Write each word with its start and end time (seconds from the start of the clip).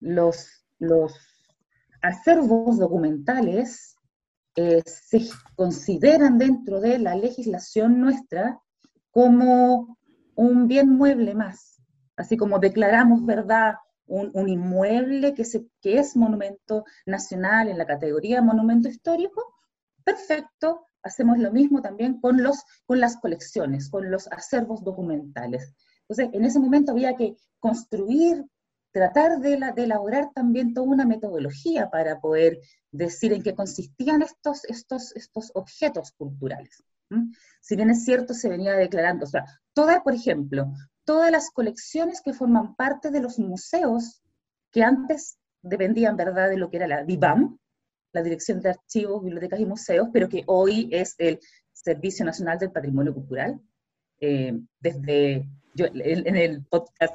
los, 0.00 0.66
los 0.78 1.14
acervos 2.02 2.78
documentales 2.78 3.96
eh, 4.54 4.82
se 4.86 5.28
consideran 5.54 6.38
dentro 6.38 6.80
de 6.80 6.98
la 6.98 7.14
legislación 7.14 8.00
nuestra 8.00 8.58
como 9.10 9.98
un 10.34 10.68
bien 10.68 10.90
mueble 10.90 11.34
más, 11.34 11.82
así 12.16 12.36
como 12.36 12.58
declaramos, 12.58 13.24
¿verdad?, 13.24 13.74
un, 14.08 14.48
inmueble 14.48 15.34
que, 15.34 15.44
se, 15.44 15.66
que 15.80 15.98
es 15.98 16.16
monumento 16.16 16.84
nacional 17.06 17.68
en 17.68 17.78
la 17.78 17.86
categoría 17.86 18.40
monumento 18.40 18.88
histórico, 18.88 19.54
perfecto, 20.04 20.86
hacemos 21.02 21.38
lo 21.38 21.52
mismo 21.52 21.82
también 21.82 22.20
con, 22.20 22.42
los, 22.42 22.62
con 22.84 23.00
las 23.00 23.16
colecciones, 23.16 23.90
con 23.90 24.10
los 24.10 24.28
acervos 24.28 24.84
documentales. 24.84 25.74
Entonces, 26.02 26.28
en 26.32 26.44
ese 26.44 26.60
momento 26.60 26.92
había 26.92 27.16
que 27.16 27.36
construir, 27.58 28.44
tratar 28.96 29.40
de, 29.40 29.60
elaborar 29.76 30.30
también 30.32 30.72
toda 30.72 30.86
una 30.86 31.04
metodología 31.04 31.90
para 31.90 32.18
poder 32.18 32.60
decir 32.90 33.34
en 33.34 33.42
qué 33.42 33.54
consistían 33.54 34.22
estos 34.22 35.50
objetos 35.52 36.12
culturales. 36.12 36.82
Si 37.60 37.76
bien 37.76 37.90
es 37.90 38.06
cierto, 38.06 38.32
se 38.32 38.48
venía 38.48 38.72
declarando, 38.72 39.26
o 39.26 39.28
sea, 39.28 39.44
todas, 39.74 40.00
por 40.00 40.14
ejemplo, 40.14 40.72
todas 41.04 41.30
las 41.30 41.50
colecciones 41.50 42.22
que 42.22 42.32
forman 42.32 42.74
parte 42.74 43.10
de 43.10 43.20
los 43.20 43.38
museos 43.38 44.22
que 44.72 44.82
antes 44.82 45.36
dependían, 45.60 46.16
¿verdad?, 46.16 46.48
de 46.48 46.56
lo 46.56 46.70
que 46.70 46.78
era 46.78 46.86
la 46.86 47.04
DIBAM, 47.04 47.58
la 48.12 48.22
Dirección 48.22 48.62
de 48.62 48.70
Archivos, 48.70 49.22
Bibliotecas 49.22 49.60
y 49.60 49.66
Museos, 49.66 50.08
pero 50.10 50.30
que 50.30 50.42
hoy 50.46 50.88
es 50.90 51.14
el 51.18 51.38
Servicio 51.70 52.24
Nacional 52.24 52.58
del 52.58 52.72
Patrimonio 52.72 53.12
Cultural. 53.12 53.60
Eh, 54.20 54.58
desde, 54.80 55.48
yo 55.74 55.86
en 55.92 56.36
el 56.36 56.64
podcast 56.64 57.14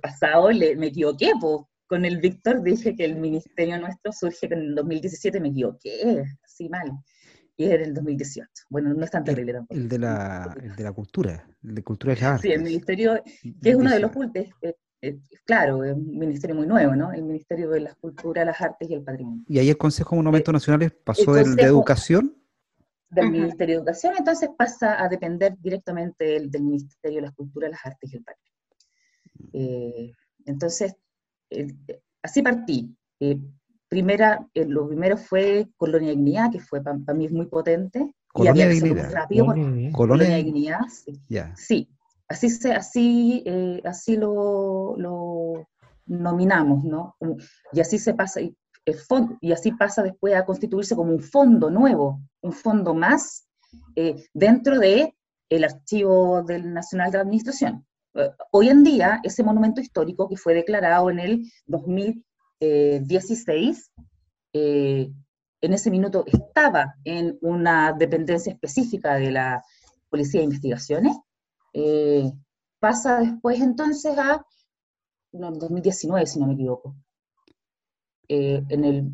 pasado 0.00 0.50
le, 0.50 0.76
me 0.76 0.88
equivoqué, 0.88 1.32
con 1.86 2.04
el 2.04 2.18
Víctor 2.18 2.62
dije 2.62 2.94
que 2.96 3.04
el 3.04 3.16
ministerio 3.16 3.78
nuestro 3.78 4.12
surge 4.12 4.46
en 4.46 4.52
el 4.54 4.74
2017, 4.74 5.40
me 5.40 5.48
equivoqué, 5.48 6.24
así 6.44 6.68
mal 6.68 6.92
y 7.56 7.64
era 7.64 7.84
el 7.84 7.94
2018. 7.94 8.48
Bueno, 8.70 8.94
no 8.94 9.04
es 9.04 9.10
tan 9.10 9.24
terrible 9.24 9.52
tampoco. 9.52 9.78
El 9.78 9.88
de 9.88 9.98
la, 9.98 10.56
el 10.62 10.74
de 10.74 10.82
la 10.82 10.92
cultura, 10.92 11.46
el 11.62 11.74
de 11.74 11.82
cultura 11.82 12.14
y 12.14 12.20
las 12.20 12.40
Sí, 12.40 12.50
el 12.50 12.62
ministerio, 12.62 13.22
que 13.62 13.70
es 13.70 13.76
uno 13.76 13.90
de 13.90 14.00
los 14.00 14.10
cultos, 14.10 14.46
eh, 14.62 14.74
eh, 15.02 15.18
claro, 15.44 15.84
es 15.84 15.94
un 15.94 16.18
ministerio 16.18 16.54
muy 16.54 16.66
nuevo, 16.66 16.94
¿no? 16.94 17.12
El 17.12 17.24
Ministerio 17.24 17.68
de 17.70 17.80
la 17.80 17.94
Cultura, 17.94 18.44
las 18.44 18.60
Artes 18.60 18.88
y 18.88 18.94
el 18.94 19.02
Patrimonio. 19.02 19.44
¿Y 19.48 19.58
ahí 19.58 19.68
el 19.68 19.76
Consejo 19.76 20.10
de 20.10 20.16
Monumentos 20.18 20.52
eh, 20.52 20.54
Nacionales 20.54 20.92
pasó 21.04 21.34
del, 21.34 21.56
de 21.56 21.64
Educación? 21.64 22.36
Del 23.12 23.30
Ministerio 23.30 23.74
de 23.74 23.78
Educación, 23.78 24.14
entonces 24.16 24.48
pasa 24.56 25.02
a 25.02 25.08
depender 25.08 25.54
directamente 25.58 26.24
del, 26.24 26.50
del 26.50 26.62
Ministerio 26.62 27.20
de 27.20 27.26
la 27.26 27.32
Cultura, 27.32 27.68
las 27.68 27.84
Artes 27.84 28.12
y 28.12 28.16
el 28.16 28.24
Patrimonio. 28.24 30.16
entonces, 30.46 30.96
así 32.22 32.42
partí 32.42 32.96
primera, 33.92 34.48
eh, 34.54 34.64
lo 34.64 34.88
primero 34.88 35.18
fue 35.18 35.68
Colonia 35.76 36.12
Dignidad, 36.12 36.50
que 36.50 36.60
fue 36.60 36.82
para 36.82 36.96
mí 37.12 37.28
muy 37.28 37.44
potente. 37.44 38.14
Colonia 38.32 38.66
Dignidad. 38.66 39.12
Rápido 39.12 39.48
Colonia, 39.92 40.36
Dignidad. 40.36 40.80
Sí. 41.56 41.90
así, 42.26 42.48
se, 42.48 42.72
así, 42.72 43.42
eh, 43.44 43.82
así 43.84 44.16
lo, 44.16 44.94
lo, 44.96 45.68
nominamos, 46.06 46.84
¿no? 46.84 47.16
Y 47.74 47.80
así 47.80 47.98
se 47.98 48.14
pasa, 48.14 48.40
y, 48.40 48.56
y 49.40 49.52
así 49.52 49.72
pasa 49.72 50.02
después 50.02 50.34
a 50.34 50.44
constituirse 50.44 50.96
como 50.96 51.12
un 51.12 51.20
fondo 51.20 51.70
nuevo, 51.70 52.20
un 52.40 52.52
fondo 52.52 52.94
más 52.94 53.46
eh, 53.94 54.24
dentro 54.34 54.78
de 54.78 55.14
el 55.48 55.64
Archivo 55.64 56.42
del 56.42 56.72
Nacional 56.72 57.10
de 57.10 57.18
Administración. 57.18 57.86
hoy 58.50 58.68
en 58.68 58.82
día, 58.82 59.20
ese 59.22 59.42
monumento 59.42 59.80
histórico 59.80 60.28
que 60.28 60.36
fue 60.36 60.54
declarado 60.54 61.10
en 61.10 61.20
el 61.20 61.52
2000 61.66 62.24
16, 62.62 63.90
eh, 63.98 64.02
eh, 64.52 65.12
en 65.60 65.72
ese 65.72 65.90
minuto 65.90 66.24
estaba 66.26 66.94
en 67.04 67.38
una 67.40 67.92
dependencia 67.92 68.52
específica 68.52 69.14
de 69.14 69.32
la 69.32 69.62
Policía 70.08 70.40
de 70.40 70.44
Investigaciones, 70.44 71.16
eh, 71.72 72.30
pasa 72.78 73.20
después 73.20 73.60
entonces 73.60 74.16
a, 74.18 74.44
no, 75.32 75.50
2019 75.52 76.26
si 76.26 76.38
no 76.38 76.46
me 76.46 76.54
equivoco, 76.54 76.94
en 78.68 78.84
el 78.84 79.12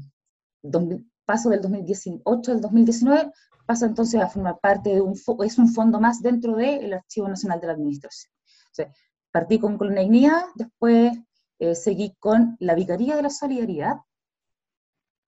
paso 1.25 1.51
del 1.51 1.61
2018 1.61 2.53
al 2.53 2.61
2019, 2.61 3.31
pasa 3.67 3.84
entonces 3.84 4.21
a 4.21 4.29
formar 4.29 4.59
parte 4.61 4.95
de 4.95 5.03
un, 5.03 5.15
es 5.45 5.59
un 5.59 5.69
fondo 5.69 6.01
más 6.01 6.23
dentro 6.23 6.56
del 6.56 6.93
Archivo 6.95 7.28
Nacional 7.28 7.61
de 7.61 7.67
la 7.67 7.75
Administración. 7.75 8.33
O 8.47 8.75
sea, 8.75 8.93
partí 9.31 9.59
con 9.59 9.77
Colonia 9.77 10.47
después 10.55 11.12
eh, 11.59 11.75
seguí 11.75 12.15
con 12.19 12.57
la 12.61 12.75
Vicaría 12.75 13.17
de 13.17 13.23
la 13.23 13.31
Solidaridad, 13.31 13.97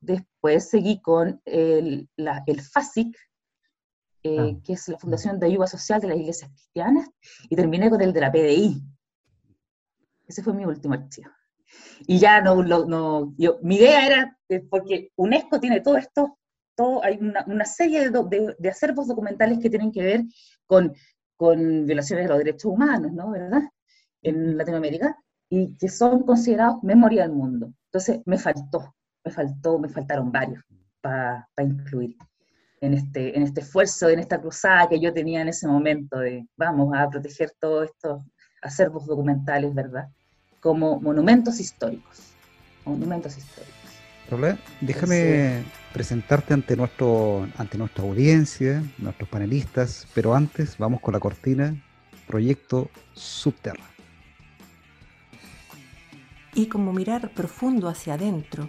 después 0.01 0.71
seguí 0.71 1.03
con 1.03 1.43
el, 1.45 2.09
el 2.17 2.61
FASIC, 2.63 3.15
eh, 4.23 4.39
ah. 4.39 4.61
que 4.65 4.73
es 4.73 4.89
la 4.89 4.99
Fundación 4.99 5.39
de 5.39 5.47
Ayuda 5.47 5.67
Social 5.67 6.01
de 6.01 6.09
las 6.09 6.17
Iglesias 6.17 6.51
Cristianas, 6.51 7.09
y 7.49 7.57
terminé 7.57 7.91
con 7.91 8.01
el 8.01 8.13
de 8.13 8.21
la 8.21 8.33
PDI. 8.33 8.83
Ese 10.27 10.43
fue 10.43 10.55
mi 10.55 10.65
último 10.65 10.95
archivo. 10.95 11.31
Y 12.07 12.19
ya 12.19 12.41
no, 12.41 12.63
no 12.63 13.35
yo, 13.37 13.59
mi 13.63 13.77
idea 13.77 14.07
era, 14.07 14.39
eh, 14.49 14.61
porque 14.61 15.11
UNESCO 15.17 15.61
tiene 15.61 15.81
todo 15.81 15.97
esto, 15.97 16.39
todo, 16.75 17.05
hay 17.05 17.19
una, 17.21 17.45
una 17.47 17.65
serie 17.65 18.11
de, 18.11 18.55
de, 18.59 18.69
acervos 18.69 19.09
documentales 19.09 19.59
que 19.59 19.71
tienen 19.71 19.93
que 19.93 20.03
ver 20.03 20.23
con, 20.67 20.95
con 21.37 21.87
violaciones 21.87 22.25
de 22.25 22.29
los 22.31 22.39
derechos 22.39 22.73
humanos, 22.73 23.13
¿no? 23.13 23.31
¿Verdad? 23.31 23.63
En 24.23 24.57
Latinoamérica 24.57 25.17
y 25.49 25.77
que 25.77 25.89
son 25.89 26.23
considerados 26.23 26.83
memoria 26.83 27.23
del 27.23 27.33
mundo. 27.33 27.73
Entonces 27.87 28.21
me 28.25 28.39
faltó, 28.39 28.95
me 29.25 29.33
faltó, 29.33 29.79
me 29.79 29.89
faltaron 29.89 30.31
varios 30.31 30.63
para 31.01 31.49
incluir 31.59 32.17
en 32.81 32.95
este, 32.95 33.37
en 33.37 33.43
este 33.43 33.61
esfuerzo, 33.61 34.09
en 34.09 34.21
esta 34.21 34.41
cruzada 34.41 34.89
que 34.89 35.01
yo 35.01 35.13
tenía 35.13 35.43
en 35.43 35.49
ese 35.49 35.67
momento 35.67 36.19
de 36.19 36.47
vamos 36.57 36.97
a 36.97 37.09
proteger 37.11 37.53
todos 37.59 37.87
estos 37.87 38.23
acervos 38.63 39.07
documentales, 39.07 39.75
¿verdad? 39.75 40.09
Como 40.61 41.01
monumentos 41.01 41.61
históricos. 41.61 42.19
Monumentos 42.85 43.37
históricos. 43.37 43.75
déjame 44.81 45.65
presentarte 45.93 46.55
ante, 46.55 46.77
nuestro, 46.77 47.49
ante 47.57 47.77
nuestra 47.79 48.05
audiencia, 48.05 48.83
nuestros 48.99 49.29
panelistas, 49.29 50.07
pero 50.15 50.35
antes 50.35 50.79
vamos 50.79 51.01
con 51.01 51.15
la 51.15 51.21
cortina 51.21 51.75
Proyecto 52.27 52.91
Subterra 53.13 53.91
y 56.55 56.67
como 56.67 56.93
mirar 56.93 57.31
profundo 57.31 57.89
hacia 57.89 58.15
adentro 58.15 58.69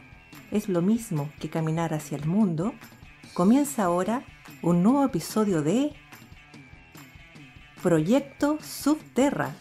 es 0.52 0.70
lo 0.70 0.82
mismo 0.82 1.30
que 1.40 1.50
caminar 1.50 1.94
hacia 1.94 2.18
el 2.18 2.26
mundo, 2.26 2.74
comienza 3.34 3.84
ahora 3.84 4.24
un 4.62 4.84
nuevo 4.84 5.04
episodio 5.06 5.62
de 5.62 5.94
Proyecto 7.82 8.60
Subterra. 8.62 9.56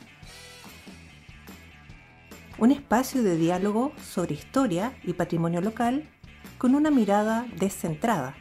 Un 2.60 2.72
espacio 2.72 3.22
de 3.22 3.38
diálogo 3.38 3.92
sobre 3.96 4.34
historia 4.34 4.92
y 5.02 5.14
patrimonio 5.14 5.62
local 5.62 6.04
con 6.58 6.74
una 6.74 6.90
mirada 6.90 7.46
descentrada. 7.56 8.34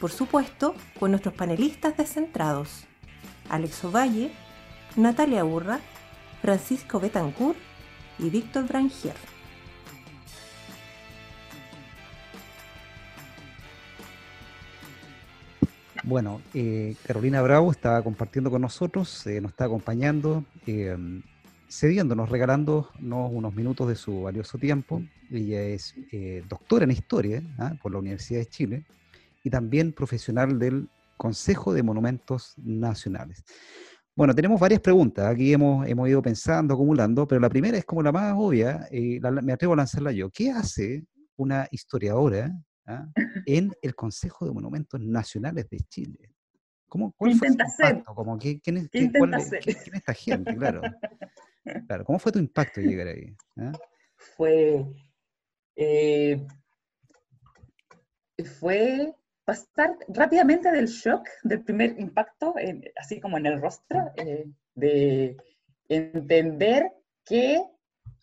Por 0.00 0.12
supuesto, 0.12 0.76
con 1.00 1.10
nuestros 1.10 1.34
panelistas 1.34 1.96
descentrados, 1.96 2.84
Alex 3.50 3.84
Ovalle, 3.84 4.30
Natalia 4.94 5.44
Urra, 5.44 5.80
Francisco 6.40 7.00
Betancourt 7.00 7.58
y 8.20 8.30
Víctor 8.30 8.68
Brangier. 8.68 9.16
Bueno, 16.04 16.40
eh, 16.54 16.94
Carolina 17.04 17.42
Bravo 17.42 17.72
está 17.72 18.00
compartiendo 18.04 18.52
con 18.52 18.62
nosotros, 18.62 19.26
eh, 19.26 19.40
nos 19.40 19.50
está 19.50 19.64
acompañando, 19.64 20.44
eh, 20.64 20.96
cediéndonos, 21.68 22.28
regalándonos 22.28 22.88
unos 22.98 23.54
minutos 23.54 23.88
de 23.88 23.94
su 23.94 24.22
valioso 24.22 24.58
tiempo. 24.58 25.02
Ella 25.30 25.62
es 25.62 25.94
doctora 26.48 26.84
en 26.84 26.90
historia 26.90 27.42
¿ah? 27.58 27.74
por 27.82 27.92
la 27.92 27.98
Universidad 27.98 28.40
de 28.40 28.46
Chile 28.46 28.84
y 29.44 29.50
también 29.50 29.92
profesional 29.92 30.58
del 30.58 30.88
Consejo 31.16 31.74
de 31.74 31.82
Monumentos 31.82 32.54
Nacionales. 32.56 33.44
Bueno, 34.18 34.34
tenemos 34.34 34.58
varias 34.58 34.80
preguntas. 34.80 35.26
Aquí 35.26 35.52
hemos, 35.52 35.86
hemos 35.86 36.08
ido 36.08 36.20
pensando, 36.22 36.74
acumulando, 36.74 37.28
pero 37.28 37.40
la 37.40 37.48
primera 37.48 37.78
es 37.78 37.84
como 37.84 38.02
la 38.02 38.10
más 38.10 38.34
obvia, 38.36 38.88
y 38.90 39.20
me 39.20 39.52
atrevo 39.52 39.74
a 39.74 39.76
lanzarla 39.76 40.10
yo. 40.10 40.28
¿Qué 40.30 40.50
hace 40.50 41.04
una 41.36 41.68
historiadora 41.70 42.52
ah, 42.86 43.06
en 43.46 43.72
el 43.80 43.94
Consejo 43.94 44.44
de 44.44 44.52
Monumentos 44.52 45.00
Nacionales 45.00 45.68
de 45.68 45.78
Chile? 45.88 46.32
¿Cómo, 46.88 47.12
¿Cuál 47.16 47.34
fue 47.34 47.48
tu 47.48 47.54
impacto? 47.54 48.38
¿quién, 48.40 48.76
es, 48.78 48.88
esta 49.92 50.14
gente? 50.14 50.56
Claro. 50.56 50.80
claro. 51.86 52.04
¿Cómo 52.04 52.18
fue 52.18 52.32
tu 52.32 52.38
impacto 52.38 52.80
llegar 52.80 53.08
ahí? 53.08 53.36
Ah? 53.56 53.72
Fue, 54.16 54.84
eh, 55.76 56.46
fue 58.58 59.14
pasar 59.44 59.96
rápidamente 60.08 60.70
del 60.70 60.86
shock, 60.86 61.28
del 61.42 61.62
primer 61.62 61.98
impacto, 61.98 62.54
así 62.96 63.20
como 63.20 63.38
en 63.38 63.46
el 63.46 63.60
rostro, 63.60 64.10
eh, 64.16 64.46
de 64.74 65.36
entender 65.88 66.92
que, 67.24 67.62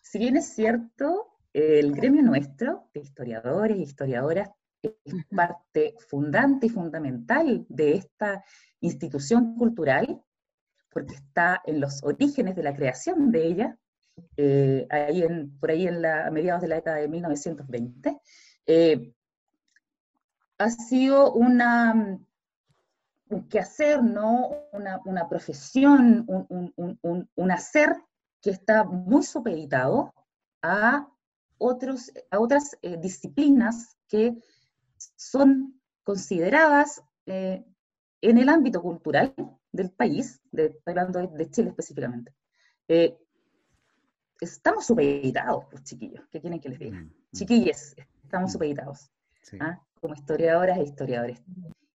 si 0.00 0.18
bien 0.18 0.36
es 0.36 0.54
cierto, 0.54 1.38
el 1.52 1.92
gremio 1.92 2.22
nuestro 2.22 2.88
de 2.92 3.00
historiadores 3.00 3.76
y 3.78 3.82
historiadoras 3.82 4.50
es 5.04 5.14
parte 5.34 5.94
fundante 6.08 6.66
y 6.66 6.70
fundamental 6.70 7.66
de 7.68 7.94
esta 7.94 8.44
institución 8.80 9.56
cultural, 9.56 10.22
porque 10.90 11.14
está 11.14 11.62
en 11.64 11.80
los 11.80 12.02
orígenes 12.02 12.56
de 12.56 12.62
la 12.62 12.74
creación 12.74 13.30
de 13.30 13.46
ella, 13.46 13.78
eh, 14.36 14.86
ahí 14.90 15.22
en, 15.22 15.58
por 15.58 15.70
ahí 15.70 15.86
en 15.86 16.00
la, 16.00 16.26
a 16.26 16.30
mediados 16.30 16.62
de 16.62 16.68
la 16.68 16.76
década 16.76 16.96
de 16.96 17.08
1920, 17.08 18.20
eh, 18.66 19.12
ha 20.58 20.70
sido 20.70 21.32
una, 21.32 22.18
un 23.28 23.48
quehacer, 23.48 24.02
¿no? 24.02 24.50
una, 24.72 25.00
una 25.04 25.28
profesión, 25.28 26.24
un, 26.26 26.72
un, 26.76 27.28
un, 27.34 27.50
hacer 27.50 27.94
que 28.40 28.50
está 28.50 28.84
muy 28.84 29.22
supeditado 29.22 30.14
a, 30.62 31.08
otros, 31.58 32.12
a 32.30 32.38
otras 32.40 32.76
eh, 32.82 32.96
disciplinas 32.96 33.96
que 34.08 34.36
son 35.16 35.80
consideradas 36.02 37.02
eh, 37.26 37.64
en 38.20 38.38
el 38.38 38.48
ámbito 38.48 38.82
cultural 38.82 39.34
del 39.72 39.90
país, 39.90 40.40
de, 40.50 40.78
hablando 40.86 41.26
de, 41.26 41.50
Chile 41.50 41.70
específicamente. 41.70 42.32
Eh, 42.88 43.16
estamos 44.40 44.86
supeditados, 44.86 45.64
pues 45.70 45.84
chiquillos, 45.84 46.26
¿qué 46.30 46.40
quieren 46.40 46.60
que 46.60 46.68
les 46.68 46.78
diga? 46.78 46.98
Mm, 46.98 47.04
mm. 47.04 47.12
Chiquilles, 47.34 47.96
estamos 48.22 48.50
mm. 48.50 48.52
supeditados, 48.52 49.10
¿ah? 49.60 49.80
como 50.00 50.14
historiadoras 50.14 50.78
e 50.78 50.82
historiadores 50.82 51.42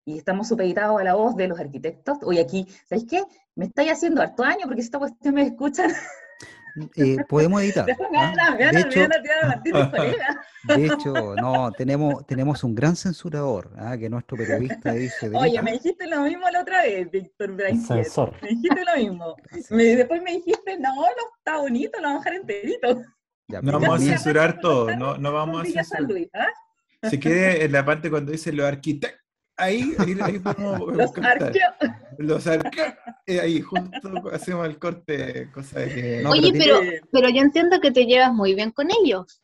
y 0.05 0.17
estamos 0.17 0.47
supeditados 0.47 0.99
a 0.99 1.03
la 1.03 1.15
voz 1.15 1.35
de 1.35 1.47
los 1.47 1.59
arquitectos. 1.59 2.17
Hoy 2.23 2.39
aquí, 2.39 2.67
¿sabéis 2.87 3.07
qué? 3.07 3.23
Me 3.55 3.65
estáis 3.65 3.91
haciendo 3.91 4.21
harto 4.21 4.43
año 4.43 4.65
porque 4.65 4.81
si 4.81 4.87
esta 4.87 4.99
cuestión 4.99 5.35
me 5.35 5.43
escuchan. 5.43 5.91
Eh, 6.95 7.17
podemos 7.27 7.61
editar. 7.61 7.85
¿ah? 8.15 8.55
de, 8.57 8.79
hecho, 8.79 8.99
de 10.75 10.85
hecho, 10.85 11.35
no, 11.35 11.71
tenemos, 11.71 12.25
tenemos 12.25 12.63
un 12.63 12.75
gran 12.75 12.95
censurador, 12.95 13.71
¿ah? 13.77 13.97
que 13.97 14.09
nuestro 14.09 14.37
periodista 14.37 14.93
dice. 14.93 15.31
Oye, 15.33 15.61
me 15.61 15.73
dijiste 15.73 16.07
lo 16.07 16.21
mismo 16.21 16.49
la 16.49 16.61
otra 16.61 16.83
vez, 16.83 17.09
Víctor 17.11 17.51
Me 17.51 17.71
dijiste 17.71 18.83
lo 18.85 18.97
mismo. 18.97 19.35
después 19.69 20.21
me 20.21 20.31
dijiste, 20.33 20.77
no, 20.79 20.95
no 20.95 21.07
está 21.37 21.57
bonito, 21.57 21.99
lo 21.99 22.07
vamos 22.09 22.25
a 22.25 22.29
dejar 22.29 22.41
enterito. 22.41 23.01
no 23.47 23.79
vamos 23.79 24.01
a 24.01 24.03
censurar 24.03 24.59
todo, 24.59 24.95
no, 24.95 25.17
no 25.17 25.31
vamos 25.31 25.67
a 25.75 25.83
censurar. 25.83 26.29
¿ah? 26.33 27.09
Se 27.09 27.19
quede 27.19 27.65
en 27.65 27.71
la 27.71 27.83
parte 27.83 28.09
cuando 28.09 28.31
dice 28.31 28.51
los 28.53 28.65
arquitectos 28.65 29.21
ahí, 29.61 29.95
ahí, 29.97 30.17
ahí 30.21 30.39
podemos 30.39 30.95
Los 30.95 31.17
arqueos. 31.17 31.73
Los. 32.17 32.47
Eh, 32.47 33.39
ahí, 33.39 33.61
justo 33.61 34.29
hacemos 34.31 34.67
el 34.67 34.77
corte, 34.77 35.49
cosa 35.51 35.79
de 35.79 35.93
que... 35.93 36.25
Oye, 36.25 36.51
pero, 36.51 36.79
pero 37.11 37.29
yo 37.29 37.41
entiendo 37.41 37.79
que 37.79 37.91
te 37.91 38.05
llevas 38.05 38.33
muy 38.33 38.55
bien 38.55 38.71
con 38.71 38.89
ellos. 38.91 39.41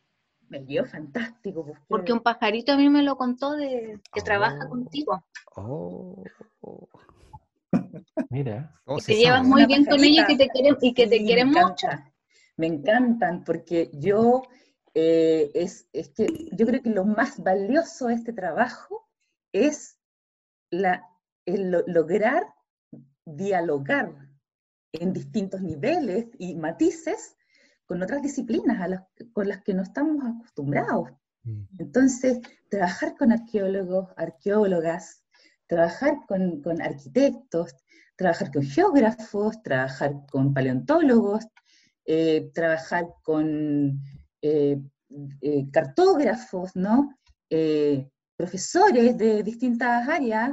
Me 0.48 0.60
llevo 0.60 0.86
fantástico. 0.86 1.66
Porque, 1.88 2.12
un 2.12 2.20
pajarito 2.20 2.72
a 2.72 2.76
mí 2.76 2.88
me 2.88 3.02
lo 3.02 3.16
contó 3.16 3.52
de 3.52 4.00
que 4.12 4.20
trabaja 4.22 4.66
oh. 4.66 4.68
contigo. 4.68 5.24
Oh. 5.56 6.22
Mira. 8.30 8.74
te 9.04 9.14
llevas 9.14 9.44
muy 9.44 9.66
bien 9.66 9.84
con 9.84 10.02
ellos 10.02 10.24
y, 10.28 10.36
te 10.36 10.48
quieren, 10.48 10.76
y 10.80 10.94
que 10.94 11.06
te 11.06 11.18
quieren 11.18 11.50
mucho. 11.50 11.88
Me 12.56 12.66
encantan 12.66 13.44
porque 13.44 13.90
yo, 13.92 14.42
eh, 14.94 15.50
es, 15.54 15.88
es 15.92 16.08
que 16.10 16.26
yo 16.52 16.66
creo 16.66 16.82
que 16.82 16.90
lo 16.90 17.04
más 17.04 17.42
valioso 17.42 18.08
de 18.08 18.14
este 18.14 18.32
trabajo 18.32 19.08
es 19.52 19.98
la, 20.70 21.04
el 21.46 21.70
lograr 21.86 22.46
dialogar 23.36 24.14
en 24.92 25.12
distintos 25.12 25.60
niveles 25.60 26.26
y 26.38 26.54
matices 26.54 27.36
con 27.86 28.02
otras 28.02 28.22
disciplinas 28.22 28.80
a 28.80 28.88
las, 28.88 29.02
con 29.32 29.48
las 29.48 29.62
que 29.62 29.74
no 29.74 29.82
estamos 29.82 30.24
acostumbrados. 30.24 31.10
Mm. 31.44 31.62
Entonces, 31.78 32.40
trabajar 32.68 33.16
con 33.16 33.32
arqueólogos, 33.32 34.08
arqueólogas, 34.16 35.24
trabajar 35.66 36.18
con, 36.26 36.62
con, 36.62 36.80
arquitectos, 36.82 37.74
trabajar 38.16 38.50
con 38.52 38.62
geógrafos, 38.62 39.62
trabajar 39.62 40.26
con 40.30 40.52
paleontólogos, 40.52 41.46
eh, 42.04 42.50
trabajar 42.54 43.06
con 43.22 44.00
eh, 44.40 44.80
eh, 45.42 45.70
cartógrafos, 45.70 46.74
¿no? 46.74 47.14
profesores 48.36 49.16
de 49.16 49.42
distintas 49.42 50.06
áreas, 50.08 50.52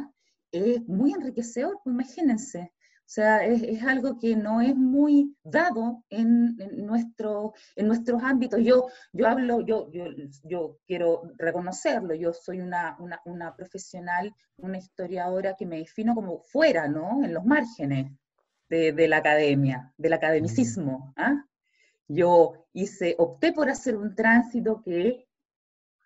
es 0.57 0.87
muy 0.87 1.13
enriquecedor, 1.13 1.79
pues 1.83 1.93
imagínense. 1.93 2.71
O 3.05 3.07
sea, 3.07 3.45
es, 3.45 3.83
algo 3.83 4.17
que 4.17 4.35
no 4.35 4.61
es 4.61 4.75
muy 4.75 5.35
dado 5.43 6.03
en, 6.09 6.57
nuestro, 6.85 7.53
en 7.75 7.87
nuestros 7.87 8.23
ámbitos. 8.23 8.59
Yo, 8.63 8.87
yo 9.13 9.27
hablo, 9.27 9.61
yo, 9.61 9.91
yo, 9.91 10.05
yo 10.43 10.79
quiero 10.87 11.21
reconocerlo, 11.37 12.15
yo 12.15 12.33
soy 12.33 12.61
una, 12.61 12.97
una, 12.99 13.21
una, 13.25 13.55
profesional, 13.55 14.33
una 14.57 14.79
historiadora 14.79 15.55
que 15.55 15.67
me 15.67 15.77
defino 15.77 16.15
como 16.15 16.39
fuera, 16.39 16.87
¿no? 16.87 17.23
En 17.23 17.31
los 17.31 17.45
márgenes 17.45 18.11
de, 18.69 18.91
de 18.91 19.07
la 19.07 19.17
academia, 19.17 19.93
del 19.97 20.13
academicismo. 20.13 21.13
¿ah? 21.15 21.45
Yo 22.07 22.65
hice, 22.73 23.13
opté 23.19 23.53
por 23.53 23.69
hacer 23.69 23.95
un 23.97 24.15
tránsito 24.15 24.81
que 24.81 25.27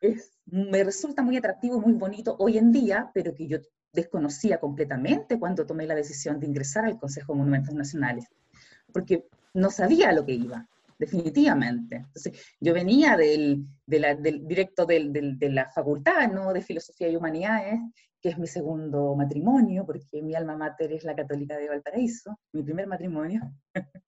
es 0.01 0.37
me 0.51 0.83
resulta 0.83 1.21
muy 1.21 1.37
atractivo, 1.37 1.79
muy 1.79 1.93
bonito 1.93 2.35
hoy 2.39 2.57
en 2.57 2.71
día, 2.71 3.11
pero 3.13 3.33
que 3.33 3.47
yo 3.47 3.59
desconocía 3.91 4.59
completamente 4.59 5.39
cuando 5.39 5.65
tomé 5.65 5.85
la 5.85 5.95
decisión 5.95 6.39
de 6.39 6.47
ingresar 6.47 6.85
al 6.85 6.99
Consejo 6.99 7.33
de 7.33 7.39
Monumentos 7.39 7.73
Nacionales, 7.73 8.25
porque 8.91 9.25
no 9.53 9.69
sabía 9.69 10.11
lo 10.11 10.25
que 10.25 10.33
iba, 10.33 10.67
definitivamente. 10.97 11.95
Entonces, 11.97 12.39
yo 12.59 12.73
venía 12.73 13.17
del, 13.17 13.65
del 13.85 14.47
directo 14.47 14.85
del, 14.85 15.11
de 15.11 15.49
la 15.49 15.69
facultad 15.71 16.31
¿no? 16.31 16.53
de 16.53 16.61
Filosofía 16.61 17.09
y 17.09 17.15
Humanidades, 17.15 17.79
que 18.21 18.29
es 18.29 18.37
mi 18.37 18.47
segundo 18.47 19.15
matrimonio, 19.15 19.85
porque 19.85 20.21
mi 20.21 20.35
alma 20.35 20.57
mater 20.57 20.91
es 20.91 21.05
la 21.05 21.15
Católica 21.15 21.57
de 21.57 21.69
Valparaíso, 21.69 22.37
mi 22.53 22.63
primer 22.63 22.87
matrimonio. 22.87 23.41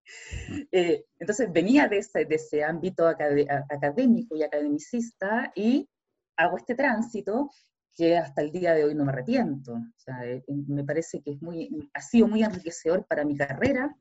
Eh, 0.74 1.06
entonces, 1.20 1.50
venía 1.54 1.88
de 1.88 2.00
ese, 2.00 2.26
de 2.26 2.36
ese 2.36 2.66
ámbito 2.66 3.08
académico 3.08 4.36
y 4.36 4.44
academicista 4.44 5.54
y 5.56 5.88
hago 6.36 6.58
este 6.58 6.76
tránsito 6.76 7.50
que 7.96 8.18
hasta 8.18 8.42
el 8.42 8.52
día 8.52 8.74
de 8.74 8.86
hoy 8.86 8.96
no 8.96 9.06
me 9.06 9.12
arrepiento. 9.12 9.74
O 9.74 9.94
sea, 9.98 10.26
eh, 10.26 10.44
me 10.48 10.84
parece 10.84 11.22
que 11.22 11.32
es 11.32 11.42
muy, 11.42 11.90
ha 11.94 12.02
sido 12.02 12.28
muy 12.28 12.44
enriquecedor 12.44 13.06
para 13.06 13.26
mi 13.26 13.36
carrera 13.36 13.96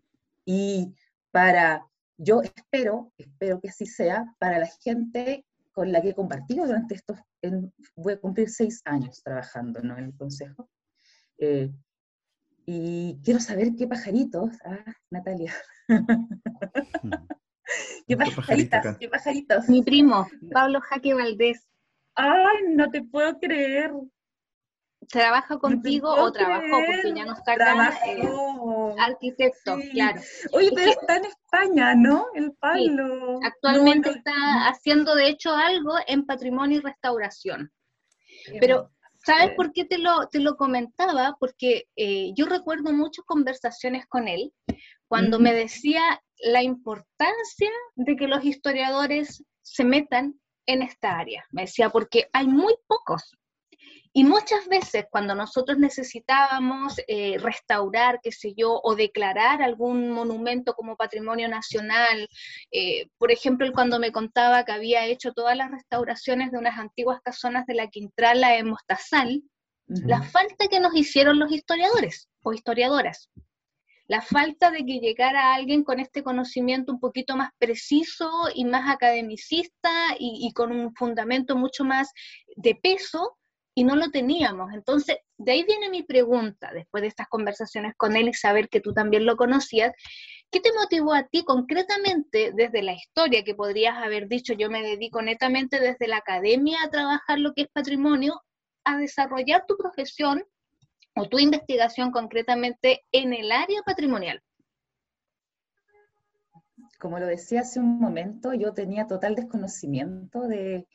y 0.44 0.94
para, 1.30 1.86
yo 2.16 2.42
espero, 2.42 3.12
espero 3.18 3.60
que 3.60 3.68
así 3.68 3.86
sea, 3.86 4.34
para 4.38 4.58
la 4.58 4.68
gente 4.82 5.44
con 5.72 5.92
la 5.92 6.02
que 6.02 6.10
he 6.10 6.14
compartido 6.14 6.66
durante 6.66 6.94
estos, 6.94 7.18
voy 7.94 8.14
a 8.14 8.20
cumplir 8.20 8.50
seis 8.50 8.82
años 8.84 9.22
trabajando 9.22 9.80
en 9.80 9.90
el 9.90 10.16
Consejo. 10.16 10.68
Eh, 11.38 11.72
y 12.66 13.18
quiero 13.24 13.40
saber 13.40 13.74
qué 13.76 13.86
pajaritos, 13.86 14.50
ah, 14.64 14.84
Natalia. 15.10 15.54
¿Qué 18.06 18.16
pajaritas? 18.16 18.98
¿Qué 18.98 19.08
pajaritos? 19.08 19.68
Mi 19.68 19.82
primo, 19.82 20.28
Pablo 20.52 20.80
Jaque 20.80 21.14
Valdés. 21.14 21.69
Ay, 22.14 22.64
no 22.68 22.90
te 22.90 23.02
puedo 23.02 23.38
creer. 23.38 23.92
¿Trabaja 25.08 25.58
contigo 25.58 26.08
o 26.08 26.30
trabajó? 26.30 26.78
Porque 26.86 27.12
ya 27.14 27.24
nos 27.24 27.40
cargan 27.40 27.92
eh, 28.06 28.28
arquitecto, 28.98 29.78
claro. 29.90 30.20
Oye, 30.52 30.70
pero 30.74 30.90
está 30.90 31.16
en 31.16 31.24
España, 31.24 31.94
¿no? 31.94 32.26
El 32.34 32.52
Pablo. 32.52 33.40
actualmente 33.42 34.10
está 34.10 34.68
haciendo, 34.68 35.14
de 35.14 35.28
hecho, 35.28 35.50
algo 35.50 35.94
en 36.06 36.26
patrimonio 36.26 36.78
y 36.78 36.82
restauración. 36.82 37.72
Pero, 38.60 38.92
¿sabes 39.24 39.50
por 39.56 39.72
qué 39.72 39.84
te 39.84 39.98
lo, 39.98 40.28
te 40.28 40.38
lo 40.38 40.56
comentaba? 40.56 41.36
Porque 41.40 41.88
eh, 41.96 42.32
yo 42.36 42.46
recuerdo 42.46 42.92
muchas 42.92 43.24
conversaciones 43.24 44.06
con 44.06 44.28
él 44.28 44.52
cuando 45.08 45.40
me 45.40 45.52
decía 45.52 46.02
la 46.36 46.62
importancia 46.62 47.70
de 47.96 48.16
que 48.16 48.28
los 48.28 48.44
historiadores 48.44 49.44
se 49.62 49.84
metan 49.84 50.40
en 50.72 50.82
esta 50.82 51.18
área. 51.18 51.44
Me 51.50 51.62
decía, 51.62 51.90
porque 51.90 52.28
hay 52.32 52.46
muy 52.46 52.74
pocos. 52.86 53.36
Y 54.12 54.24
muchas 54.24 54.66
veces 54.66 55.04
cuando 55.08 55.36
nosotros 55.36 55.78
necesitábamos 55.78 57.00
eh, 57.06 57.38
restaurar, 57.38 58.18
qué 58.20 58.32
sé 58.32 58.54
yo, 58.56 58.80
o 58.82 58.96
declarar 58.96 59.62
algún 59.62 60.10
monumento 60.10 60.74
como 60.74 60.96
patrimonio 60.96 61.48
nacional, 61.48 62.28
eh, 62.72 63.06
por 63.18 63.30
ejemplo, 63.30 63.70
cuando 63.72 64.00
me 64.00 64.10
contaba 64.10 64.64
que 64.64 64.72
había 64.72 65.06
hecho 65.06 65.32
todas 65.32 65.56
las 65.56 65.70
restauraciones 65.70 66.50
de 66.50 66.58
unas 66.58 66.76
antiguas 66.76 67.20
casonas 67.22 67.66
de 67.66 67.74
la 67.74 67.86
Quintrala 67.86 68.56
en 68.56 68.68
Mostazal, 68.68 69.42
la 69.86 70.22
falta 70.22 70.68
que 70.68 70.80
nos 70.80 70.94
hicieron 70.94 71.38
los 71.38 71.50
historiadores 71.50 72.28
o 72.42 72.52
historiadoras 72.52 73.28
la 74.10 74.20
falta 74.20 74.72
de 74.72 74.84
que 74.84 74.98
llegara 74.98 75.54
alguien 75.54 75.84
con 75.84 76.00
este 76.00 76.24
conocimiento 76.24 76.90
un 76.90 76.98
poquito 76.98 77.36
más 77.36 77.50
preciso 77.58 78.28
y 78.52 78.64
más 78.64 78.90
academicista 78.90 79.88
y, 80.18 80.52
con 80.52 80.72
un 80.72 80.92
fundamento 80.96 81.54
mucho 81.54 81.84
más 81.84 82.10
de 82.56 82.74
peso, 82.74 83.36
y 83.72 83.84
no 83.84 83.94
lo 83.94 84.10
teníamos. 84.10 84.72
Entonces, 84.74 85.18
de 85.38 85.52
ahí 85.52 85.62
viene 85.62 85.90
mi 85.90 86.02
pregunta, 86.02 86.72
después 86.74 87.02
de 87.02 87.06
estas 87.06 87.28
conversaciones 87.28 87.94
con 87.96 88.16
él 88.16 88.28
y 88.28 88.34
saber 88.34 88.68
que 88.68 88.80
tú 88.80 88.92
también 88.92 89.24
lo 89.26 89.36
conocías, 89.36 89.92
¿Qué 90.50 90.58
te 90.58 90.72
motivó 90.72 91.14
a 91.14 91.28
ti 91.28 91.44
concretamente 91.44 92.50
desde 92.52 92.82
la 92.82 92.94
historia 92.94 93.44
que 93.44 93.54
podrías 93.54 93.96
haber 93.96 94.26
dicho 94.26 94.52
yo 94.54 94.68
me 94.68 94.82
dedico 94.82 95.22
netamente 95.22 95.78
desde 95.78 96.08
la 96.08 96.16
academia 96.16 96.82
a 96.82 96.90
trabajar 96.90 97.38
lo 97.38 97.52
que 97.54 97.62
es 97.62 97.68
patrimonio, 97.68 98.42
a 98.84 98.96
desarrollar 98.96 99.66
tu 99.68 99.76
profesión 99.76 100.44
tu 101.28 101.38
investigación 101.38 102.10
concretamente 102.10 103.02
en 103.12 103.32
el 103.32 103.52
área 103.52 103.82
patrimonial? 103.82 104.42
Como 106.98 107.18
lo 107.18 107.26
decía 107.26 107.60
hace 107.60 107.80
un 107.80 107.98
momento, 107.98 108.52
yo 108.52 108.72
tenía 108.74 109.06
total 109.06 109.34
desconocimiento 109.34 110.42
de, 110.46 110.86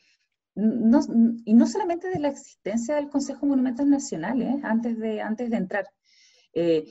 y 0.56 1.54
no 1.54 1.68
solamente 1.68 2.10
de 2.10 2.20
la 2.20 2.30
existencia 2.30 2.96
del 2.96 3.10
Consejo 3.10 3.42
de 3.42 3.48
Monumentos 3.48 3.86
Nacionales, 3.86 4.64
antes, 4.64 4.98
de, 5.00 5.22
antes 5.22 5.50
de 5.50 5.58
entrar. 5.58 5.90
Eh, 6.54 6.86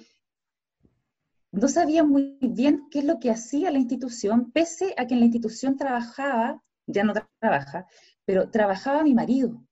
no 1.52 1.68
sabía 1.68 2.02
muy 2.02 2.38
bien 2.40 2.88
qué 2.90 2.98
es 2.98 3.04
lo 3.04 3.20
que 3.20 3.30
hacía 3.30 3.70
la 3.70 3.78
institución, 3.78 4.50
pese 4.50 4.94
a 4.98 5.06
que 5.06 5.14
en 5.14 5.20
la 5.20 5.26
institución 5.26 5.76
trabajaba, 5.76 6.60
ya 6.86 7.04
no 7.04 7.14
trabaja, 7.40 7.86
pero 8.24 8.50
trabajaba 8.50 9.04
mi 9.04 9.14
marido 9.14 9.64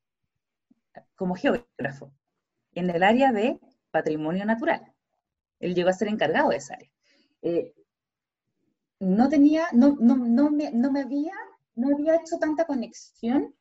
como 1.16 1.34
geógrafo 1.34 2.12
en 2.74 2.90
el 2.90 3.02
área 3.02 3.32
de 3.32 3.58
patrimonio 3.90 4.44
natural. 4.44 4.92
Él 5.60 5.74
llegó 5.74 5.90
a 5.90 5.94
ser 5.94 6.08
encargado 6.08 6.50
de 6.50 6.56
esa 6.56 6.74
área. 6.74 6.90
Eh, 7.42 7.74
no 9.00 9.28
tenía, 9.28 9.66
no, 9.72 9.96
no, 10.00 10.16
no, 10.16 10.50
me, 10.50 10.70
no 10.72 10.92
me 10.92 11.02
había, 11.02 11.34
no 11.74 11.94
había 11.94 12.16
hecho 12.16 12.38
tanta 12.38 12.64
conexión 12.64 13.54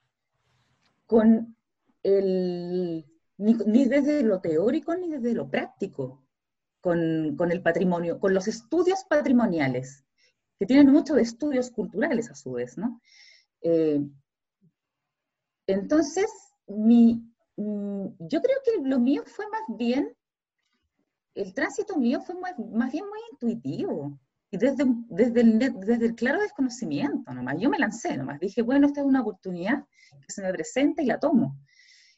con 1.05 1.55
el, 2.03 3.05
ni, 3.37 3.85
desde 3.85 4.23
lo 4.23 4.39
teórico 4.39 4.95
ni 4.95 5.09
desde 5.09 5.33
lo 5.33 5.49
práctico 5.49 6.23
con, 6.79 7.35
con, 7.35 7.51
el 7.51 7.61
patrimonio, 7.61 8.19
con 8.19 8.33
los 8.33 8.47
estudios 8.47 9.03
patrimoniales, 9.09 10.05
que 10.57 10.65
tienen 10.65 10.91
mucho 10.91 11.15
de 11.15 11.23
estudios 11.23 11.71
culturales 11.71 12.29
a 12.29 12.35
su 12.35 12.53
vez, 12.53 12.77
¿no? 12.77 13.01
Eh, 13.61 14.01
entonces, 15.67 16.27
mi, 16.67 17.30
yo 18.19 18.41
creo 18.41 18.57
que 18.63 18.87
lo 18.87 18.99
mío 18.99 19.23
fue 19.25 19.45
más 19.49 19.61
bien, 19.77 20.15
el 21.35 21.53
tránsito 21.53 21.97
mío 21.97 22.21
fue 22.21 22.35
más, 22.35 22.53
más 22.57 22.91
bien 22.91 23.05
muy 23.07 23.19
intuitivo 23.31 24.19
y 24.51 24.57
desde, 24.57 24.83
desde, 25.09 25.41
el, 25.41 25.59
desde 25.59 26.05
el 26.05 26.15
claro 26.15 26.41
desconocimiento 26.41 27.33
nomás. 27.33 27.55
Yo 27.57 27.69
me 27.69 27.79
lancé 27.79 28.17
nomás, 28.17 28.39
dije, 28.39 28.61
bueno, 28.61 28.87
esta 28.87 28.99
es 28.99 29.07
una 29.07 29.21
oportunidad 29.21 29.85
que 30.11 30.33
se 30.33 30.41
me 30.41 30.51
presenta 30.51 31.01
y 31.01 31.05
la 31.05 31.19
tomo. 31.19 31.57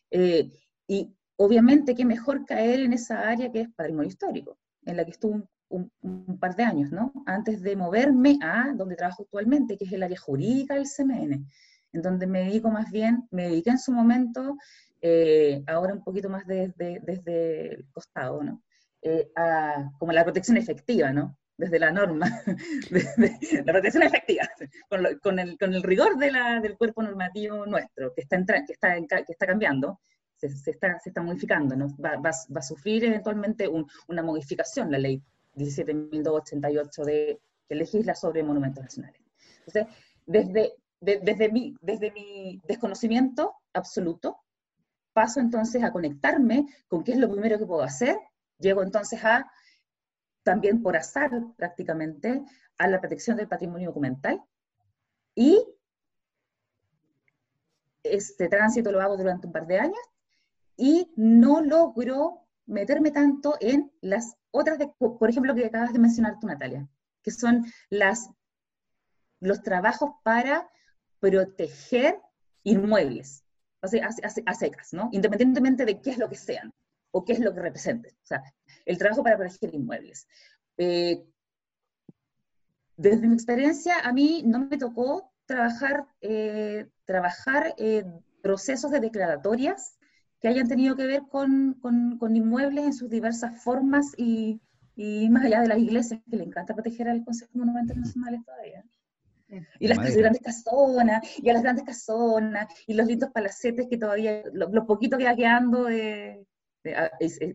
Eh, 0.10 0.52
y 0.88 1.14
obviamente 1.36 1.96
qué 1.96 2.06
mejor 2.06 2.46
caer 2.46 2.80
en 2.82 2.94
esa 2.94 3.30
área 3.30 3.52
que 3.52 3.62
es 3.62 3.70
patrimonio 3.70 4.10
histórico, 4.10 4.58
en 4.86 4.98
la 4.98 5.06
que 5.06 5.12
estuve 5.12 5.44
un, 5.70 6.40
par 6.40 6.56
de 6.56 6.64
años, 6.64 6.92
¿no? 6.92 7.12
Antes 7.26 7.62
de 7.62 7.76
moverme 7.76 8.38
a 8.42 8.74
donde 8.76 8.96
trabajo 8.96 9.24
actualmente, 9.24 9.78
que 9.78 9.86
es 9.86 9.92
el 9.92 10.04
área 10.04 10.20
jurídica 10.20 10.76
del 10.76 10.86
CMN, 10.86 11.48
en 11.94 12.02
donde 12.02 12.28
me 12.28 12.46
dedico 12.46 12.70
más 12.70 12.92
bien, 12.92 13.28
me 13.32 13.44
dediqué 13.44 13.72
en 13.72 13.80
su 13.80 13.92
momento, 13.92 14.58
eh, 15.05 15.62
ahora 15.67 15.93
un 15.93 16.01
poquito 16.01 16.29
más 16.29 16.48
desde, 16.48 17.01
desde 17.01 17.74
el 17.74 17.91
costado, 17.91 18.41
¿no? 18.41 18.63
Eh, 19.01 19.29
a, 19.36 19.91
como 20.00 20.13
la 20.13 20.24
protección 20.24 20.55
efectiva, 20.55 21.12
¿no? 21.12 21.38
Desde 21.57 21.77
la 21.77 21.91
norma, 21.91 22.25
la 23.65 23.74
protección 23.74 24.03
efectiva, 24.03 24.50
con, 24.89 25.39
el, 25.39 25.57
con 25.60 25.74
el, 25.74 25.83
rigor 25.83 26.17
de 26.17 26.31
la, 26.31 26.62
del 26.62 26.77
cuerpo 26.77 27.03
normativo 27.03 27.65
nuestro, 27.65 28.13
que 28.13 28.22
está, 28.22 28.38
que 28.45 28.72
está, 28.74 28.95
que 29.24 29.33
está 29.33 29.45
cambiando, 29.45 30.00
se, 30.38 30.48
está, 30.72 30.98
se 31.00 31.10
está, 31.10 31.22
modificando, 31.22 31.75
¿no? 31.75 31.89
va, 31.98 32.15
va, 32.15 32.31
va, 32.31 32.60
a 32.60 32.62
sufrir 32.62 33.03
eventualmente 33.03 33.67
una 34.07 34.24
modificación 34.24 34.89
la 34.89 35.00
ley 35.00 35.22
17.288 35.55 37.03
de, 37.03 37.39
que 37.67 37.75
legisla 37.75 38.15
sobre 38.15 38.41
monumentos 38.41 38.83
nacionales. 38.83 39.22
Entonces, 39.60 39.88
desde, 40.25 40.75
desde, 41.01 41.51
mi, 41.51 41.75
desde 41.81 42.12
mi 42.12 42.62
desconocimiento 42.65 43.55
absoluto, 43.74 44.38
paso 45.13 45.39
entonces 45.39 45.84
a 45.84 45.91
conectarme 45.91 46.67
con 46.88 47.03
qué 47.03 47.13
es 47.13 47.17
lo 47.17 47.29
primero 47.29 47.58
que 47.58 47.65
puedo 47.65 47.84
hacer, 47.84 48.17
llego 48.58 48.84
entonces 48.84 49.24
a, 49.24 49.50
también 50.43 50.82
por 50.82 50.98
azar 50.98 51.32
prácticamente, 51.55 52.43
a 52.77 52.88
la 52.88 53.00
protección 53.00 53.38
del 53.38 53.48
patrimonio 53.48 53.89
documental 53.89 54.41
y 55.36 55.63
este 58.03 58.50
tránsito 58.50 58.91
lo 58.91 59.01
hago 59.01 59.15
durante 59.15 59.48
un 59.48 59.53
par 59.53 59.65
de 59.67 59.79
años 59.79 60.00
y 60.75 61.12
no 61.15 61.62
logro 61.62 62.46
meterme 62.65 63.12
tanto 63.12 63.55
en 63.60 63.91
las 64.01 64.36
otras, 64.51 64.77
por 64.98 65.29
ejemplo, 65.29 65.55
que 65.55 65.65
acabas 65.65 65.93
de 65.93 66.00
mencionar 66.00 66.39
tú, 66.39 66.48
Natalia, 66.48 66.88
que 67.22 67.32
son 67.32 67.65
las, 67.89 68.29
los 69.39 69.62
trabajos 69.62 70.12
para 70.24 70.70
proteger 71.20 72.20
inmuebles, 72.63 73.43
o 73.84 73.88
sea, 73.88 74.10
a, 74.46 74.54
secas, 74.54 74.94
¿no? 74.94 75.10
Independientemente 75.12 75.86
de 75.86 76.00
qué 76.00 76.12
es 76.12 76.18
lo 76.18 76.30
que 76.30 76.38
sean 76.38 76.74
o 77.12 77.25
qué 77.25 77.34
es 77.34 77.40
lo 77.40 77.54
que 77.54 77.60
representen. 77.60 78.13
O 78.13 78.25
sea, 78.25 78.42
el 78.86 78.98
trabajo 78.98 79.24
para 79.24 79.38
proteger 79.38 79.75
inmuebles. 79.75 80.25
Eh, 80.78 81.22
desde 82.96 83.28
mi 83.28 83.34
experiencia, 83.34 84.00
a 84.00 84.13
mí 84.13 84.44
no 84.46 84.60
me 84.60 84.78
tocó 84.78 85.32
trabajar, 85.46 86.06
eh, 86.22 86.88
trabajar 87.06 87.75
eh, 87.78 88.06
procesos 88.42 88.90
de 88.92 89.02
declaratorias 89.02 89.98
que 90.40 90.48
hayan 90.48 90.68
tenido 90.68 90.96
que 90.96 91.06
ver 91.06 91.24
con, 91.30 91.74
con, 91.82 92.36
inmuebles 92.36 92.86
en 92.86 92.94
sus 92.94 93.10
diversas 93.10 93.62
formas 93.63 94.13
y, 94.18 94.62
y, 94.96 95.30
más 95.30 95.44
allá 95.46 95.62
de 95.62 95.68
las 95.68 95.80
iglesias, 95.80 96.22
que 96.30 96.38
le 96.38 96.44
encanta 96.44 96.74
proteger 96.74 97.10
al 97.10 97.24
Consejo 97.24 97.52
de 97.54 97.60
Monumentos 97.60 97.98
Nacionales 97.98 98.44
todavía. 98.46 98.84
Y 99.79 99.88
las 99.88 100.15
grandes 100.15 100.41
casonas, 100.41 101.22
y 101.38 101.50
a 101.50 101.53
las 101.53 101.63
grandes 101.63 101.86
casonas, 101.86 102.67
y 102.88 102.93
los 102.93 103.07
lindos 103.07 103.29
palacetes 103.31 103.88
que 103.89 103.98
todavía, 103.98 104.43
lo, 104.53 104.86
poquito 104.86 105.17
que 105.17 105.25
va 105.25 105.36
quedando 105.36 105.86
de, 105.86 106.45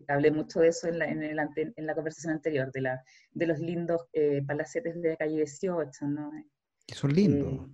hablé 0.07 0.31
mucho 0.31 0.59
de 0.59 0.69
eso 0.69 0.87
en 0.87 0.99
la, 0.99 1.05
en, 1.05 1.23
el, 1.23 1.39
en 1.55 1.85
la 1.85 1.95
conversación 1.95 2.33
anterior, 2.33 2.71
de, 2.71 2.81
la, 2.81 3.03
de 3.31 3.47
los 3.47 3.59
lindos 3.59 4.01
eh, 4.13 4.41
palacetes 4.45 5.01
de 5.01 5.17
calle 5.17 5.37
18, 5.37 6.07
¿no? 6.07 6.31
Que 6.85 6.95
son 6.95 7.13
lindos. 7.13 7.53
Eh, 7.53 7.71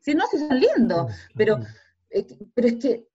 sí, 0.00 0.14
no, 0.14 0.24
que 0.30 0.38
son 0.38 0.58
lindos, 0.58 1.12
pero, 1.36 1.58
eh, 2.10 2.26
pero 2.54 2.68
es 2.68 2.76
que 2.76 3.08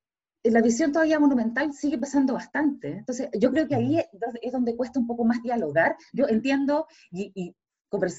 la 0.43 0.62
visión 0.62 0.91
todavía 0.91 1.19
monumental 1.19 1.74
sigue 1.74 1.98
pasando 1.98 2.33
bastante. 2.33 2.89
Entonces, 2.89 3.29
yo 3.39 3.51
creo 3.51 3.67
que 3.67 3.75
ahí 3.75 4.00
es 4.41 4.51
donde 4.51 4.75
cuesta 4.75 5.00
un 5.00 5.07
poco 5.07 5.24
más 5.24 5.41
dialogar. 5.41 5.95
Yo 6.12 6.27
entiendo 6.27 6.88
y, 7.12 7.31
y, 7.33 7.55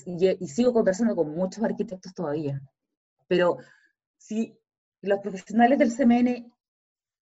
y, 0.07 0.49
sigo 0.49 0.73
conversando 0.73 1.17
con 1.17 1.35
muchos 1.35 1.65
arquitectos 1.65 2.15
todavía, 2.15 2.61
pero 3.29 3.59
si 4.19 4.57
los 5.03 5.21
profesionales 5.21 5.79
del 5.79 5.95
CMN 5.95 6.53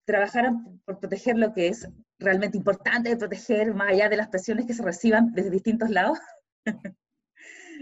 trabajaran 0.05 0.81
por 0.85 0.99
proteger 0.99 1.37
lo 1.37 1.53
que 1.53 1.69
es 1.69 1.89
realmente 2.19 2.57
importante 2.57 3.09
de 3.09 3.17
proteger, 3.17 3.75
más 3.75 3.91
allá 3.91 4.09
de 4.09 4.17
las 4.17 4.29
presiones 4.29 4.67
que 4.67 4.75
se 4.75 4.83
reciban 4.83 5.33
desde 5.33 5.51
distintos 5.51 5.91
lados, 5.91 6.19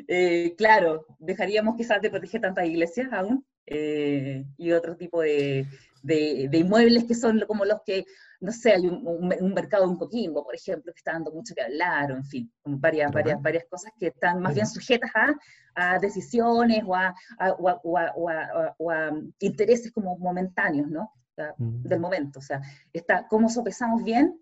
eh, 0.09 0.55
claro, 0.57 1.07
dejaríamos 1.19 1.77
quizás 1.77 2.01
de 2.01 2.11
proteger 2.11 2.41
tantas 2.41 2.67
iglesias 2.67 3.09
aún 3.13 3.45
eh, 3.67 4.45
y 4.57 4.73
otro 4.73 4.97
tipo 4.97 5.21
de, 5.21 5.67
de, 6.03 6.59
inmuebles 6.59 7.05
que 7.05 7.15
son 7.15 7.41
como 7.47 7.65
los 7.65 7.83
que, 7.85 8.05
no 8.41 8.53
sé, 8.53 8.73
hay 8.73 8.87
un, 8.87 9.55
mercado 9.55 9.85
en 9.85 9.97
Coquimbo, 9.97 10.45
por 10.45 10.55
ejemplo, 10.55 10.93
que 10.93 10.99
está 10.99 11.13
dando 11.13 11.31
mucho 11.31 11.55
que 11.55 11.63
hablar, 11.63 12.11
o 12.13 12.17
en 12.17 12.25
fin, 12.25 12.53
varias, 12.65 13.13
varias, 13.13 13.41
varias 13.41 13.65
cosas 13.69 13.93
que 13.99 14.09
están 14.09 14.41
más 14.41 14.55
bien 14.55 14.67
sujetas 14.67 15.11
a, 15.15 15.35
a 15.75 15.99
decisiones 15.99 16.83
o 16.87 16.95
a, 16.95 17.15
o 17.59 18.91
a, 18.91 19.13
intereses 19.41 19.93
como 19.93 20.17
momentáneos, 20.19 20.89
¿no? 20.89 21.13
del 21.59 22.01
momento. 22.01 22.39
O 22.39 22.43
sea, 22.43 22.61
está 22.93 23.27
cómo 23.27 23.49
sopesamos 23.49 24.05
bien 24.05 24.39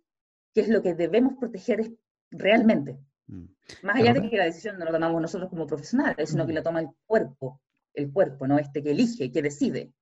qué 0.53 0.63
es 0.63 0.69
lo 0.69 0.83
que 0.83 0.95
debemos 0.95 1.35
proteger 1.39 1.93
realmente. 2.31 2.99
Mm. 3.29 3.45
Más 3.85 3.97
allá 3.97 4.15
de 4.15 4.29
que 4.29 4.37
la 4.37 4.47
decisión 4.47 4.79
no 4.79 4.85
la 4.85 4.91
tomamos 4.91 5.23
nosotros 5.23 5.49
como 5.49 5.67
profesionales, 5.67 6.31
sino 6.31 6.45
que 6.45 6.55
la 6.55 6.63
toma 6.63 6.81
el 6.81 6.89
cuerpo, 7.07 7.61
el 7.95 8.13
cuerpo, 8.13 8.49
¿no? 8.49 8.59
Este 8.59 8.83
que 8.83 8.91
elige, 8.91 9.31
que 9.31 9.43
decide 9.43 9.93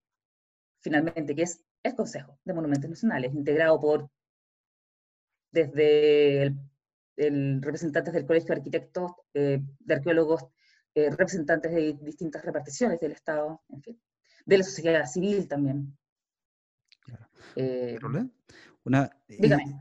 finalmente, 0.87 1.35
que 1.35 1.43
es 1.43 1.65
el 1.87 1.95
Consejo 1.95 2.39
de 2.45 2.55
Monumentos 2.55 2.91
Nacionales, 2.91 3.35
integrado 3.35 3.81
por, 3.81 4.11
desde 5.51 6.55
el, 7.17 7.63
representantes 7.63 8.13
del 8.13 8.27
Colegio 8.27 8.49
de 8.49 8.55
Arquitectos, 8.55 9.13
eh, 9.35 9.61
de 9.81 9.95
Arqueólogos, 9.95 10.45
eh, 10.95 11.11
representantes 11.11 11.73
de 11.73 11.99
distintas 12.03 12.45
reparticiones 12.45 13.01
del 13.01 13.13
Estado, 13.13 13.63
en 13.69 13.83
fin, 13.83 14.01
de 14.45 14.59
la 14.59 14.65
sociedad 14.65 15.07
civil 15.07 15.49
también. 15.49 15.97
Eh, 17.55 17.99
una, 18.85 19.11
dígame. 19.27 19.81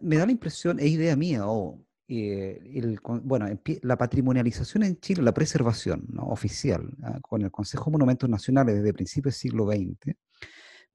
me 0.00 0.16
da 0.16 0.26
la 0.26 0.32
impresión, 0.32 0.78
es 0.78 0.86
idea 0.86 1.16
mía, 1.16 1.46
o 1.46 1.84
el, 2.08 2.98
bueno, 3.22 3.46
la 3.82 3.96
patrimonialización 3.96 4.82
en 4.82 4.98
Chile, 5.00 5.22
la 5.22 5.34
preservación 5.34 6.06
oficial, 6.18 6.90
¿ah? 7.02 7.18
con 7.20 7.42
el 7.42 7.50
Consejo 7.50 7.86
de 7.86 7.92
Monumentos 7.92 8.28
Nacionales 8.28 8.76
desde 8.76 8.92
principios 8.92 9.34
del 9.34 9.40
siglo 9.40 9.66
XX, 9.66 10.16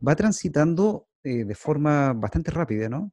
va 0.05 0.15
transitando 0.15 1.07
eh, 1.23 1.43
de 1.43 1.55
forma 1.55 2.13
bastante 2.13 2.51
rápida, 2.51 2.87
¿no? 2.87 3.11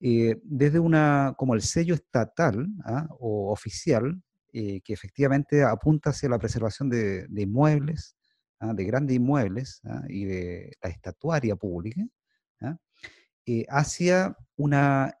Eh, 0.00 0.40
desde 0.42 0.78
una, 0.78 1.34
como 1.36 1.54
el 1.54 1.62
sello 1.62 1.94
estatal 1.94 2.66
¿ah? 2.84 3.06
o 3.18 3.52
oficial, 3.52 4.22
que 4.52 4.92
efectivamente 4.92 5.64
apunta 5.64 6.10
hacia 6.10 6.28
la 6.28 6.38
preservación 6.38 6.88
de, 6.88 7.26
inmuebles, 7.36 8.14
¿ah? 8.60 8.72
de 8.72 8.84
grandes 8.84 9.16
inmuebles 9.16 9.80
¿ah? 9.84 10.04
y 10.08 10.26
de 10.26 10.72
la 10.80 10.90
estatuaria 10.90 11.56
pública, 11.56 12.06
hacia 13.68 14.36
una... 14.56 15.12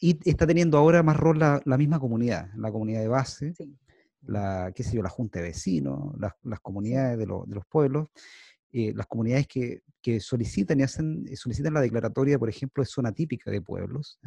Y 0.00 0.18
está 0.28 0.44
teniendo 0.44 0.76
ahora 0.76 1.04
más 1.04 1.16
rol 1.16 1.38
la, 1.38 1.76
misma 1.78 2.00
comunidad, 2.00 2.50
la 2.56 2.72
comunidad 2.72 3.00
de 3.00 3.08
base, 3.08 3.54
la, 4.22 4.72
qué 4.74 4.82
sé 4.82 4.96
yo, 4.96 5.02
la 5.02 5.08
junta 5.08 5.38
de 5.38 5.46
vecinos, 5.46 6.12
las, 6.18 6.60
comunidades 6.60 7.16
de, 7.16 7.26
de, 7.26 7.54
los 7.54 7.66
pueblos, 7.66 8.08
las 8.72 9.06
comunidades 9.06 9.46
que, 9.46 9.82
que, 10.00 10.20
solicitan 10.20 10.80
y 10.80 10.82
hacen, 10.84 11.24
solicitan 11.36 11.74
la 11.74 11.80
declaratoria, 11.80 12.38
por 12.38 12.48
ejemplo, 12.48 12.82
de 12.82 12.86
zona 12.86 13.12
típica 13.12 13.50
de 13.50 13.60
pueblos. 13.60 14.18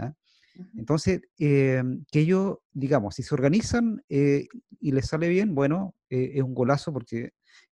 Entonces, 0.77 1.21
em, 1.37 2.03
que 2.11 2.19
ellos, 2.21 2.57
digamos, 2.71 3.15
si 3.15 3.23
se 3.23 3.33
organizan 3.33 4.03
eh, 4.09 4.47
y 4.79 4.91
les 4.91 5.07
sale 5.07 5.27
bien, 5.27 5.55
bueno, 5.55 5.95
eh, 6.09 6.33
es 6.35 6.43
un 6.43 6.53
golazo 6.53 6.93
porque 6.93 7.31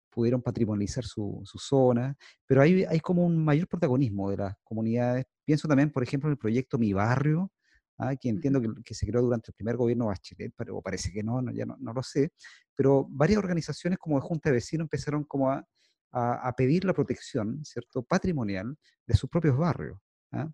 pudieron 0.09 0.41
patrimonializar 0.41 1.03
su, 1.03 1.41
su, 1.43 1.57
zona, 1.59 2.15
pero 2.45 2.61
hay, 2.61 2.85
hay 2.85 2.99
como 2.99 3.25
un 3.25 3.43
mayor 3.43 3.67
protagonismo 3.67 4.29
de 4.31 4.37
las 4.37 4.55
comunidades. 4.63 5.25
Pienso 5.43 5.67
también, 5.67 5.91
por 5.91 6.03
ejemplo, 6.03 6.29
en 6.29 6.33
el 6.33 6.37
proyecto 6.37 6.77
Mi 6.77 6.93
Barrio, 6.93 7.51
¿ah? 7.97 8.15
que 8.15 8.29
entiendo 8.29 8.61
que, 8.83 8.93
se 8.93 9.07
creó 9.07 9.21
durante 9.21 9.51
el 9.51 9.55
primer 9.55 9.75
gobierno 9.77 10.07
Bachelet, 10.07 10.53
pero 10.57 10.81
parece 10.81 11.11
que 11.11 11.23
no, 11.23 11.41
no 11.41 11.51
ya 11.51 11.65
no, 11.65 11.77
no, 11.79 11.93
lo 11.93 12.03
sé, 12.03 12.31
pero 12.75 13.05
varias 13.09 13.39
organizaciones 13.39 13.99
como 13.99 14.15
de 14.17 14.21
Junta 14.21 14.49
de 14.49 14.55
Vecinos 14.55 14.85
empezaron 14.85 15.23
como 15.25 15.51
a, 15.51 15.65
a, 16.11 16.53
pedir 16.55 16.85
la 16.85 16.93
protección, 16.93 17.63
¿cierto?, 17.65 18.03
patrimonial 18.03 18.77
de 19.05 19.15
sus 19.15 19.29
propios 19.29 19.57
barrios. 19.57 19.99
¿ah? 20.31 20.49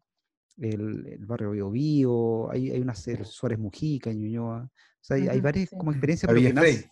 el, 0.57 1.25
barrio 1.25 1.51
Bio 1.51 1.71
Bio, 1.71 2.51
hay, 2.51 2.71
hay 2.71 2.81
una 2.81 2.95
Suárez 2.95 3.59
Mujica, 3.59 4.11
Ñuñoa, 4.11 4.63
o 4.63 5.03
sea, 5.03 5.17
hay, 5.17 5.27
hay 5.27 5.41
varias 5.41 5.69
como 5.69 5.91
experiencias. 5.91 6.31
La 6.31 6.37
Villa 6.37 6.53
Frey. 6.53 6.85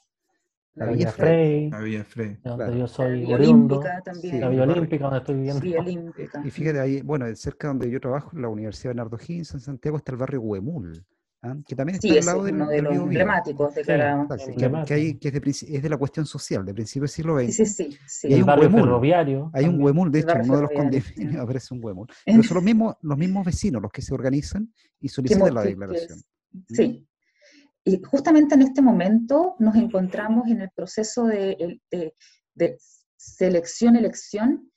La 0.76 0.86
Villa 0.86 1.12
Frey. 1.12 1.70
La 1.70 1.80
Villa 1.82 2.04
Frey. 2.04 2.38
Donde 2.44 2.80
yo 2.80 2.88
soy 2.88 3.26
la 3.26 3.36
Olímpica 3.36 4.02
también. 4.02 4.40
La 4.40 4.50
Villa 4.50 4.64
Olímpica, 4.64 5.04
donde 5.06 5.20
estoy 5.20 5.36
viviendo. 5.36 6.14
Y 6.46 6.50
fíjate, 6.52 6.80
ahí, 6.80 7.02
bueno, 7.02 7.34
cerca 7.36 7.68
donde 7.68 7.90
yo 7.92 8.00
trabajo, 8.00 8.32
la 8.38 8.48
Universidad 8.48 8.92
Bernardo 8.92 9.18
Higgins, 9.18 9.54
en 9.54 9.60
Santiago, 9.60 9.98
está 9.98 10.12
el 10.14 10.18
barrio 10.18 10.42
Huemul. 10.42 11.06
¿Ah? 11.42 11.56
que 11.68 11.76
también 11.76 12.00
está 12.02 12.20
al 12.20 12.26
lado 12.26 12.44
del, 12.44 12.56
uno 12.56 12.68
de 12.68 12.82
los 12.82 12.96
emblemáticos 12.96 13.76
de 13.76 13.84
cada... 13.84 14.28
que, 14.86 14.94
hay, 14.94 15.18
que 15.18 15.28
es, 15.30 15.34
de, 15.34 15.76
es, 15.76 15.84
de, 15.84 15.90
la 15.90 15.98
cuestión 15.98 16.26
social, 16.26 16.66
de 16.66 16.74
principio 16.74 17.04
del 17.04 17.10
siglo 17.10 17.40
XX. 17.40 17.56
Sí, 17.56 17.66
sí, 17.66 17.98
sí. 18.08 18.28
Y 18.28 18.34
hay 18.34 18.38
el 18.38 18.44
un 18.44 18.48
barrio 18.48 18.72
ferroviario. 18.72 19.52
Hay 19.54 19.66
un 19.66 19.82
huemul, 19.82 20.12
de 20.12 20.20
hecho, 20.20 20.34
uno 20.44 20.56
de 20.56 20.62
los 20.62 20.72
condominios 20.72 21.36
aparece 21.42 21.74
un 21.74 21.84
huemul. 21.84 22.08
Pero 22.26 22.44
son 22.44 22.56
los 22.56 22.64
mismos, 22.64 22.96
los 23.02 23.18
mismos 23.18 23.46
vecinos 23.46 23.82
los 23.82 23.92
que 23.92 24.02
se 24.02 24.14
organizan 24.14 24.74
y 25.00 25.10
solicitan 25.10 25.54
la 25.54 25.64
declaración. 25.64 26.20
Sí. 26.68 27.08
Y 27.84 28.02
justamente 28.04 28.56
en 28.56 28.62
este 28.62 28.82
momento 28.82 29.56
nos 29.60 29.76
encontramos 29.76 30.48
en 30.48 30.62
el 30.62 30.70
proceso 30.76 31.26
de, 31.26 31.80
de, 31.90 32.14
de 32.54 32.78
selección-elección 33.16 34.72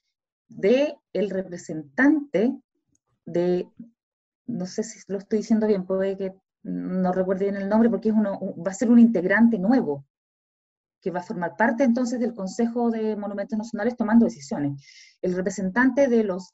del 0.47 0.95
el 1.13 1.29
representante 1.29 2.53
de, 3.25 3.67
no 4.47 4.65
sé 4.65 4.83
si 4.83 4.99
lo 5.07 5.17
estoy 5.17 5.39
diciendo 5.39 5.67
bien, 5.67 5.85
puede 5.85 6.17
que 6.17 6.33
no 6.63 7.11
recuerdo 7.11 7.43
bien 7.43 7.57
el 7.57 7.69
nombre, 7.69 7.89
porque 7.89 8.09
es 8.09 8.15
uno, 8.15 8.39
va 8.55 8.71
a 8.71 8.73
ser 8.73 8.89
un 8.89 8.99
integrante 8.99 9.59
nuevo, 9.59 10.05
que 11.01 11.11
va 11.11 11.19
a 11.19 11.23
formar 11.23 11.57
parte 11.57 11.83
entonces 11.83 12.19
del 12.19 12.33
Consejo 12.33 12.89
de 12.89 13.15
Monumentos 13.17 13.57
Nacionales 13.57 13.97
tomando 13.97 14.25
decisiones. 14.25 14.81
El 15.21 15.35
representante 15.35 16.07
de 16.07 16.23
los 16.23 16.53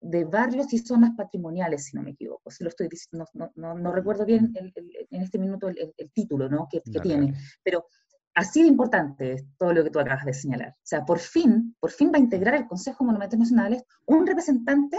de 0.00 0.24
barrios 0.24 0.72
y 0.72 0.78
zonas 0.78 1.16
patrimoniales, 1.16 1.86
si 1.86 1.96
no 1.96 2.02
me 2.02 2.12
equivoco, 2.12 2.50
si 2.50 2.62
lo 2.62 2.70
estoy 2.70 2.86
diciendo, 2.86 3.26
no, 3.56 3.92
recuerdo 3.92 4.24
bien 4.24 4.52
en 4.54 5.22
este 5.22 5.38
minuto 5.38 5.68
el, 5.68 6.12
título 6.12 6.48
¿no? 6.48 6.68
que, 6.70 6.80
tiene, 7.00 7.34
pero 7.64 7.86
así 8.34 8.62
de 8.62 8.68
importante 8.68 9.32
es 9.32 9.44
todo 9.58 9.72
lo 9.72 9.82
que 9.82 9.90
tú 9.90 9.98
acabas 9.98 10.26
de 10.26 10.34
señalar. 10.34 10.68
O 10.68 10.84
sea, 10.84 11.04
por 11.04 11.18
fin, 11.18 11.74
por 11.80 11.90
fin 11.90 12.12
va 12.12 12.18
a 12.18 12.20
integrar 12.20 12.54
el 12.54 12.68
Consejo 12.68 13.02
de 13.02 13.06
Monumentos 13.06 13.38
Nacionales 13.38 13.82
un 14.04 14.26
representante 14.26 14.98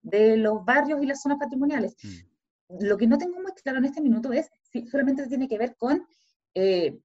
de 0.00 0.38
los 0.38 0.64
barrios 0.64 1.02
y 1.02 1.06
las 1.06 1.20
zonas 1.20 1.38
patrimoniales. 1.38 1.94
Mm 2.02 2.37
lo 2.68 2.96
que 2.96 3.06
no 3.06 3.18
tengo 3.18 3.40
muy 3.40 3.52
claro 3.52 3.78
en 3.78 3.86
este 3.86 4.00
minuto 4.00 4.32
es 4.32 4.50
si 4.62 4.86
solamente 4.86 5.26
tiene 5.26 5.48
que 5.48 5.58
ver 5.58 5.76
con 5.76 6.06
eh, 6.54 6.98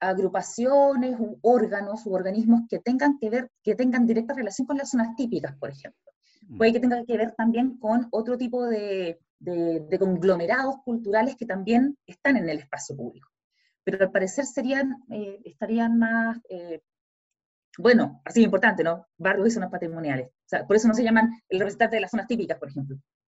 agrupaciones, 0.00 1.16
órganos 1.42 2.04
u 2.06 2.14
organismos 2.14 2.62
que 2.68 2.78
tengan 2.80 3.18
que 3.18 3.30
ver, 3.30 3.50
que 3.62 3.74
tengan 3.74 4.06
directa 4.06 4.34
relación 4.34 4.66
con 4.66 4.76
las 4.76 4.90
zonas 4.90 5.14
típicas, 5.16 5.56
por 5.56 5.70
ejemplo. 5.70 6.12
Mm. 6.48 6.58
Puede 6.58 6.72
que 6.72 6.80
tenga 6.80 7.04
que 7.04 7.16
ver 7.16 7.32
también 7.32 7.78
con 7.78 8.08
otro 8.10 8.36
tipo 8.36 8.66
de, 8.66 9.18
conglomerados 9.98 10.76
culturales 10.84 11.36
que 11.36 11.46
también 11.46 11.96
están 12.06 12.36
en 12.36 12.48
el 12.48 12.58
espacio 12.58 12.96
público. 12.96 13.28
Pero 13.84 14.04
al 14.04 14.10
parecer 14.10 14.44
serían, 14.44 14.96
eh, 15.10 15.40
estarían 15.44 15.98
más, 15.98 16.38
eh, 16.48 16.80
bueno, 17.78 18.20
así 18.24 18.42
importante, 18.42 18.82
¿no? 18.82 19.06
Barrios 19.16 19.48
y 19.48 19.50
zonas 19.52 19.70
patrimoniales. 19.70 20.28
O 20.28 20.48
sea, 20.48 20.66
por 20.66 20.76
eso 20.76 20.88
no 20.88 20.94
se 20.94 21.04
llaman 21.04 21.30
el 21.48 21.60
representante 21.60 21.96
de 21.96 22.00
las 22.00 22.10
zonas 22.10 22.26
típicas, 22.26 22.58
por 22.58 22.68
ejemplo. 22.68 22.96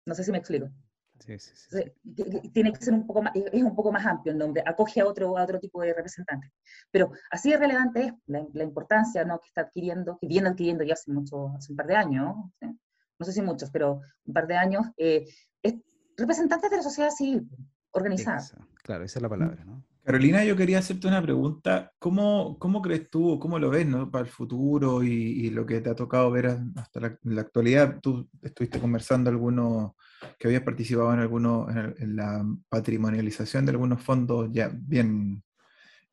No 0.08 0.14
sé 0.14 0.24
si 0.24 0.32
me 0.32 0.38
explico. 0.38 0.70
Sí, 1.18 1.38
sí, 1.38 1.52
sí. 1.54 2.50
Tiene 2.52 2.72
que 2.72 2.80
ser 2.80 2.94
un 2.94 3.06
poco 3.06 3.22
más, 3.22 3.32
es 3.34 3.62
un 3.62 3.74
poco 3.74 3.92
más 3.92 4.06
amplio 4.06 4.32
el 4.32 4.38
nombre, 4.38 4.62
acoge 4.64 5.02
a 5.02 5.06
otro, 5.06 5.36
a 5.36 5.42
otro 5.42 5.60
tipo 5.60 5.82
de 5.82 5.92
representantes. 5.92 6.50
Pero 6.90 7.10
así 7.30 7.50
de 7.50 7.58
relevante 7.58 8.06
es 8.06 8.12
la, 8.26 8.64
importancia 8.64 9.24
¿no? 9.24 9.38
que 9.38 9.48
está 9.48 9.62
adquiriendo, 9.62 10.16
que 10.18 10.26
viene 10.26 10.48
adquiriendo 10.48 10.84
ya 10.84 10.94
hace, 10.94 11.12
mucho, 11.12 11.48
hace 11.48 11.72
un 11.72 11.76
par 11.76 11.86
de 11.86 11.96
años, 11.96 12.34
¿no? 12.60 13.26
sé 13.26 13.32
si 13.32 13.42
muchos, 13.42 13.70
pero 13.70 14.00
un 14.24 14.32
par 14.32 14.46
de 14.46 14.56
años, 14.56 14.86
eh, 14.96 15.26
es 15.62 15.74
representantes 16.16 16.70
de 16.70 16.76
la 16.78 16.82
sociedad 16.82 17.10
civil 17.10 17.46
organizada. 17.90 18.42
claro, 18.82 19.04
esa 19.04 19.18
es 19.18 19.22
la 19.22 19.28
palabra, 19.28 19.64
¿no? 19.64 19.84
Carolina, 20.08 20.42
yo 20.42 20.56
quería 20.56 20.78
hacerte 20.78 21.06
una 21.06 21.20
pregunta. 21.20 21.92
¿Cómo, 21.98 22.58
cómo 22.58 22.80
crees 22.80 23.10
tú, 23.10 23.38
cómo 23.38 23.58
lo 23.58 23.68
ves 23.68 23.86
¿no? 23.86 24.10
para 24.10 24.24
el 24.24 24.30
futuro 24.30 25.02
y, 25.02 25.50
lo 25.50 25.66
que 25.66 25.82
te 25.82 25.90
ha 25.90 25.94
tocado 25.94 26.30
ver 26.30 26.46
hasta 26.76 27.18
la, 27.22 27.40
actualidad? 27.42 28.00
Tú 28.00 28.26
estuviste 28.40 28.80
conversando 28.80 29.28
algunos, 29.28 29.92
que 30.38 30.48
habías 30.48 30.62
participado 30.62 31.12
en 31.12 31.20
algunos, 31.20 31.68
en, 31.98 32.16
la 32.16 32.42
patrimonialización 32.70 33.66
de 33.66 33.72
algunos 33.72 34.02
fondos 34.02 34.48
ya 34.50 34.70
bien 34.72 35.42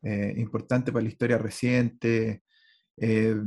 eh, 0.04 0.34
importantes 0.40 0.94
para 0.94 1.04
la 1.04 1.10
historia 1.10 1.38
reciente. 1.38 2.44
Eh, 2.98 3.38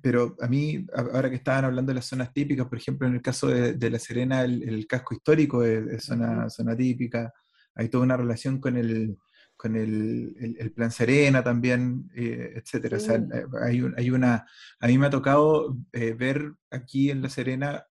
pero 0.00 0.34
a 0.40 0.46
mí, 0.46 0.86
ahora 0.94 1.28
que 1.28 1.36
estaban 1.36 1.66
hablando 1.66 1.90
de 1.90 1.96
las 1.96 2.06
zonas 2.06 2.32
típicas, 2.32 2.66
por 2.68 2.78
ejemplo, 2.78 3.06
en 3.06 3.16
el 3.16 3.20
caso 3.20 3.48
de, 3.48 3.90
La 3.90 3.98
Serena, 3.98 4.44
el, 4.44 4.86
casco 4.86 5.12
histórico 5.12 5.62
es, 5.62 6.04
zona, 6.04 6.48
zona 6.48 6.74
típica. 6.74 7.30
Hay 7.74 7.90
toda 7.90 8.04
una 8.04 8.16
relación 8.16 8.60
con 8.60 8.78
el 8.78 9.18
con 9.64 9.76
el, 9.76 10.56
el, 10.58 10.72
Plan 10.72 10.90
Serena 10.90 11.42
también, 11.42 12.10
eh, 12.14 12.52
etcétera. 12.56 12.98
O 12.98 13.00
sea, 13.00 13.16
eh, 13.16 13.46
hay, 13.62 13.82
hay, 13.96 14.10
una, 14.10 14.46
a 14.78 14.86
mí 14.86 14.98
me 14.98 15.06
ha 15.06 15.10
tocado 15.10 15.78
eh, 15.90 16.12
ver 16.12 16.52
aquí 16.70 17.10
en 17.10 17.22
La 17.22 17.30
Serena, 17.30 17.86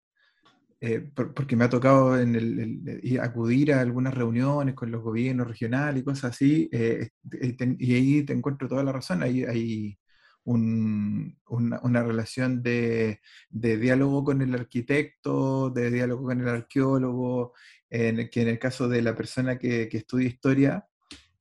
porque 1.13 1.55
me 1.55 1.65
ha 1.65 1.69
tocado 1.69 2.17
en 2.17 2.35
el, 2.35 3.19
acudir 3.21 3.73
a 3.73 3.81
algunas 3.81 4.15
reuniones 4.15 4.73
con 4.73 4.89
los 4.89 5.03
gobiernos 5.03 5.47
regionales 5.47 6.01
y 6.01 6.05
cosas 6.05 6.31
así, 6.31 6.69
y 6.71 7.93
ahí 7.93 8.23
te 8.23 8.33
encuentro 8.33 8.67
toda 8.67 8.83
la 8.83 8.93
razón, 8.93 9.21
hay, 9.21 9.43
hay 9.43 9.99
un, 10.45 11.37
una, 11.49 11.79
una, 11.83 12.01
relación 12.03 12.63
de, 12.63 13.19
de, 13.49 13.77
diálogo 13.77 14.23
con 14.23 14.41
el 14.41 14.55
arquitecto, 14.55 15.69
de 15.69 15.91
diálogo 15.91 16.23
con 16.23 16.41
el 16.41 16.47
arqueólogo, 16.47 17.53
en, 17.89 18.29
que 18.29 18.41
en 18.41 18.47
el 18.47 18.57
caso 18.57 18.87
de 18.87 19.01
la 19.01 19.15
persona 19.15 19.59
que, 19.59 19.89
que 19.89 19.97
estudia 19.97 20.29
historia, 20.29 20.88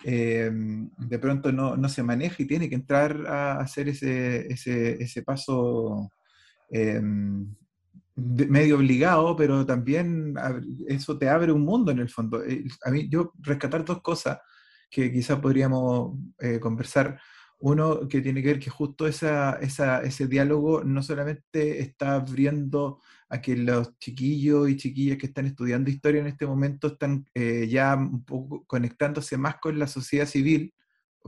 Em, 0.05 0.91
de 0.97 1.19
pronto 1.19 1.51
no, 1.51 1.77
no, 1.77 1.89
se 1.89 2.03
maneja 2.05 2.43
y 2.43 2.47
tiene 2.47 2.69
que 2.69 2.77
entrar 2.77 3.27
a 3.27 3.59
hacer 3.59 3.89
ese, 3.89 4.47
ese, 4.53 5.03
ese 5.03 5.23
paso 5.23 6.13
em, 6.71 7.53
medio 8.17 8.77
obligado, 8.77 9.37
pero 9.37 9.65
también 9.67 10.35
eso 10.89 11.19
te 11.19 11.29
abre 11.29 11.53
un 11.53 11.63
mundo 11.63 11.91
en 11.93 12.01
el 12.01 12.09
fondo. 12.09 12.45
Eh, 12.45 12.65
a 12.85 12.91
mí, 12.91 13.09
yo 13.09 13.33
rescatar 13.41 13.85
dos 13.85 14.03
cosas 14.03 14.39
que 14.91 15.13
quizás 15.13 15.39
podríamos 15.41 16.17
eh, 16.39 16.59
conversar. 16.61 17.21
Uno 17.61 18.09
que 18.09 18.21
tiene 18.21 18.41
que 18.41 18.49
ver 18.49 18.59
que 18.61 18.71
justo 18.71 19.07
esa, 19.07 19.55
esa, 19.61 20.01
ese 20.03 20.29
diálogo 20.29 20.85
no 20.85 21.03
solamente 21.03 21.81
está 21.81 22.15
abriendo 22.15 23.01
a 23.29 23.41
que 23.41 23.57
los 23.57 23.99
chiquillos 23.99 24.69
y 24.71 24.77
chiquillas 24.77 25.19
que 25.19 25.27
están 25.27 25.47
estudiando 25.47 25.91
historia 25.91 26.21
en 26.21 26.29
este 26.29 26.47
momento 26.47 26.88
están 26.88 27.27
eh, 27.35 27.67
ya 27.69 27.95
un 27.95 28.25
poco 28.25 28.64
conectándose 28.67 29.37
más 29.37 29.57
con 29.57 29.79
la 29.79 29.87
sociedad 29.87 30.27
civil, 30.27 30.75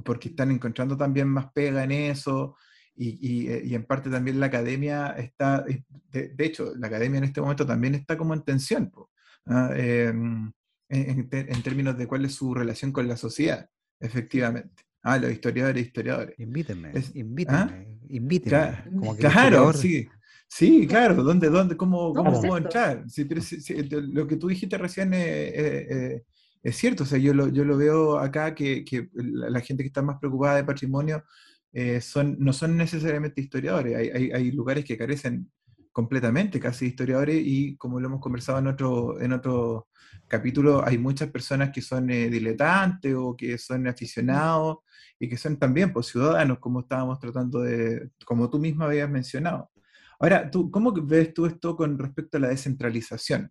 porque 0.05 0.29
están 0.29 0.51
encontrando 0.51 0.97
también 0.97 1.29
más 1.29 1.53
pega 1.53 1.85
en 1.85 1.93
eso, 1.93 2.57
y, 2.95 3.19
y, 3.21 3.49
eh, 3.49 3.75
en 3.75 3.85
parte 3.85 4.11
también 4.11 4.41
la 4.41 4.47
academia 4.47 5.09
está, 5.11 5.65
de, 6.11 6.35
hecho, 6.39 6.75
la 6.77 6.89
academia 6.89 7.19
en 7.19 7.25
este 7.25 7.41
momento 7.41 7.67
también 7.67 7.95
está 7.95 8.17
como 8.17 8.35
en 8.35 8.43
tensión, 8.43 8.91
¿ah? 9.47 9.71
em, 9.77 10.51
en, 10.89 11.29
en, 11.31 11.63
términos 11.63 11.97
de 11.97 12.07
cuál 12.07 12.25
es 12.25 12.35
su 12.35 12.55
relación 12.55 12.93
con 12.93 13.07
la 13.09 13.17
sociedad, 13.17 13.69
efectivamente. 14.01 14.85
Ah, 15.03 15.19
los 15.19 15.33
historiadores, 15.33 15.87
historiadores. 15.87 16.39
Invítenme, 16.39 16.93
invítenme, 17.15 17.59
¿ah? 17.59 17.85
invítenme. 18.09 19.17
Claro, 19.19 19.73
sí. 19.73 20.09
Sí, 20.53 20.87
claro, 20.87 21.23
¿dónde, 21.23 21.49
dónde, 21.49 21.77
cómo, 21.77 22.13
cómo 22.13 22.41
puedo 22.41 22.59
entrar? 22.59 23.05
lo 23.07 24.27
que 24.27 24.37
tú 24.37 24.49
dijiste 24.49 24.77
recién 24.77 25.15
es, 25.15 26.23
es 26.63 26.77
cierto, 26.77 27.05
o 27.05 27.07
sea, 27.07 27.19
yo 27.19 27.33
lo, 27.33 27.49
yo 27.49 27.65
lo 27.65 27.77
veo 27.77 28.19
acá 28.19 28.55
que, 28.55 28.85
que 28.85 29.09
la, 29.15 29.61
gente 29.61 29.83
que 29.83 29.87
está 29.89 30.03
más 30.03 30.19
preocupada 30.19 30.57
de 30.57 30.65
patrimonio 30.65 31.25
eh, 31.73 32.01
son, 32.01 32.37
no 32.39 32.53
son 32.53 32.77
necesariamente 32.77 33.41
historiadores, 33.41 33.97
hay, 33.97 34.09
hay, 34.11 34.33
hay, 34.33 34.53
lugares 34.53 34.85
que 34.85 34.99
carecen 34.99 35.51
completamente 35.93 36.61
casi 36.61 36.85
de 36.85 36.91
historiadores 36.91 37.43
y 37.45 37.77
como 37.77 37.99
lo 38.01 38.09
hemos 38.09 38.21
conversado 38.21 38.59
en 38.59 38.67
otro, 38.67 39.21
en 39.21 39.33
otro 39.33 39.89
capítulo, 40.29 40.85
hay 40.85 40.99
muchas 40.99 41.31
personas 41.31 41.71
que 41.71 41.81
son 41.81 42.11
eh, 42.11 42.29
diletantes 42.29 43.15
o 43.17 43.37
que 43.37 43.57
son 43.57 43.87
aficionados 43.89 44.79
y 45.19 45.29
que 45.29 45.37
son 45.37 45.59
también 45.59 45.93
pues, 45.93 46.07
ciudadanos, 46.07 46.59
como 46.59 46.81
estábamos 46.81 47.19
tratando 47.19 47.61
de, 47.61 48.11
como 48.25 48.51
tú 48.51 48.59
misma 48.59 48.87
habías 48.87 49.09
mencionado. 49.09 49.70
Ahora, 50.21 50.51
¿tú, 50.51 50.71
¿cómo 50.71 50.93
ves 50.93 51.33
tú 51.35 51.47
esto 51.47 51.77
con 51.77 51.99
respecto 51.99 52.37
a 52.37 52.41
la 52.41 52.49
descentralización? 52.49 53.51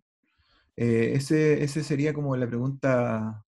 Eh, 0.76 1.12
ese, 1.14 1.62
ese 1.64 1.84
sería 1.84 2.14
como 2.14 2.36
la 2.36 2.46
pregunta, 2.48 3.44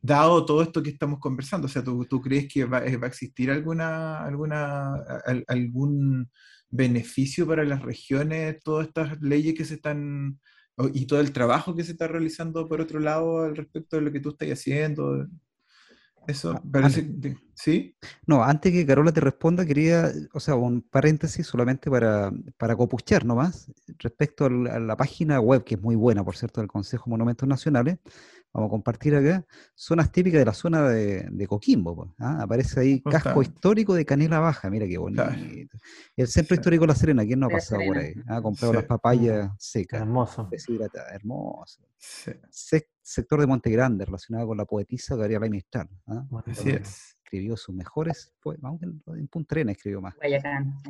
dado 0.00 0.44
todo 0.46 0.62
esto 0.62 0.82
que 0.82 0.90
estamos 0.90 1.20
conversando, 1.20 1.66
o 1.66 1.68
sea, 1.70 1.84
¿tú, 1.84 2.20
crees 2.22 2.48
que 2.52 2.64
va, 2.64 2.84
eh, 2.86 2.96
va, 2.96 3.06
a 3.06 3.10
existir 3.10 3.50
alguna, 3.50 4.24
alguna, 4.24 4.94
algún 5.48 6.30
beneficio 6.70 7.46
para 7.46 7.64
las 7.64 7.82
regiones, 7.82 8.60
todas 8.62 8.88
estas 8.88 9.20
leyes 9.22 9.54
que 9.54 9.64
se 9.64 9.74
están, 9.74 10.40
y 10.94 11.06
todo 11.06 11.20
el 11.20 11.32
trabajo 11.32 11.74
que 11.76 11.84
se 11.84 11.92
está 11.92 12.08
realizando 12.08 12.68
por 12.68 12.80
otro 12.80 12.98
lado 13.00 13.42
al 13.44 13.56
respecto 13.56 13.96
de 13.96 14.02
lo 14.02 14.12
que 14.12 14.20
tú 14.20 14.30
estás 14.30 14.48
haciendo? 14.50 15.28
Eso 16.26 16.52
ah, 16.52 16.88
¿sí? 17.54 17.96
No, 18.26 18.44
antes 18.44 18.72
que 18.72 18.86
Carola 18.86 19.12
te 19.12 19.20
responda, 19.20 19.66
quería, 19.66 20.12
o 20.32 20.40
sea, 20.40 20.54
un 20.54 20.82
paréntesis 20.82 21.46
solamente 21.46 21.90
para, 21.90 22.30
para 22.56 22.76
copuchar 22.76 23.24
nomás, 23.24 23.70
respecto 23.98 24.46
a 24.46 24.50
la, 24.50 24.96
página 24.96 25.40
web, 25.40 25.64
que 25.64 25.74
es 25.74 25.80
muy 25.80 25.96
buena, 25.96 26.24
por 26.24 26.36
cierto, 26.36 26.60
del 26.60 26.68
Consejo 26.68 27.06
de 27.06 27.10
Monumentos 27.10 27.48
Nacionales, 27.48 27.98
vamos 28.52 28.68
a 28.68 28.70
compartir 28.70 29.14
acá, 29.14 29.44
zonas 29.74 30.12
típicas 30.12 30.38
de 30.38 30.44
la 30.44 30.52
zona 30.52 30.88
de, 30.88 31.46
Coquimbo. 31.46 32.14
¿ah? 32.18 32.42
Aparece 32.42 32.80
ahí 32.80 33.00
casco 33.00 33.42
histórico 33.42 33.94
de 33.94 34.04
Canela 34.04 34.40
Baja, 34.40 34.70
mira 34.70 34.86
qué 34.86 34.98
bonito. 34.98 35.24
El 36.16 36.28
centro 36.28 36.54
histórico 36.54 36.82
de 36.82 36.88
La 36.88 36.94
Serena, 36.94 37.24
¿quién 37.24 37.40
no 37.40 37.46
ha 37.46 37.50
pasado 37.50 37.82
por 37.86 37.98
ahí? 37.98 38.14
Ha 38.28 38.36
ah, 38.36 38.42
comprado 38.42 38.74
las 38.74 38.84
papayas 38.84 39.50
secas. 39.58 40.00
Hermoso. 40.00 40.48
Hermoso. 41.12 41.82
sector 43.00 43.40
de 43.40 43.46
Monte 43.46 43.70
Grande, 43.70 44.04
relacionado 44.04 44.46
con 44.46 44.56
la 44.56 44.64
poetisa 44.64 45.16
Gabriela 45.16 45.48
Mistral. 45.48 45.88
¿ah? 46.06 46.24
Escribió 47.32 47.56
sus 47.56 47.74
mejores 47.74 48.30
poemas, 48.42 48.74
en 48.82 49.26
Punta 49.26 49.54
Arena 49.54 49.72
escribió 49.72 50.02
más. 50.02 50.14
Guayacán, 50.16 50.82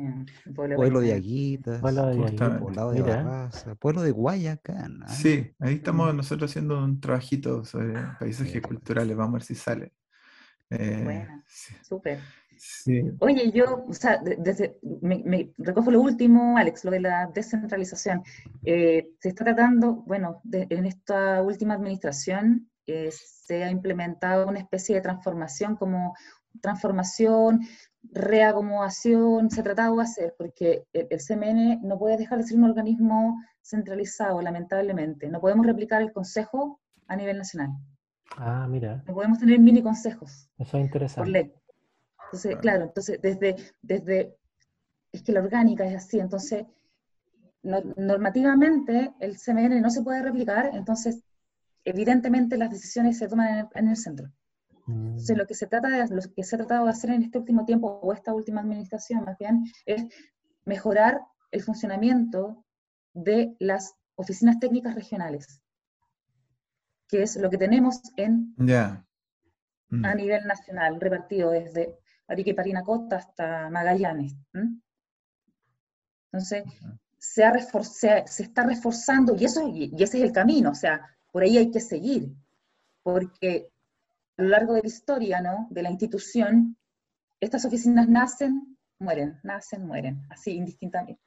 pueblo, 0.53 0.99
de 0.99 1.13
Aguitas, 1.13 1.79
pueblo 1.79 2.07
de, 2.07 2.95
de 2.95 3.01
Barraza, 3.01 3.75
pueblo 3.75 4.01
de 4.01 4.11
Guayacán. 4.11 5.03
¿ah? 5.03 5.07
Sí, 5.07 5.53
ahí 5.59 5.75
estamos 5.75 6.13
nosotros 6.13 6.51
haciendo 6.51 6.83
un 6.83 6.99
trabajito 6.99 7.63
sobre 7.63 7.93
paisajes 8.19 8.61
culturales, 8.61 9.15
vamos 9.15 9.29
a 9.29 9.37
ver 9.37 9.43
si 9.43 9.55
sale. 9.55 9.93
Eh, 10.69 11.01
bueno, 11.01 11.43
súper. 11.81 12.19
Oye, 13.19 13.51
yo, 13.51 13.85
o 13.87 13.93
sea, 13.93 14.21
desde, 14.21 14.77
me, 15.01 15.53
recojo 15.57 15.91
lo 15.91 16.01
último, 16.01 16.57
Alex, 16.57 16.83
lo 16.83 16.91
de 16.91 16.99
la 16.99 17.31
descentralización. 17.33 18.21
Eh, 18.65 19.11
se 19.17 19.29
está 19.29 19.45
tratando, 19.45 20.03
bueno, 20.05 20.41
en 20.51 20.85
esta 20.85 21.41
última 21.41 21.75
administración 21.75 22.69
eh, 22.87 23.09
se 23.11 23.63
ha 23.63 23.69
implementado 23.69 24.47
una 24.47 24.59
especie 24.59 24.95
de 24.95 25.01
transformación 25.01 25.75
como 25.75 26.15
transformación, 26.61 27.61
reacomodación, 28.03 29.49
se 29.49 29.61
ha 29.61 29.63
tratado 29.63 29.95
de 29.97 30.03
hacer, 30.03 30.35
porque 30.37 30.85
el, 30.93 31.07
el, 31.09 31.19
CMN 31.19 31.81
no 31.81 31.97
puede 31.97 32.17
dejar 32.17 32.37
de 32.37 32.43
ser 32.43 32.57
un 32.57 32.65
organismo 32.65 33.41
centralizado, 33.61 34.41
lamentablemente. 34.41 35.29
No 35.29 35.41
podemos 35.41 35.65
replicar 35.65 36.01
el 36.01 36.11
Consejo 36.11 36.79
a 37.07 37.15
nivel 37.15 37.37
nacional. 37.37 37.71
Ah, 38.37 38.67
mira. 38.69 39.03
No 39.07 39.13
podemos 39.13 39.39
tener 39.39 39.59
mini 39.59 39.81
consejos. 39.81 40.49
Eso 40.57 40.77
es 40.77 40.83
interesante. 40.85 41.21
Por 41.21 41.27
ley. 41.29 41.53
Entonces, 42.25 42.55
claro, 42.57 42.85
entonces 42.85 43.21
desde, 43.21 43.55
desde, 43.81 44.35
es 45.11 45.21
que 45.21 45.31
la 45.31 45.41
orgánica 45.41 45.85
es 45.85 45.95
así, 45.95 46.19
entonces 46.19 46.65
normativamente 47.61 49.13
el 49.19 49.37
CMN 49.37 49.79
no 49.81 49.89
se 49.89 50.01
puede 50.01 50.23
replicar, 50.23 50.71
entonces 50.73 51.23
evidentemente 51.85 52.57
las 52.57 52.69
decisiones 52.69 53.17
se 53.17 53.27
toman 53.27 53.69
en 53.73 53.87
el, 53.87 53.97
centro. 53.97 54.31
Entonces, 54.87 55.37
lo 55.37 55.45
que, 55.45 55.55
se 55.55 55.67
trata 55.67 55.89
de, 55.89 56.15
lo 56.15 56.21
que 56.35 56.43
se 56.43 56.55
ha 56.55 56.59
tratado 56.59 56.85
de 56.85 56.91
hacer 56.91 57.11
en 57.11 57.23
este 57.23 57.37
último 57.37 57.65
tiempo, 57.65 57.99
o 58.01 58.13
esta 58.13 58.33
última 58.33 58.61
administración 58.61 59.23
más 59.23 59.37
bien, 59.37 59.63
es 59.85 60.05
mejorar 60.65 61.21
el 61.51 61.61
funcionamiento 61.61 62.65
de 63.13 63.55
las 63.59 63.93
oficinas 64.15 64.59
técnicas 64.59 64.95
regionales, 64.95 65.61
que 67.07 67.23
es 67.23 67.35
lo 67.37 67.49
que 67.49 67.57
tenemos 67.57 68.01
en, 68.17 68.55
a 68.59 69.05
mm. 69.89 70.17
nivel 70.17 70.45
nacional, 70.45 70.99
repartido 70.99 71.51
desde 71.51 71.99
Arica 72.27 72.49
y 72.49 72.53
Parinacota 72.53 73.17
hasta 73.17 73.69
Magallanes. 73.69 74.35
Entonces, 76.31 76.63
se, 77.17 77.43
ha 77.43 77.53
se, 77.83 78.43
está 78.43 78.63
reforzando, 78.63 79.35
y, 79.35 79.45
eso, 79.45 79.67
y, 79.67 79.91
ese 79.97 80.17
es 80.17 80.23
el 80.23 80.31
camino, 80.31 80.71
o 80.71 80.75
sea, 80.75 81.01
por 81.33 81.41
ahí 81.41 81.57
hay 81.57 81.71
que 81.71 81.79
seguir, 81.79 82.31
porque 83.01 83.67
a 84.37 84.43
lo 84.43 84.49
largo 84.49 84.75
de 84.75 84.81
la 84.81 84.87
historia 84.87 85.41
¿no? 85.41 85.67
de 85.71 85.81
la 85.81 85.89
institución, 85.89 86.77
estas 87.39 87.65
oficinas 87.65 88.07
nacen, 88.07 88.77
mueren, 88.99 89.39
nacen, 89.41 89.85
mueren, 89.85 90.21
así 90.29 90.51
indistintamente, 90.51 91.19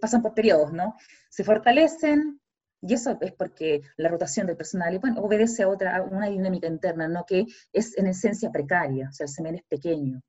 pasan 0.00 0.22
por 0.22 0.32
periodos, 0.34 0.72
¿no? 0.72 0.96
Se 1.28 1.44
fortalecen, 1.44 2.40
y 2.80 2.94
eso 2.94 3.18
es 3.20 3.32
porque 3.32 3.82
la 3.98 4.08
rotación 4.08 4.46
del 4.46 4.56
personal 4.56 4.98
bueno, 4.98 5.20
obedece 5.20 5.62
a 5.62 5.68
otra, 5.68 6.02
una 6.02 6.28
dinámica 6.28 6.66
interna, 6.66 7.06
¿no? 7.06 7.24
que 7.26 7.44
es 7.72 7.96
en 7.98 8.06
esencia 8.06 8.50
precaria, 8.50 9.08
o 9.10 9.12
sea, 9.12 9.24
el 9.24 9.30
semen 9.30 9.54
es 9.56 9.64
pequeño. 9.64 10.22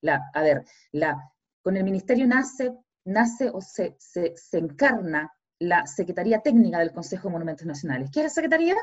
la, 0.00 0.30
a 0.32 0.42
ver, 0.42 0.64
la, 0.92 1.18
con 1.60 1.76
el 1.76 1.84
ministerio 1.84 2.26
nace, 2.26 2.72
nace 3.04 3.50
o 3.52 3.60
se, 3.60 3.94
se, 3.98 4.34
encarna 4.52 5.30
la 5.58 5.86
Secretaría 5.86 6.40
Técnica 6.40 6.78
del 6.78 6.92
Consejo 6.92 7.28
de 7.28 7.32
Monumentos 7.32 7.66
Nacionales. 7.66 8.10
¿Qué 8.12 8.20
es 8.20 8.24
la 8.24 8.30
Secretaría? 8.30 8.76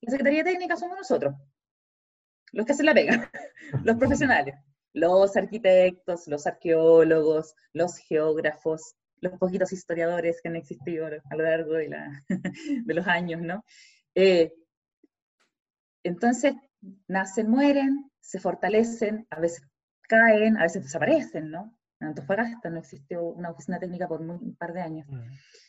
La 0.00 0.10
Secretaría 0.10 0.44
Técnica 0.44 0.76
somos 0.76 0.96
nosotros, 0.96 1.34
los 2.52 2.64
que 2.64 2.72
hacen 2.72 2.86
la 2.86 2.94
pega, 2.94 3.30
los 3.84 3.96
profesionales, 3.96 4.54
los 4.92 5.36
arquitectos, 5.36 6.28
los 6.28 6.46
arqueólogos, 6.46 7.54
los 7.72 7.98
geógrafos, 7.98 8.94
los 9.20 9.38
poquitos 9.38 9.72
historiadores 9.72 10.40
que 10.40 10.48
han 10.48 10.56
existido 10.56 11.06
a 11.06 11.36
lo 11.36 11.42
largo 11.42 11.72
de, 11.74 11.90
los 12.86 13.06
años, 13.06 13.42
¿no? 13.42 13.64
Eh, 14.14 14.54
entonces, 16.04 16.54
nacen, 17.08 17.50
mueren, 17.50 18.10
se 18.20 18.38
fortalecen, 18.38 19.26
a 19.30 19.40
veces 19.40 19.66
caen, 20.02 20.56
a 20.56 20.62
veces 20.62 20.84
desaparecen, 20.84 21.50
¿no? 21.50 21.77
En 22.00 22.08
Antofagasta 22.08 22.70
no 22.70 22.78
existió 22.78 23.22
una 23.24 23.50
oficina 23.50 23.78
técnica 23.78 24.06
por 24.06 24.20
un 24.20 24.54
par 24.56 24.72
de 24.72 24.80
años. 24.80 25.08
Mm. 25.08 25.20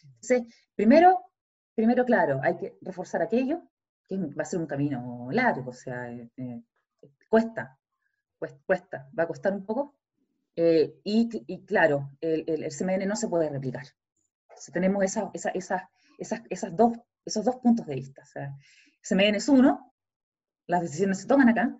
Entonces, 0.06 0.44
primero, 0.76 1.32
primero, 1.76 2.06
claro, 2.06 2.40
hay 2.44 2.58
que 2.58 2.78
reforzar 2.82 3.22
aquello, 3.22 3.64
que 4.08 4.18
va 4.18 4.44
a 4.44 4.46
ser 4.46 4.60
un 4.60 4.68
camino 4.68 5.30
largo, 5.32 5.70
o 5.70 5.74
sea, 5.74 6.12
eh, 6.12 6.30
eh, 6.38 6.62
cuesta, 7.30 7.78
cuesta, 8.66 9.10
va 9.18 9.24
a 9.24 9.28
costar 9.28 9.54
un 9.54 9.66
poco, 9.66 9.96
eh, 10.56 11.00
y, 11.04 11.64
claro, 11.66 12.12
el, 12.20 12.44
el, 12.48 12.72
CMN 12.72 13.08
no 13.08 13.16
se 13.16 13.28
puede 13.28 13.50
replicar. 13.50 13.86
Entonces 14.50 14.74
tenemos 14.74 15.04
esa, 15.04 15.32
esa, 15.34 15.50
esas, 15.52 15.84
esas 16.50 16.76
dos, 16.76 16.98
esos 17.24 17.46
dos 17.46 17.58
puntos 17.58 17.86
de 17.86 17.96
vista. 17.96 18.24
O 18.24 18.26
sea, 18.26 18.58
CMN 19.02 19.36
es 19.36 19.48
uno, 19.48 19.94
las 20.68 20.82
decisiones 20.82 21.20
se 21.20 21.28
toman 21.28 21.50
acá, 21.50 21.78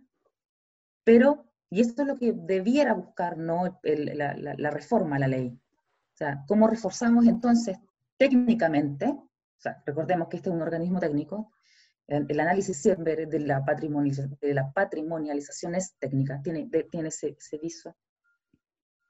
pero, 1.04 1.49
y 1.70 1.82
esto 1.82 2.02
es 2.02 2.08
lo 2.08 2.18
que 2.18 2.34
debiera 2.34 2.94
buscar 2.94 3.38
¿no? 3.38 3.80
la, 3.84 4.72
reforma 4.72 5.18
a 5.18 5.20
la 5.20 5.28
ley. 5.28 5.48
O 5.50 6.18
sea, 6.18 6.44
¿cómo 6.48 6.68
reforzamos 6.68 7.28
entonces 7.28 7.78
técnicamente? 8.18 9.08
O 9.08 9.62
sea, 9.62 9.82
recordemos 9.86 10.28
que 10.28 10.38
este 10.38 10.50
es 10.50 10.56
un 10.56 10.62
organismo 10.62 11.00
técnico, 11.00 11.52
el, 12.08 12.40
análisis 12.40 12.76
siempre 12.78 13.28
de 13.28 13.40
la, 13.40 13.64
de 14.42 14.54
la 14.54 14.72
patrimonialización 14.72 15.76
es 15.76 15.94
técnica, 16.00 16.42
tiene, 16.42 16.68
tiene 16.90 17.10
ese, 17.10 17.36
ese 17.38 17.58
viso 17.60 17.96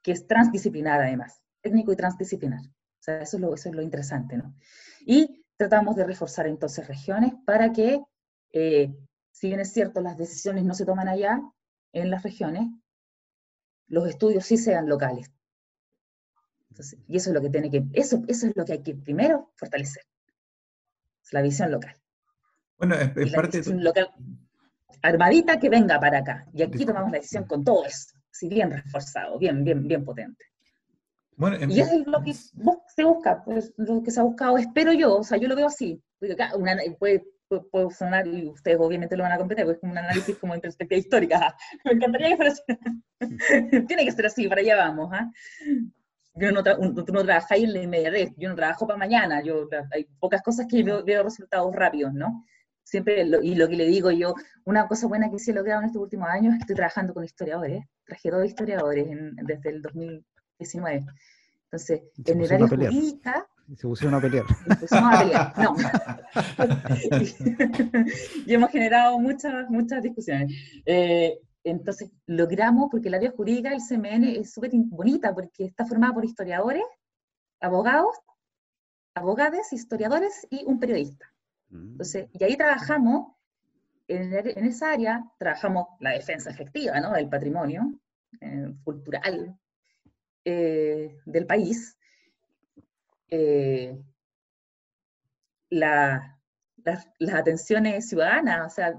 que 0.02 0.12
es 0.12 0.26
transdisciplinar 0.26 1.00
además, 1.00 1.40
técnico 1.62 1.92
y 1.92 1.96
transdisciplinar. 1.96 2.60
O 2.60 3.02
sea, 3.02 3.22
eso 3.22 3.36
es 3.36 3.40
lo, 3.40 3.54
eso 3.54 3.68
es 3.70 3.74
lo 3.74 3.82
interesante, 3.82 4.36
¿no? 4.36 4.54
Y 5.00 5.44
tratamos 5.56 5.96
de 5.96 6.04
reforzar 6.04 6.46
entonces 6.46 6.86
regiones 6.86 7.32
para 7.46 7.72
que, 7.72 8.02
eh, 8.52 8.94
si 9.30 9.48
bien 9.48 9.60
es 9.60 9.72
cierto, 9.72 10.00
las 10.00 10.16
decisiones 10.16 10.64
no 10.64 10.74
se 10.74 10.84
toman 10.84 11.08
allá, 11.08 11.40
en 11.92 12.10
las 12.10 12.22
regiones, 12.22 12.68
los 13.88 14.08
estudios 14.08 14.44
sí 14.44 14.56
sean 14.56 14.88
locales. 14.88 15.30
y 17.06 17.16
eso 17.16 17.30
es 17.30 17.34
lo 17.34 17.40
que 17.40 17.50
tiene 17.50 17.70
que, 17.70 17.84
eso, 17.92 18.22
eso 18.28 18.46
es 18.46 18.56
lo 18.56 18.64
que 18.64 18.72
hay 18.72 18.82
que 18.82 18.94
primero 18.94 19.52
fortalecer. 19.56 20.04
Es 21.22 21.32
la 21.32 21.42
visión 21.42 21.70
local. 21.70 21.96
Bueno, 22.78 22.94
es, 22.94 23.32
parte 23.32 23.60
de... 23.60 23.74
local 23.74 24.10
armadita 25.02 25.58
que 25.58 25.68
venga 25.68 25.98
para 25.98 26.18
acá. 26.18 26.46
Y 26.52 26.62
aquí 26.62 26.84
tomamos 26.84 27.10
la 27.10 27.18
decisión 27.18 27.44
con 27.44 27.64
todo 27.64 27.84
eso 27.86 28.20
sí, 28.30 28.48
bien 28.48 28.70
reforzado, 28.70 29.38
bien, 29.38 29.64
bien, 29.64 29.86
bien 29.86 30.04
potente. 30.04 30.44
y 31.68 31.80
es 31.80 32.06
lo 32.06 32.22
que 32.22 32.34
se 32.34 33.04
busca, 33.04 33.42
pues, 33.44 33.72
lo 33.76 34.02
que 34.02 34.10
se 34.10 34.20
ha 34.20 34.24
buscado, 34.24 34.58
espero 34.58 34.92
yo, 34.92 35.16
o 35.16 35.24
sea, 35.24 35.38
yo 35.38 35.48
lo 35.48 35.56
veo 35.56 35.66
así. 35.66 36.02
Una, 36.54 36.76
puede, 36.98 37.24
puede, 37.70 37.90
sonar, 37.90 38.26
y 38.26 38.48
ustedes 38.48 38.78
obviamente 38.80 39.16
lo 39.16 39.24
van 39.24 39.32
a 39.32 39.38
comprender, 39.38 39.66
porque 39.66 39.76
es 39.76 39.80
como 39.80 39.92
un 39.92 39.98
análisis 39.98 40.36
como 40.38 40.54
en 40.54 40.60
perspectiva 40.60 40.98
histórica. 40.98 41.56
Me 41.84 41.92
encantaría 41.92 42.30
que 42.30 42.36
fuera 42.36 42.52
así. 42.52 42.62
Tiene 43.86 44.04
que 44.04 44.12
ser 44.12 44.26
así, 44.26 44.48
para 44.48 44.60
allá 44.60 44.76
vamos. 44.76 45.10
¿ah? 45.12 45.30
Yo 46.34 46.52
no, 46.52 46.62
tú 46.62 47.12
no 47.12 47.24
trabajáis 47.24 47.64
en 47.64 47.72
la 47.72 47.82
inmediatez, 47.82 48.30
yo 48.36 48.48
no 48.48 48.54
trabajo 48.54 48.86
para 48.86 48.98
mañana, 48.98 49.42
yo, 49.42 49.68
hay 49.92 50.04
pocas 50.20 50.42
cosas 50.42 50.66
que 50.68 50.82
veo, 50.82 51.04
veo 51.04 51.22
resultados 51.22 51.74
rápidos, 51.74 52.14
¿no? 52.14 52.44
Siempre, 52.84 53.22
y 53.42 53.54
lo 53.54 53.68
que 53.68 53.76
le 53.76 53.86
digo 53.86 54.10
yo, 54.10 54.34
una 54.64 54.88
cosa 54.88 55.06
buena 55.06 55.30
que 55.30 55.38
sí 55.38 55.50
he 55.50 55.54
logrado 55.54 55.80
en 55.80 55.86
estos 55.86 56.02
últimos 56.02 56.28
años 56.28 56.54
es 56.54 56.58
que 56.58 56.62
estoy 56.62 56.76
trabajando 56.76 57.14
con 57.14 57.24
historiadores, 57.24 57.84
traje 58.04 58.30
dos 58.30 58.44
historiadores 58.44 59.06
desde 59.42 59.70
el 59.70 59.82
2019. 59.82 61.06
Entonces, 61.64 62.02
en 62.24 62.40
el 62.40 62.52
área 62.52 62.68
jurídica... 62.68 63.46
Se 63.76 63.86
pusieron 63.86 64.14
a 64.14 64.20
pelear. 64.20 64.46
Se 64.68 64.76
pusieron 64.76 65.14
a 65.14 65.18
pelear, 65.18 65.58
no. 65.58 65.76
y 68.46 68.54
hemos 68.54 68.70
generado 68.70 69.18
muchas, 69.18 69.68
muchas 69.70 70.02
discusiones. 70.02 70.52
Eh, 70.86 71.38
entonces, 71.62 72.10
logramos, 72.26 72.88
porque 72.90 73.08
el 73.08 73.14
área 73.14 73.30
jurídica 73.30 73.70
del 73.70 73.80
CMN 73.80 74.24
es 74.24 74.52
súper 74.52 74.70
bonita, 74.74 75.34
porque 75.34 75.66
está 75.66 75.84
formada 75.84 76.14
por 76.14 76.24
historiadores, 76.24 76.84
abogados, 77.60 78.16
abogadas, 79.14 79.72
historiadores 79.72 80.46
y 80.50 80.64
un 80.64 80.80
periodista. 80.80 81.32
Mm. 81.68 81.92
Entonces, 81.92 82.28
y 82.32 82.44
ahí 82.44 82.56
trabajamos, 82.56 83.34
en, 84.08 84.32
esa 84.66 84.92
área, 84.92 85.24
trabajamos 85.38 85.86
la 86.00 86.10
defensa 86.10 86.50
efectiva 86.50 86.98
¿no? 87.00 87.12
del 87.12 87.28
patrimonio 87.28 87.92
eh, 88.40 88.74
cultural 88.82 89.56
eh, 90.44 91.16
del 91.26 91.46
país, 91.46 91.96
eh, 93.30 93.98
las, 95.70 96.22
atenciones 97.32 98.08
ciudadanas, 98.08 98.72
o 98.72 98.74
sea, 98.74 98.90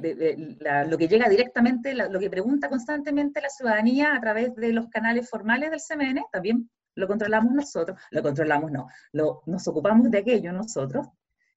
lo 0.86 0.98
que 0.98 1.08
llega 1.08 1.28
directamente, 1.28 1.94
lo 1.94 2.20
que 2.20 2.30
pregunta 2.30 2.70
constantemente 2.70 3.42
la 3.42 3.50
ciudadanía 3.50 4.16
a 4.16 4.22
través 4.22 4.56
de 4.56 4.72
los 4.72 4.88
canales 4.90 5.30
formales 5.30 5.72
del 5.72 5.80
CMN, 5.80 6.26
también 6.32 6.70
lo 6.96 7.08
controlamos 7.08 7.54
nosotros, 7.54 8.00
lo 8.12 8.22
controlamos 8.22 8.72
no, 8.72 9.42
nos 9.46 9.68
ocupamos 9.68 10.12
de 10.12 10.20
aquello 10.20 10.52
nosotros, 10.52 11.08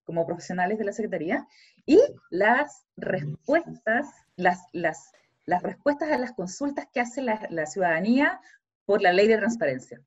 como 0.04 0.26
profesionales 0.26 0.78
de 0.78 0.84
la 0.84 0.92
Secretaría, 0.92 1.46
y 1.87 2.00
las 2.30 2.87
respuestas, 2.96 4.08
las 4.37 5.62
respuestas 5.62 6.10
a 6.10 6.18
las 6.18 6.32
consultas 6.32 6.87
que 6.92 7.00
hace 7.00 7.22
la, 7.22 7.66
ciudadanía 7.66 8.40
por 8.84 9.02
la 9.02 9.12
ley 9.12 9.28
de 9.28 9.38
transparencia. 9.38 10.00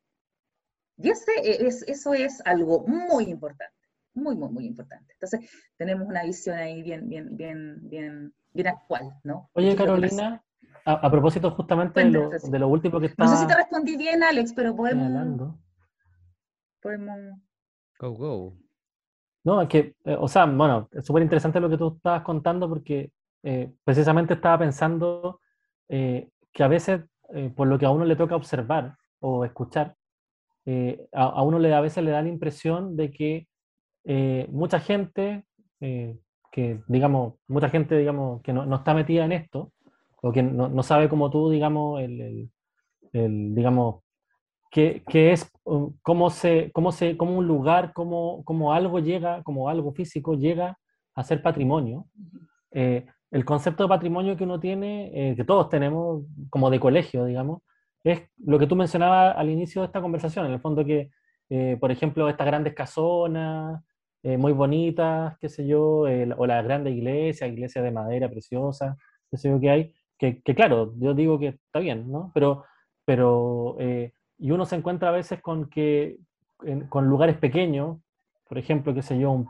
Y 0.98 1.10
ese 1.10 1.32
es, 1.44 1.84
eso 1.84 2.14
es 2.14 2.42
algo 2.46 2.86
muy 2.88 3.26
importante, 3.26 3.76
muy, 4.14 4.36
muy, 4.36 4.50
muy 4.50 4.66
importante. 4.66 5.14
Entonces, 5.14 5.50
tenemos 5.78 6.08
una 6.08 6.24
visión 6.24 6.58
ahí 6.58 6.82
bien, 6.82 7.08
bien, 7.08 7.36
bien, 7.38 7.78
bien, 7.84 8.34
bien 8.54 8.68
actual, 8.68 9.14
¿no? 9.24 9.50
Oye, 9.54 9.76
Carolina, 9.76 10.44
a, 10.86 11.12
propósito 11.12 11.52
justamente 11.52 12.00
de 12.00 12.10
lo, 12.10 12.30
de 12.30 12.60
lo, 12.60 12.68
último 12.68 13.00
que 13.00 13.08
está... 13.08 13.26
No 13.26 13.30
sé 13.30 13.38
si 13.38 13.48
te 13.48 13.56
respondí 13.56 13.98
bien, 13.98 14.24
Alex, 14.24 14.54
pero 14.54 14.76
podemos... 14.76 15.54
Podemos... 16.82 17.20
Go, 18.00 18.12
go. 18.12 18.58
No, 19.44 19.62
es 19.62 19.70
que, 19.70 19.96
eh, 20.06 20.18
o 20.20 20.28
sea, 20.28 20.46
bueno, 20.46 20.90
es 20.92 21.06
súper 21.06 21.24
interesante 21.24 21.60
lo 21.60 21.70
que 21.70 21.78
tú 21.78 21.96
estabas 21.96 22.22
contando 22.22 22.68
porque 22.68 23.12
eh, 23.44 23.72
precisamente 23.84 24.34
estaba 24.34 24.60
pensando 24.60 25.42
eh, 25.90 26.30
que 26.52 26.64
a 26.64 26.68
veces, 26.68 27.02
por 27.56 27.68
lo 27.68 27.78
que 27.78 27.86
a 27.86 27.90
uno 27.90 28.06
le 28.06 28.16
toca 28.16 28.36
observar 28.36 28.98
o 29.20 29.44
escuchar, 29.44 29.97
a, 31.14 31.42
uno 31.44 31.60
le, 31.60 31.74
a 31.74 31.82
veces 31.82 32.04
le 32.04 32.12
da 32.12 32.22
la 32.22 32.30
impresión 32.30 32.96
de 32.98 33.12
que 33.12 33.48
mucha 34.50 34.80
gente, 34.80 35.46
que 35.80 36.82
digamos, 36.88 37.36
mucha 37.48 37.70
gente, 37.70 37.98
digamos, 37.98 38.42
que 38.42 38.54
no, 38.54 38.66
no, 38.66 38.78
está 38.78 38.94
metida 38.94 39.26
en 39.26 39.32
esto, 39.32 39.72
o 40.22 40.32
que 40.32 40.44
no, 40.44 40.68
no 40.68 40.84
sabe 40.84 41.10
como 41.10 41.30
tú, 41.30 41.50
digamos, 41.50 42.02
el, 42.02 42.22
el, 42.22 42.52
el 43.14 43.56
digamos, 43.56 44.02
que, 44.72 45.32
es 45.32 45.52
um, 45.64 45.94
cómo, 46.02 46.30
se, 46.30 46.72
cómo, 46.72 46.92
se, 46.92 47.18
cómo 47.18 47.38
un 47.38 47.48
lugar, 47.48 47.94
cómo, 47.94 48.44
cómo, 48.44 48.74
algo 48.74 49.00
llega, 49.00 49.44
como 49.44 49.70
algo 49.70 49.92
físico 49.94 50.36
llega 50.36 50.78
a 51.16 51.24
ser 51.24 51.42
patrimonio. 51.42 52.06
Eh, 52.72 53.06
el 53.32 53.46
concepto 53.46 53.84
de 53.84 53.90
patrimonio 53.90 54.38
que 54.38 54.44
uno 54.44 54.60
tiene, 54.60 55.32
eh, 55.32 55.36
que 55.36 55.44
todos 55.44 55.70
tenemos, 55.70 56.24
como 56.50 56.70
de 56.70 56.80
colegio, 56.80 57.26
digamos, 57.26 57.62
es 58.12 58.22
lo 58.46 58.60
que 58.60 58.68
tú 58.68 58.76
mencionabas 58.76 59.36
al 59.38 59.50
inicio 59.50 59.82
de 59.82 59.88
esta 59.88 60.02
conversación, 60.02 60.46
en 60.46 60.54
el 60.54 60.60
fondo 60.60 60.86
que, 60.86 61.10
eh, 61.50 61.78
por 61.80 61.92
ejemplo, 61.92 62.30
estas 62.30 62.48
grandes 62.48 62.74
casonas, 62.74 63.82
muy 64.24 64.52
bonitas, 64.52 65.38
qué 65.40 65.48
sé 65.48 65.66
yo, 65.66 66.02
o 66.02 66.46
las 66.48 66.64
grandes 66.66 66.94
iglesias, 66.94 67.50
iglesias 67.50 67.82
de 67.82 67.92
madera 67.92 68.28
preciosas, 68.30 68.98
qué 69.32 69.38
sé 69.38 69.50
yo 69.50 69.58
que 69.58 69.70
hay, 69.70 69.94
que, 70.18 70.42
claro, 70.54 70.94
yo 70.98 71.14
digo 71.14 71.40
que 71.40 71.48
está 71.48 71.80
bien, 71.80 72.12
¿no? 72.12 72.32
Pero, 72.34 72.66
pero 73.06 73.78
y 74.38 74.52
uno 74.52 74.66
se 74.66 74.76
encuentra 74.76 75.10
a 75.10 75.14
veces 75.14 75.42
con 75.42 75.70
que 75.70 76.18
con 76.90 77.08
lugares 77.08 77.38
pequeños, 77.38 78.00
por 78.48 78.58
ejemplo, 78.58 78.94
qué 78.94 79.02
sé 79.02 79.20
yo, 79.20 79.32
un, 79.32 79.48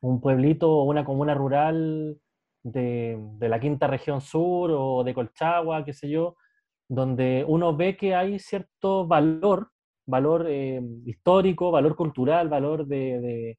un 0.00 0.20
pueblito 0.20 0.70
o 0.70 0.84
una 0.84 1.04
comuna 1.04 1.34
rural 1.34 2.18
de, 2.62 3.18
de, 3.38 3.48
la 3.48 3.60
quinta 3.60 3.86
región 3.86 4.20
sur 4.20 4.70
o 4.72 5.04
de 5.04 5.14
Colchagua, 5.14 5.84
qué 5.84 5.92
sé 5.92 6.08
yo, 6.08 6.36
donde 6.90 7.44
uno 7.46 7.76
ve 7.76 7.96
que 7.96 8.16
hay 8.16 8.40
cierto 8.40 9.06
valor, 9.06 9.70
valor 10.06 10.46
eh, 10.48 10.82
histórico, 11.06 11.70
valor 11.70 11.94
cultural, 11.94 12.48
valor 12.48 12.84
de, 12.84 13.58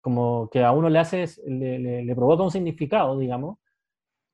como 0.00 0.48
que 0.48 0.64
a 0.64 0.72
uno 0.72 0.88
le 0.88 0.98
hace, 0.98 1.26
le, 1.46 1.78
le, 2.02 2.14
provoca 2.16 2.42
un 2.42 2.50
significado, 2.50 3.18
digamos, 3.18 3.58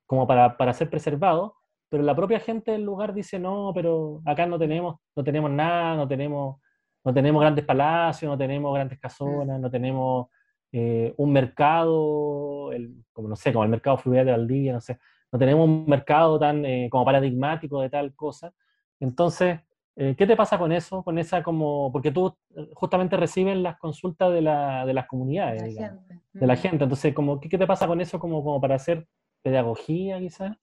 como 0.05 0.25
para, 0.25 0.55
para 0.55 0.71
ser 0.71 0.89
preservado, 0.89 1.55
pero 1.89 2.03
la 2.03 2.15
propia 2.15 2.39
gente 2.39 2.71
del 2.71 2.83
lugar 2.83 3.13
dice, 3.13 3.37
no, 3.37 3.73
pero 3.75 4.21
acá 4.25 4.45
no 4.45 4.57
tenemos, 4.57 4.95
no 5.13 5.25
tenemos 5.25 5.51
nada, 5.51 5.97
no 5.97 6.07
tenemos, 6.07 6.61
no 7.03 7.13
tenemos 7.13 7.41
grandes 7.41 7.65
palacios, 7.65 8.31
no 8.31 8.37
tenemos 8.37 8.73
grandes 8.73 8.97
casonas, 8.97 9.59
no 9.59 9.69
tenemos 9.69 10.27
eh, 10.71 11.13
un 11.17 11.33
mercado, 11.33 12.69
como 13.11 13.27
no 13.27 13.35
sé, 13.35 13.51
como 13.51 13.65
el 13.65 13.69
mercado 13.69 13.97
fluvial 13.97 14.25
de 14.25 14.31
Valdivia, 14.31 14.71
no 14.71 14.79
sé, 14.79 14.97
no 15.31 15.39
tenemos 15.39 15.67
un 15.67 15.85
mercado 15.87 16.39
tan 16.39 16.65
eh, 16.65 16.87
como 16.91 17.05
paradigmático 17.05 17.81
de 17.81 17.89
tal 17.89 18.13
cosa. 18.15 18.53
Entonces, 18.99 19.59
eh, 19.95 20.15
¿qué 20.17 20.25
te 20.27 20.35
pasa 20.35 20.57
con 20.57 20.71
eso? 20.71 21.03
Con 21.03 21.17
esa 21.17 21.43
como, 21.43 21.91
porque 21.91 22.11
tú 22.11 22.35
justamente 22.73 23.17
recibes 23.17 23.57
las 23.57 23.77
consultas 23.77 24.31
de, 24.33 24.41
la, 24.41 24.85
de 24.85 24.93
las 24.93 25.07
comunidades, 25.07 25.63
de 25.63 25.71
la, 25.73 25.87
gente. 25.89 26.21
De 26.33 26.47
la 26.47 26.55
gente. 26.55 26.83
Entonces, 26.83 27.13
como, 27.13 27.39
¿qué, 27.39 27.49
¿qué, 27.49 27.57
te 27.57 27.67
pasa 27.67 27.87
con 27.87 27.99
eso 28.01 28.19
como, 28.19 28.43
como 28.43 28.61
para 28.61 28.75
hacer 28.75 29.07
pedagogía 29.41 30.19
quizás? 30.19 30.55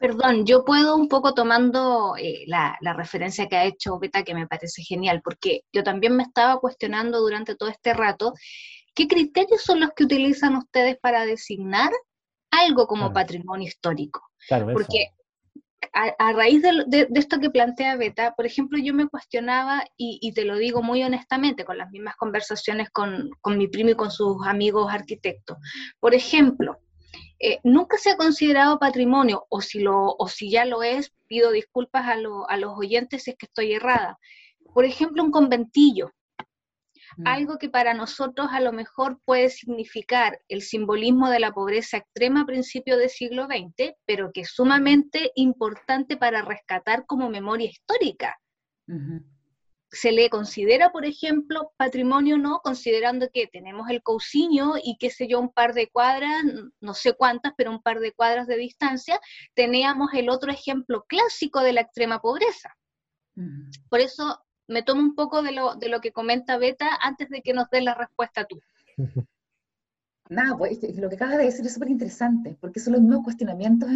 Perdón, 0.00 0.46
yo 0.46 0.64
puedo 0.64 0.96
un 0.96 1.08
poco 1.08 1.34
tomando 1.34 2.14
eh, 2.16 2.44
la, 2.46 2.78
referencia 2.96 3.48
que 3.48 3.56
ha 3.56 3.66
hecho 3.66 3.98
Beta, 3.98 4.22
que 4.22 4.34
me 4.34 4.46
parece 4.46 4.82
genial, 4.82 5.20
porque 5.22 5.60
yo 5.74 5.84
también 5.84 6.16
me 6.16 6.22
estaba 6.22 6.58
cuestionando 6.58 7.20
durante 7.20 7.54
todo 7.54 7.68
este 7.68 7.92
rato, 7.92 8.32
¿qué 8.94 9.06
criterios 9.06 9.62
son 9.62 9.80
los 9.80 9.90
que 9.90 10.04
utilizan 10.04 10.56
ustedes 10.56 10.96
para 10.98 11.26
designar 11.26 11.90
algo 12.50 12.86
como 12.86 13.12
patrimonio 13.12 13.68
histórico? 13.68 14.30
porque 14.72 15.12
a, 15.92 16.32
raíz 16.32 16.62
de, 16.62 17.08
esto 17.14 17.40
que 17.40 17.50
plantea 17.50 17.96
Beta, 17.96 18.34
por 18.34 18.46
ejemplo, 18.46 18.78
yo 18.78 18.94
me 18.94 19.08
cuestionaba, 19.08 19.84
y, 19.96 20.32
te 20.32 20.44
lo 20.44 20.56
digo 20.56 20.82
muy 20.82 21.02
honestamente, 21.02 21.64
con 21.64 21.78
las 21.78 21.90
mismas 21.90 22.16
conversaciones 22.16 22.90
con, 22.90 23.30
con 23.40 23.58
mi 23.58 23.68
primo 23.68 23.90
y 23.90 23.94
con 23.94 24.10
sus 24.10 24.46
amigos 24.46 24.92
arquitectos. 24.92 25.58
Por 25.98 26.14
ejemplo, 26.14 26.78
eh, 27.38 27.58
nunca 27.64 27.96
se 27.98 28.10
ha 28.10 28.16
considerado 28.16 28.78
patrimonio, 28.78 29.46
o 29.48 29.60
si, 29.60 29.80
lo, 29.80 30.14
o 30.18 30.28
si 30.28 30.50
ya 30.50 30.64
lo 30.64 30.82
es, 30.82 31.12
pido 31.26 31.50
disculpas 31.50 32.06
a, 32.06 32.16
a 32.48 32.56
los 32.56 32.78
oyentes 32.78 33.24
si 33.24 33.30
es 33.30 33.36
que 33.36 33.46
estoy 33.46 33.72
errada. 33.72 34.18
Por 34.72 34.84
ejemplo, 34.84 35.24
un 35.24 35.30
conventillo, 35.30 36.12
mm. 37.16 37.26
algo 37.26 37.58
que 37.58 37.68
para 37.68 37.94
nosotros 37.94 38.48
a 38.50 38.60
lo 38.60 38.72
mejor 38.72 39.20
puede 39.24 39.50
significar 39.50 40.40
el 40.48 40.62
simbolismo 40.62 41.28
de 41.28 41.40
la 41.40 41.52
pobreza 41.52 41.98
extrema 41.98 42.42
a 42.42 42.46
principios 42.46 42.98
del 42.98 43.10
siglo 43.10 43.46
XX, 43.46 43.94
pero 44.06 44.30
que 44.32 44.42
es 44.42 44.50
sumamente 44.50 45.32
importante 45.34 46.16
para 46.16 46.42
rescatar 46.42 47.06
como 47.06 47.30
memoria 47.30 47.68
histórica 47.68 48.38
se 49.92 50.12
le 50.12 50.30
considera, 50.30 50.92
por 50.92 51.04
ejemplo, 51.04 51.72
patrimonio 51.76 52.38
no, 52.38 52.60
considerando 52.60 53.28
que 53.32 53.48
tenemos 53.48 53.90
el 53.90 54.02
Cousiño 54.02 54.74
y 54.82 54.96
qué 54.98 55.10
sé 55.10 55.26
yo, 55.26 55.40
un 55.40 55.52
par 55.52 55.74
de 55.74 55.88
cuadras, 55.88 56.44
no 56.80 56.94
sé 56.94 57.14
cuántas, 57.14 57.52
pero 57.56 57.70
un 57.70 57.82
par 57.82 57.98
de 57.98 58.12
cuadras 58.12 58.46
de 58.46 58.56
distancia, 58.56 59.20
teníamos 59.54 60.14
el 60.14 60.28
otro 60.28 60.52
ejemplo 60.52 61.04
clásico 61.08 61.60
de 61.60 61.72
la 61.72 61.80
extrema 61.80 62.20
pobreza. 62.20 62.76
Por 63.88 64.00
eso 64.00 64.40
me 64.70 64.82
tomo 64.82 65.02
un 65.02 65.14
poco 65.14 65.42
de 65.42 65.52
lo, 65.52 65.74
de 65.74 65.88
lo 65.88 66.00
que 66.00 66.12
comenta 66.12 66.56
Beta 66.56 66.88
antes 67.02 67.28
de 67.28 67.42
que 67.42 67.52
nos 67.52 67.68
dé 67.70 67.80
la 67.80 67.94
respuesta 67.94 68.44
tú. 68.44 68.60
Nada, 70.30 70.56
pues 70.56 70.78
lo 70.96 71.08
que 71.08 71.16
acabas 71.16 71.38
de 71.38 71.44
decir 71.44 71.66
es 71.66 71.74
súper 71.74 71.90
interesante, 71.90 72.56
porque 72.60 72.78
son 72.78 72.92
los 72.92 73.02
mismos 73.02 73.24
cuestionamientos 73.24 73.90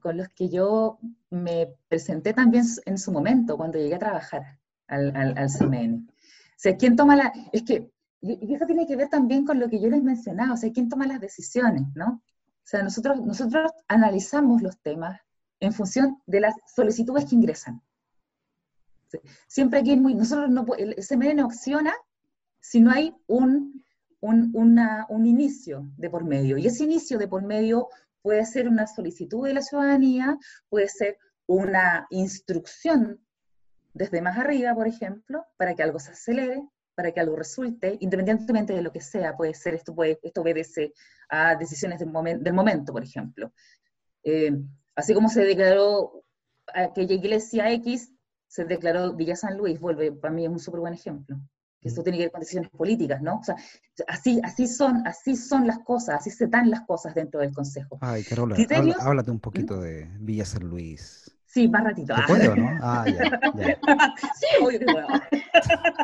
con 0.00 0.16
los 0.16 0.30
que 0.30 0.48
yo 0.48 0.98
me 1.28 1.74
presenté 1.88 2.32
también 2.32 2.64
en 2.86 2.96
su 2.96 3.12
momento, 3.12 3.58
cuando 3.58 3.76
llegué 3.76 3.96
a 3.96 3.98
trabajar 3.98 4.58
al, 4.88 5.14
al, 5.14 5.50
CMN. 5.50 6.08
O 6.08 6.12
sea, 6.56 6.74
¿quién 6.78 6.96
toma 6.96 7.16
la...? 7.16 7.30
Es 7.52 7.64
que, 7.64 7.90
y 8.22 8.54
eso 8.54 8.64
tiene 8.64 8.86
que 8.86 8.96
ver 8.96 9.10
también 9.10 9.44
con 9.44 9.60
lo 9.60 9.68
que 9.68 9.78
yo 9.78 9.90
les 9.90 10.02
mencionaba, 10.02 10.54
o 10.54 10.56
sea, 10.56 10.72
¿quién 10.72 10.88
toma 10.88 11.06
las 11.06 11.20
decisiones, 11.20 11.82
no? 11.94 12.22
O 12.24 12.66
sea, 12.66 12.82
nosotros, 12.82 13.20
nosotros 13.20 13.70
analizamos 13.86 14.62
los 14.62 14.78
temas 14.78 15.20
en 15.60 15.74
función 15.74 16.22
de 16.24 16.40
las 16.40 16.54
solicitudes 16.74 17.26
que 17.26 17.34
ingresan. 17.34 17.82
Siempre 19.46 19.80
aquí 19.80 19.96
muy, 19.96 20.14
nosotros 20.14 20.50
no, 20.50 20.66
el 20.76 20.96
CMN 20.96 21.36
no 21.36 21.46
acciona 21.46 21.94
si 22.60 22.80
no 22.80 22.90
hay 22.90 23.14
un, 23.26 23.84
un, 24.20 24.52
un 24.54 25.26
inicio 25.26 25.86
de 25.96 26.10
por 26.10 26.24
medio. 26.24 26.56
Y 26.56 26.66
ese 26.66 26.84
inicio 26.84 27.18
de 27.18 27.28
por 27.28 27.42
medio 27.42 27.88
puede 28.22 28.46
ser 28.46 28.68
una 28.68 28.86
solicitud 28.86 29.46
de 29.46 29.54
la 29.54 29.60
ciudadanía, 29.60 30.38
puede 30.70 30.88
ser 30.88 31.18
una 31.46 32.06
instrucción 32.10 33.20
desde 33.92 34.22
más 34.22 34.38
arriba, 34.38 34.74
por 34.74 34.88
ejemplo, 34.88 35.44
para 35.56 35.74
que 35.74 35.82
algo 35.82 35.98
se 35.98 36.12
acelere, 36.12 36.66
para 36.94 37.12
que 37.12 37.20
algo 37.20 37.36
resulte, 37.36 37.98
independientemente 38.00 38.72
de 38.72 38.82
lo 38.82 38.92
que 38.92 39.00
sea, 39.00 39.36
puede 39.36 39.54
ser, 39.54 39.74
esto, 39.74 39.94
puede, 39.94 40.18
esto 40.22 40.40
obedece 40.40 40.94
a 41.28 41.54
decisiones 41.56 41.98
del, 41.98 42.10
del 42.42 42.54
momento, 42.54 42.92
por 42.92 43.02
ejemplo. 43.02 43.52
Eh, 44.22 44.52
así 44.94 45.12
como 45.12 45.28
se 45.28 45.44
declaró 45.44 46.24
aquella 46.72 47.14
iglesia 47.14 47.70
X, 47.72 48.10
se 48.54 48.64
declaró 48.64 49.12
Villa 49.14 49.34
San 49.34 49.58
Luis, 49.58 49.80
vuelve, 49.80 50.12
para 50.12 50.32
mí 50.32 50.44
es 50.44 50.50
un 50.50 50.60
súper 50.60 50.78
buen 50.78 50.94
ejemplo 50.94 51.36
que 51.80 51.88
esto 51.88 52.02
tiene 52.02 52.16
que 52.16 52.24
ver 52.24 52.30
con 52.30 52.40
decisiones 52.40 52.70
políticas, 52.70 53.20
¿no? 53.20 53.40
O 53.40 53.44
sea, 53.44 53.56
así, 54.08 54.40
así, 54.42 54.66
son, 54.66 55.06
así 55.06 55.36
son 55.36 55.66
las 55.66 55.80
cosas, 55.80 56.20
así 56.20 56.30
se 56.30 56.46
dan 56.46 56.70
las 56.70 56.80
cosas 56.86 57.14
dentro 57.14 57.40
del 57.40 57.52
Consejo. 57.52 57.98
Ay, 58.00 58.24
Carola, 58.24 58.56
háblate 59.00 59.30
un 59.30 59.40
poquito 59.40 59.78
de 59.82 60.08
Villa 60.18 60.46
San 60.46 60.62
Luis. 60.62 61.30
Sí, 61.44 61.68
más 61.68 61.84
ratito. 61.84 62.14
¿Te 62.26 62.56
no? 62.56 62.78
Ah, 62.80 63.04
ya, 63.06 63.38
ya. 63.54 63.78
sí, 64.34 64.46
obvio 64.62 64.78
que 64.78 64.86
puedo. 64.86 65.06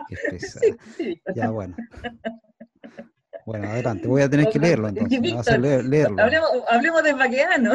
Qué 0.08 0.38
sí, 0.40 0.76
sí. 0.98 1.22
Ya, 1.34 1.48
bueno. 1.48 1.74
Bueno, 3.46 3.68
adelante, 3.70 4.06
voy 4.06 4.20
a 4.20 4.28
tener 4.28 4.50
que 4.50 4.58
leerlo 4.58 4.88
entonces. 4.88 5.34
vas 5.34 5.48
a 5.48 5.56
leerlo. 5.56 6.22
Hablemos, 6.22 6.50
hablemos 6.68 7.02
de 7.04 7.12
Baqueano. 7.14 7.72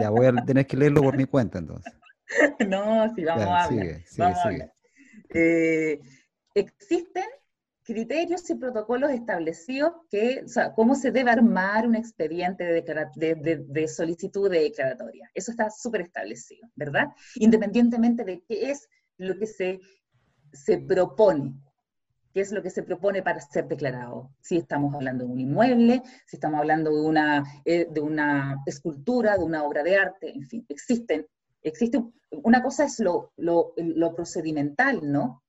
Ya, 0.00 0.10
voy 0.10 0.26
a 0.26 0.32
tener 0.44 0.66
que 0.66 0.76
leerlo 0.76 1.00
por 1.00 1.16
mi 1.16 1.26
cuenta 1.26 1.58
entonces. 1.58 1.94
No, 2.68 3.14
sí, 3.14 3.24
vamos 3.24 3.44
a 3.44 3.64
hablar. 3.64 3.68
Sigue, 3.68 4.04
sigue, 4.06 4.34
sigue. 4.42 4.72
Eh, 5.30 6.00
existen 6.54 7.24
criterios 7.84 8.48
y 8.48 8.54
protocolos 8.54 9.10
establecidos 9.10 9.92
que, 10.10 10.42
o 10.44 10.48
sea, 10.48 10.72
cómo 10.72 10.94
se 10.94 11.12
debe 11.12 11.30
armar 11.30 11.86
un 11.86 11.94
expediente 11.94 12.64
de, 12.64 13.88
solicitud 13.88 14.50
de 14.50 14.60
declaratoria. 14.60 15.30
Eso 15.34 15.50
está 15.50 15.70
súper 15.70 16.00
establecido, 16.00 16.66
¿verdad? 16.74 17.08
Independientemente 17.36 18.24
de 18.24 18.42
qué 18.48 18.70
es 18.70 18.88
lo 19.18 19.38
que 19.38 19.46
se, 19.46 19.80
se 20.52 20.78
propone, 20.78 21.60
qué 22.32 22.40
es 22.40 22.52
lo 22.52 22.62
que 22.62 22.70
se 22.70 22.82
propone 22.82 23.22
para 23.22 23.40
ser 23.40 23.68
declarado. 23.68 24.30
Si 24.40 24.56
estamos 24.56 24.94
hablando 24.94 25.26
de 25.26 25.32
un 25.32 25.40
inmueble, 25.40 26.02
si 26.26 26.36
estamos 26.36 26.60
hablando 26.60 26.90
de 26.90 27.02
una, 27.02 27.44
eh, 27.66 27.86
de 27.90 28.00
una 28.00 28.62
escultura, 28.64 29.36
de 29.36 29.44
una 29.44 29.62
obra 29.62 29.82
de 29.82 29.96
arte, 29.96 30.30
en 30.34 30.48
fin, 30.48 30.64
existen. 30.70 31.26
Existe, 31.64 32.00
una 32.30 32.62
cosa 32.62 32.84
es 32.84 33.00
lo, 33.00 33.32
lo, 33.36 33.72
lo 33.76 34.14
procedimental, 34.14 35.00
¿no? 35.10 35.44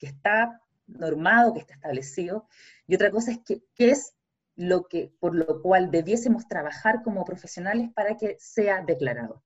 que 0.00 0.06
está 0.06 0.60
normado, 0.88 1.52
que 1.52 1.60
está 1.60 1.74
establecido, 1.74 2.48
y 2.88 2.96
otra 2.96 3.12
cosa 3.12 3.30
es 3.30 3.38
que, 3.44 3.62
qué 3.74 3.90
es 3.90 4.14
lo 4.56 4.88
que, 4.88 5.12
por 5.20 5.36
lo 5.36 5.62
cual 5.62 5.90
debiésemos 5.90 6.48
trabajar 6.48 7.02
como 7.04 7.24
profesionales 7.24 7.90
para 7.94 8.16
que 8.16 8.36
sea 8.40 8.82
declarado. 8.82 9.44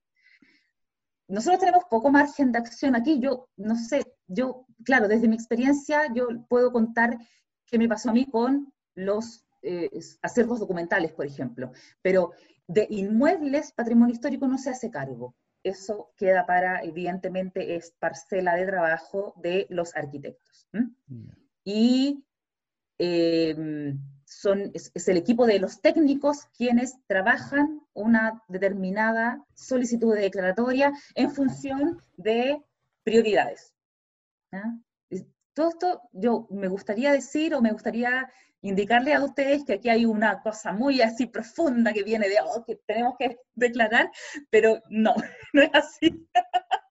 Nosotros 1.29 1.61
tenemos 1.61 1.85
poco 1.91 2.11
margen 2.11 2.53
de 2.53 2.59
acción 2.59 2.95
aquí, 2.97 3.19
yo 3.19 3.49
no 3.57 3.77
sé, 3.77 4.05
yo, 4.27 4.67
claro, 4.85 5.09
desde 5.09 5.29
mi 5.29 5.35
experiencia 5.35 6.03
yo 6.15 6.29
puedo 6.49 6.73
contar 6.73 7.19
qué 7.67 7.79
me 7.79 7.89
pasó 7.89 8.11
a 8.11 8.15
mí 8.15 8.27
con 8.27 8.73
los 8.95 9.45
eh, 9.63 9.91
acervos 10.23 10.61
documentales, 10.61 11.13
por 11.13 11.27
ejemplo, 11.27 11.73
pero 12.01 12.33
de 12.67 12.87
inmuebles, 12.91 13.73
patrimonio 13.73 14.15
histórico 14.15 14.47
no 14.47 14.59
se 14.59 14.71
hace 14.71 14.91
cargo 14.91 15.35
eso 15.65 16.13
queda 16.17 16.47
para, 16.47 16.83
evidentemente, 16.83 17.75
es 17.75 17.91
parcela 17.99 18.55
de 18.55 18.67
trabajo 18.67 19.35
de 19.37 19.67
los 19.71 19.97
arquitectos. 19.97 20.69
Y 21.65 22.23
em, 22.99 23.99
son, 24.27 24.71
es, 24.75 25.09
el 25.09 25.17
equipo 25.17 25.47
de 25.47 25.59
los 25.59 25.81
técnicos 25.81 26.47
quienes 26.57 26.99
trabajan 27.07 27.81
una 27.95 28.43
determinada 28.49 29.43
solicitud 29.55 30.15
de 30.15 30.23
declaratoria 30.23 30.93
en 31.15 31.31
función 31.31 32.03
de 32.17 32.63
prioridades. 33.03 33.73
Todo 35.55 35.69
esto 35.69 36.03
yo 36.13 36.47
me 36.51 36.69
gustaría 36.69 37.13
decir 37.13 37.55
o 37.55 37.63
me 37.63 37.73
gustaría 37.73 38.29
indicarle 38.61 39.13
a 39.13 39.23
ustedes 39.23 39.65
que 39.65 39.75
aquí 39.75 39.89
hay 39.89 40.07
una 40.07 40.41
cosa 40.41 40.73
muy 40.73 41.03
así 41.03 41.27
profunda 41.27 41.93
que 41.93 42.03
viene 42.03 42.29
de, 42.29 42.37
oh, 42.45 42.65
que 42.65 42.77
tenemos 42.87 43.15
que 43.19 43.37
declarar, 43.55 44.11
pero 44.51 44.83
no, 44.89 45.15
no 45.53 45.63
es 45.63 45.71
así. 45.73 46.29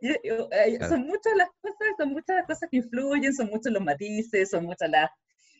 Eh, 0.00 0.78
son 0.88 1.06
muchas 1.06 1.36
las 1.36 1.48
cosas, 1.60 1.88
son 1.96 2.10
muchas 2.10 2.36
las 2.36 2.46
cosas 2.46 2.68
que 2.68 2.78
influyen, 2.78 3.32
son 3.32 3.46
muchos 3.46 3.72
los 3.72 3.82
matices, 3.82 4.50
son 4.50 4.64
muchas 4.64 4.90
las 4.90 5.08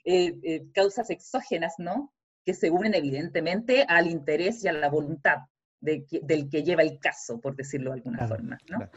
eh, 0.05 0.35
eh, 0.42 0.62
causas 0.74 1.09
exógenas, 1.11 1.74
¿no? 1.78 2.12
Que 2.44 2.52
se 2.52 2.68
unen 2.68 2.94
evidentemente 2.94 3.85
al 3.88 4.09
interés 4.09 4.64
y 4.64 4.68
a 4.68 4.72
la 4.72 4.88
voluntad 4.88 5.38
de, 5.81 6.05
del 6.22 6.50
que 6.50 6.64
lleva 6.64 6.83
el 6.83 6.98
caso, 6.98 7.40
por 7.40 7.55
decirlo 7.55 7.90
de 7.90 7.98
alguna 7.98 8.26
forma, 8.26 8.59
¿no? 8.68 8.90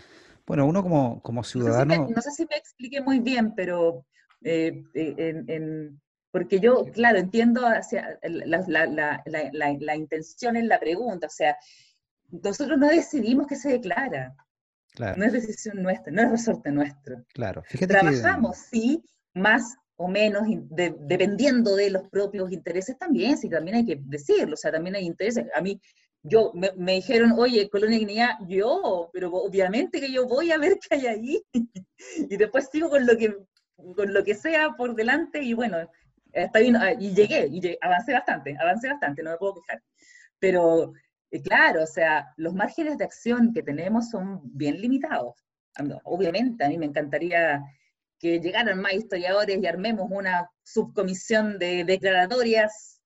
Bueno, 0.48 0.66
uno 0.66 0.84
como, 0.84 1.22
como 1.22 1.44
ciudadano... 1.44 2.08
No 2.14 2.22
sé, 2.22 2.32
si 2.32 2.46
me, 2.46 2.56
expliqué 2.56 3.02
muy 3.02 3.20
bien, 3.20 3.54
pero 3.56 4.06
en, 4.44 6.00
porque 6.36 6.60
yo, 6.60 6.84
claro, 6.92 7.18
entiendo 7.18 7.66
hacia 7.66 8.20
la, 8.22 9.96
intención 9.96 10.58
en 10.58 10.68
la 10.68 10.80
pregunta, 10.80 11.28
o 11.28 11.30
sea, 11.30 11.56
nosotros 12.30 12.78
no 12.78 12.90
decidimos 12.90 13.48
que 13.48 13.56
se 13.56 13.70
declara. 13.70 14.36
No 15.16 15.26
es 15.26 15.32
decisión 15.32 15.82
nuestra, 15.82 16.12
no 16.12 16.24
es 16.24 16.32
resorte 16.32 16.72
nuestro. 16.72 17.24
Claro. 17.34 17.64
Trabajamos, 17.88 18.58
sí, 18.58 19.02
más 19.34 19.78
o 19.96 20.10
menos, 20.10 20.44
dependiendo 20.70 21.76
de 21.76 21.90
los 21.90 22.10
propios 22.10 22.52
intereses 22.52 22.98
también, 22.98 23.38
sí, 23.38 23.50
también 23.50 23.78
hay 23.78 23.86
que 23.86 24.02
decirlo, 24.02 24.56
o 24.56 24.58
sea, 24.58 24.74
también 24.74 24.96
hay 24.98 25.06
intereses. 25.06 25.46
A 25.56 25.62
mí, 25.62 25.80
yo, 26.28 26.52
me, 26.54 26.94
dijeron, 26.94 27.34
oye, 27.38 27.70
Colonia 27.70 28.00
Guinea, 28.00 28.38
yo, 28.48 29.10
pero 29.14 29.32
obviamente 29.32 30.00
que 30.00 30.12
yo 30.12 30.28
voy 30.28 30.52
a 30.52 30.58
ver 30.58 30.78
qué 30.80 30.96
hay 30.96 31.08
ahí, 31.08 31.44
y 32.18 32.38
después 32.38 32.70
sigo 32.72 32.90
con 32.90 33.06
lo 33.06 33.18
que 33.18 33.36
con 33.96 34.14
lo 34.14 34.24
que 34.24 34.36
sea 34.36 34.72
por 34.78 34.96
delante, 34.96 35.44
y 35.44 35.54
bueno, 35.54 35.78
Ah, 36.36 36.94
y 37.00 37.14
llegué, 37.14 37.48
y 37.48 37.78
avancé 37.82 38.14
bastante, 38.14 38.58
avancé 38.60 38.90
bastante, 38.90 39.24
no 39.24 39.32
me 39.32 39.38
puedo 39.38 39.56
quejar. 39.56 39.82
Pero 40.40 40.94
eh, 41.32 41.42
claro, 41.42 41.84
o 41.84 41.88
sea, 41.88 42.34
los 42.38 42.54
márgenes 42.54 42.98
de 42.98 43.06
acción 43.06 43.54
que 43.54 43.64
tenemos 43.64 44.10
son 44.10 44.42
bien 44.44 44.82
limitados. 44.82 45.36
Obviamente, 46.04 46.64
a 46.64 46.70
mí 46.70 46.78
me 46.78 46.86
encantaría 46.86 47.62
que 48.20 48.40
llegaran 48.40 48.82
más 48.82 48.94
historiadores 48.94 49.58
y 49.62 49.66
armemos 49.66 50.08
una 50.10 50.50
subcomisión 50.64 51.58
de 51.60 51.84
declaratorias 51.86 53.02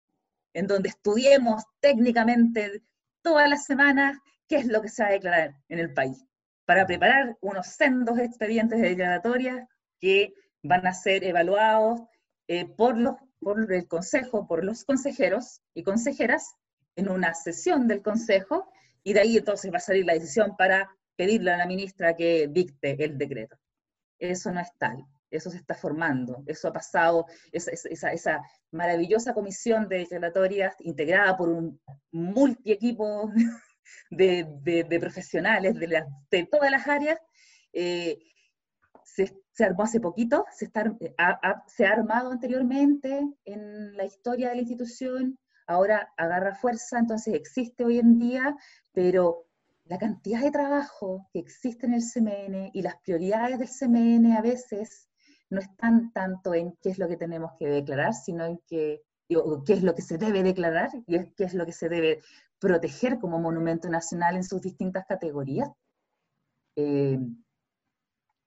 en 0.53 0.67
donde 0.67 0.89
estudiemos 0.89 1.63
técnicamente 1.79 2.81
todas 3.21 3.49
las 3.49 3.65
semanas 3.65 4.17
qué 4.47 4.57
es 4.57 4.65
lo 4.65 4.81
que 4.81 4.89
se 4.89 5.03
va 5.03 5.09
a 5.09 5.13
declarar 5.13 5.55
en 5.69 5.79
el 5.79 5.93
país, 5.93 6.25
para 6.65 6.85
preparar 6.85 7.37
unos 7.41 7.67
sendos 7.67 8.17
expedientes 8.19 8.81
de 8.81 8.89
declaratorias 8.89 9.67
que 9.99 10.33
van 10.63 10.85
a 10.87 10.93
ser 10.93 11.23
evaluados 11.23 12.01
eh, 12.47 12.65
por, 12.65 12.97
los, 12.97 13.15
por 13.39 13.71
el 13.71 13.87
Consejo, 13.87 14.47
por 14.47 14.63
los 14.63 14.83
consejeros 14.83 15.61
y 15.73 15.83
consejeras 15.83 16.55
en 16.95 17.09
una 17.09 17.33
sesión 17.33 17.87
del 17.87 18.01
Consejo, 18.01 18.71
y 19.03 19.13
de 19.13 19.21
ahí 19.21 19.37
entonces 19.37 19.71
va 19.71 19.77
a 19.77 19.81
salir 19.81 20.05
la 20.05 20.13
decisión 20.13 20.57
para 20.57 20.89
pedirle 21.15 21.51
a 21.51 21.57
la 21.57 21.65
ministra 21.65 22.15
que 22.15 22.47
dicte 22.49 23.03
el 23.03 23.17
decreto. 23.17 23.57
Eso 24.17 24.51
no 24.51 24.59
es 24.59 24.69
tal, 24.77 25.05
eso 25.31 25.49
se 25.49 25.57
está 25.57 25.75
formando, 25.75 26.43
eso 26.47 26.67
ha 26.67 26.73
pasado, 26.73 27.25
esa, 27.51 28.41
maravillosa 28.71 29.33
comisión 29.33 29.87
de 29.87 29.99
declaratorias 29.99 30.75
integrada 30.79 31.35
por 31.35 31.49
un 31.49 31.79
multi-equipo 32.11 33.31
de, 34.09 34.47
de, 34.61 34.99
profesionales 34.99 35.75
de, 35.75 36.03
de, 36.31 36.45
todas 36.45 36.71
las 36.71 36.87
áreas, 36.87 37.19
eh, 37.73 38.17
se, 39.03 39.65
armó 39.65 39.83
hace 39.83 39.99
poquito, 39.99 40.45
se, 40.51 40.65
está, 40.65 40.85
se 41.67 41.85
ha 41.85 41.91
armado 41.91 42.31
anteriormente 42.31 43.27
en 43.45 43.97
la 43.97 44.05
historia 44.05 44.49
de 44.49 44.55
la 44.55 44.61
institución, 44.61 45.37
ahora 45.67 46.11
agarra 46.17 46.55
fuerza, 46.55 46.97
entonces 46.97 47.33
existe 47.33 47.83
hoy 47.83 47.99
en 47.99 48.17
día, 48.17 48.55
pero 48.93 49.45
la 49.85 49.97
cantidad 49.97 50.41
de 50.41 50.51
trabajo 50.51 51.27
que 51.33 51.39
existe 51.39 51.87
en 51.87 51.93
el 51.93 52.03
CMN 52.03 52.71
y 52.73 52.81
las 52.81 52.97
prioridades 52.97 53.57
del 53.57 53.67
CMN 53.67 54.33
a 54.33 54.41
veces 54.41 55.08
no 55.49 55.59
están 55.59 56.11
tanto 56.11 56.53
en 56.53 56.77
qué 56.81 56.89
es 56.89 56.99
lo 56.99 57.07
que 57.07 57.17
tenemos 57.17 57.51
que 57.57 57.67
declarar, 57.67 58.13
sino 58.13 58.45
en 58.45 58.59
qué, 58.67 59.01
qué 59.27 59.73
es 59.73 59.83
lo 59.83 59.95
que 59.95 60.01
se 60.01 60.17
debe 60.17 60.43
declarar 60.43 60.89
y 61.07 61.31
qué 61.33 61.43
es 61.43 61.53
lo 61.53 61.65
que 61.65 61.71
se 61.71 61.89
debe 61.89 62.21
proteger 62.59 63.19
como 63.19 63.39
monumento 63.39 63.89
nacional 63.89 64.35
en 64.35 64.43
sus 64.43 64.61
distintas 64.61 65.05
categorías. 65.07 65.69
Eh, 66.75 67.19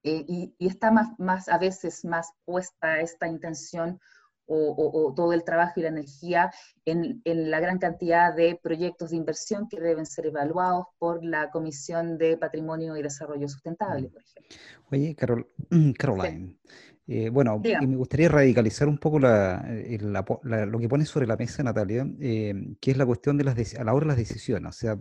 y, 0.05 0.55
está 0.59 0.91
más, 0.91 1.09
más, 1.19 1.49
a 1.49 1.59
veces 1.59 2.05
más 2.05 2.33
puesta 2.45 3.01
esta 3.01 3.29
intención 3.29 4.01
o, 4.47 5.15
todo 5.17 5.33
el 5.33 5.45
trabajo 5.45 5.81
y 5.81 5.83
la 5.83 5.89
energía 5.89 6.53
en, 6.85 7.23
en, 7.25 7.51
la 7.51 7.61
gran 7.61 7.79
cantidad 7.79 8.35
de 8.35 8.59
proyectos 8.63 9.11
de 9.11 9.17
inversión 9.17 9.69
que 9.69 9.81
deben 9.81 10.05
ser 10.05 10.27
evaluados 10.27 10.87
por 10.99 11.25
la 11.25 11.51
Comisión 11.51 12.19
de 12.19 12.37
Patrimonio 12.37 12.97
y 12.97 13.03
Desarrollo 13.03 13.49
Sustentable, 13.49 14.09
por 14.09 14.21
ejemplo. 14.21 14.57
Oye, 14.91 15.15
Carol, 15.15 15.49
Caroline, 15.99 16.59
eh, 17.07 17.31
bueno, 17.31 17.61
y 17.65 17.87
me 17.87 17.97
gustaría 17.97 18.29
radicalizar 18.29 18.89
un 18.89 18.99
poco 18.99 19.19
eh, 19.21 19.99
lo 20.01 20.79
que 20.79 20.89
pone 20.89 21.05
sobre 21.05 21.27
la 21.27 21.37
mesa 21.37 21.63
Natalia, 21.63 22.07
eh, 22.21 22.55
que 22.81 22.93
es 22.93 22.97
la 22.97 23.07
cuestión 23.07 23.37
de 23.37 23.45
las 23.45 23.75
a 23.75 23.85
la 23.85 23.95
hora 23.95 24.05
de 24.05 24.09
las 24.09 24.17
decisiones. 24.17 24.69
O 24.69 24.73
sea, 24.73 25.01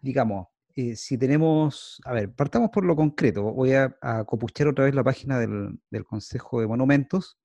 digamos, 0.00 0.46
si 0.94 1.18
tenemos, 1.18 2.00
a 2.04 2.12
ver, 2.12 2.32
partamos 2.32 2.70
por 2.70 2.84
lo 2.84 2.94
concreto. 2.94 3.42
Voy 3.52 3.72
a, 3.72 3.96
a 4.00 4.24
copuchar 4.24 4.68
otra 4.68 4.84
vez 4.84 4.94
la 4.94 5.02
página 5.02 5.38
del, 5.38 5.80
del 5.90 6.04
Consejo 6.04 6.60
de 6.60 6.68
Monumentos 6.68 7.36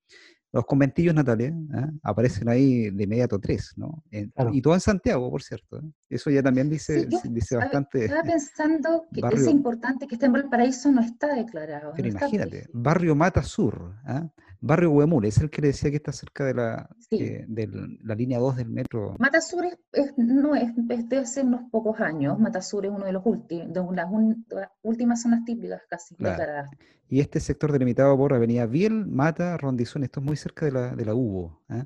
los 0.54 0.66
conventillos, 0.66 1.16
Natalia, 1.16 1.48
¿eh? 1.48 1.88
aparecen 2.04 2.48
ahí 2.48 2.92
de 2.92 3.04
inmediato 3.04 3.40
tres, 3.40 3.74
¿no? 3.76 4.04
Y 4.12 4.62
todo 4.62 4.76
en 4.76 4.80
Santiago, 4.80 5.30
por 5.32 5.42
cierto. 5.42 5.78
¿eh? 5.80 5.92
Eso 6.10 6.30
ya 6.30 6.44
también 6.44 6.70
dice, 6.70 7.08
dice 7.24 7.58
bastante. 7.58 8.06
Estaba 8.06 8.22
pensando 8.22 9.08
que 9.12 9.22
es 9.34 9.48
importante 9.48 10.08
que 10.08 10.14
este 10.14 10.28
en 10.28 10.34
Valparaíso 10.34 10.92
no 10.92 11.02
está 11.02 11.34
declarado. 11.34 11.94
Pero 11.96 12.08
imagínate, 12.08 12.70
barrio 12.72 13.16
Mata 13.16 13.42
Sur, 13.42 13.96
¿eh? 14.08 14.30
Barrio 14.66 14.92
Huemul, 14.92 15.26
es 15.26 15.40
el 15.40 15.50
que 15.50 15.62
le 15.62 15.68
decía 15.68 15.90
que 15.90 15.98
está 15.98 16.14
cerca 16.14 16.46
de 16.46 16.54
la, 16.54 16.90
eh, 17.12 17.44
de 17.50 17.98
la 18.02 18.16
línea 18.16 18.40
2 18.40 18.56
del 18.56 18.70
metro. 18.70 19.14
Matasur 19.20 19.66
es, 19.66 20.14
no 20.16 20.56
es, 20.56 20.72
de 20.78 21.18
hace 21.18 21.42
unos 21.42 21.70
pocos 21.70 22.00
años. 22.00 22.40
Matasur 22.40 22.86
es 22.86 22.92
uno 22.94 23.06
de 23.06 23.12
los 23.12 23.24
últimos, 23.26 23.74
de 23.74 23.82
las, 23.94 24.70
últimas 24.82 25.22
zonas 25.22 25.44
típicas 25.44 25.82
casi 25.90 26.16
claro. 26.16 26.70
Y 27.10 27.20
este 27.20 27.42
sector 27.42 27.74
delimitado 27.74 28.16
por 28.16 28.34
Avenida 28.34 28.66
Biel, 28.66 29.06
Mata, 29.06 29.58
Rondizón, 29.58 30.06
esto 30.06 30.22
es 30.22 30.26
muy 30.26 30.38
cerca 30.38 30.66
de 30.66 30.72
la, 30.72 30.96
de 30.96 31.06
la 31.06 31.14
Hugo. 31.14 31.62
¿eh? 31.70 31.84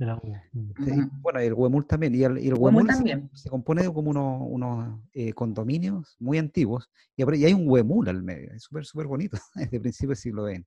Mm. 0.54 1.22
Bueno, 1.22 1.40
el 1.40 1.54
Huemul 1.54 1.88
también. 1.88 2.14
Y 2.14 2.24
el, 2.24 2.54
Huemul, 2.54 2.86
también. 2.86 3.32
Se, 3.34 3.50
compone 3.50 3.82
de 3.82 3.92
como 3.92 4.12
unos, 4.12 4.44
unos 4.48 5.02
eh, 5.16 5.34
condominios 5.34 6.16
muy 6.20 6.38
antiguos 6.38 6.92
y, 7.16 7.24
y, 7.24 7.46
hay 7.46 7.54
un 7.54 7.68
Huemul 7.68 8.08
al 8.08 8.22
medio. 8.22 8.54
Es 8.54 8.62
súper, 8.62 8.86
súper 8.86 9.08
bonito, 9.08 9.36
desde 9.56 9.80
principio 9.80 10.10
del 10.10 10.18
siglo 10.18 10.46
XX. 10.46 10.64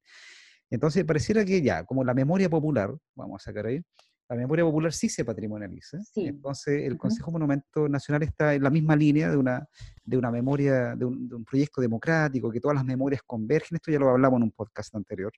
Entonces, 0.71 1.05
pareciera 1.05 1.45
que 1.45 1.61
ya, 1.61 1.85
como 1.85 2.05
la 2.05 2.14
memoria 2.14 2.49
popular, 2.49 2.95
vamos 3.16 3.43
a 3.43 3.45
sacar 3.45 3.66
ahí, 3.66 3.83
la 4.31 4.37
memoria 4.37 4.64
popular 4.64 4.93
sí 4.93 5.09
se 5.09 5.25
patrimonializa. 5.25 5.99
Entonces, 6.14 6.87
el 6.87 6.97
Consejo 6.97 7.33
Monumento 7.33 7.89
Nacional 7.89 8.23
está 8.23 8.55
en 8.55 8.62
la 8.62 8.71
misma 8.71 8.95
línea 8.95 9.29
de 9.29 9.37
una, 9.37 9.66
de 10.05 10.16
una 10.16 10.31
memoria, 10.31 10.95
de 10.95 11.05
un, 11.05 11.45
proyecto 11.45 11.81
democrático, 11.81 12.49
que 12.53 12.61
todas 12.61 12.77
las 12.77 12.85
memorias 12.85 13.23
convergen. 13.27 13.75
Esto 13.75 13.91
ya 13.91 13.99
lo 13.99 14.09
hablamos 14.09 14.39
en 14.39 14.45
un 14.45 14.53
podcast 14.53 14.95
anterior, 14.95 15.33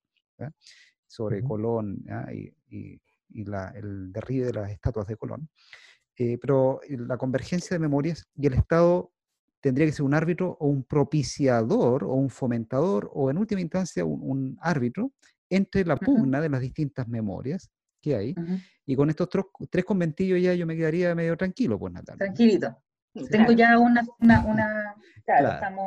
sobre 1.07 1.43
Colón 1.43 2.05
y, 2.31 3.01
el 3.35 4.13
derribe 4.13 4.47
de 4.49 4.53
las 4.53 4.71
estatuas 4.71 5.07
de 5.07 5.17
Colón. 5.17 5.49
Eh, 6.19 6.37
pero 6.39 6.79
la 6.91 7.17
convergencia 7.17 7.75
de 7.75 7.79
memorias 7.79 8.29
y 8.35 8.47
el 8.47 8.53
Estado 8.53 9.11
tendría 9.63 9.87
que 9.87 9.93
ser 9.93 10.05
un 10.05 10.13
árbitro 10.13 10.57
o 10.61 10.67
un 10.67 10.83
propiciador 10.83 12.05
o 12.05 12.15
un 12.15 12.29
fomentador 12.29 13.11
o 13.15 13.31
en 13.31 13.39
última 13.39 13.61
instancia 13.61 14.05
un, 14.05 14.59
árbitro 14.61 15.13
entre 15.49 15.85
la 15.85 15.97
pugna 15.97 16.41
de 16.41 16.49
las 16.49 16.61
distintas 16.61 17.09
memorias 17.09 17.71
que 18.01 18.17
hay. 18.17 18.35
Y 18.85 18.97
con 18.97 19.09
estos 19.09 19.29
tres, 19.71 19.85
conventillos 19.85 20.43
ya 20.43 20.53
yo 20.55 20.67
me 20.67 20.77
quedaría 20.77 21.15
medio 21.15 21.37
tranquilo, 21.37 21.79
pues 21.79 21.93
Natalia. 21.93 22.19
Tranquilito. 22.19 22.77
Tengo 23.31 23.53
ya 23.53 23.79
una... 23.79 24.03
una, 24.19 24.97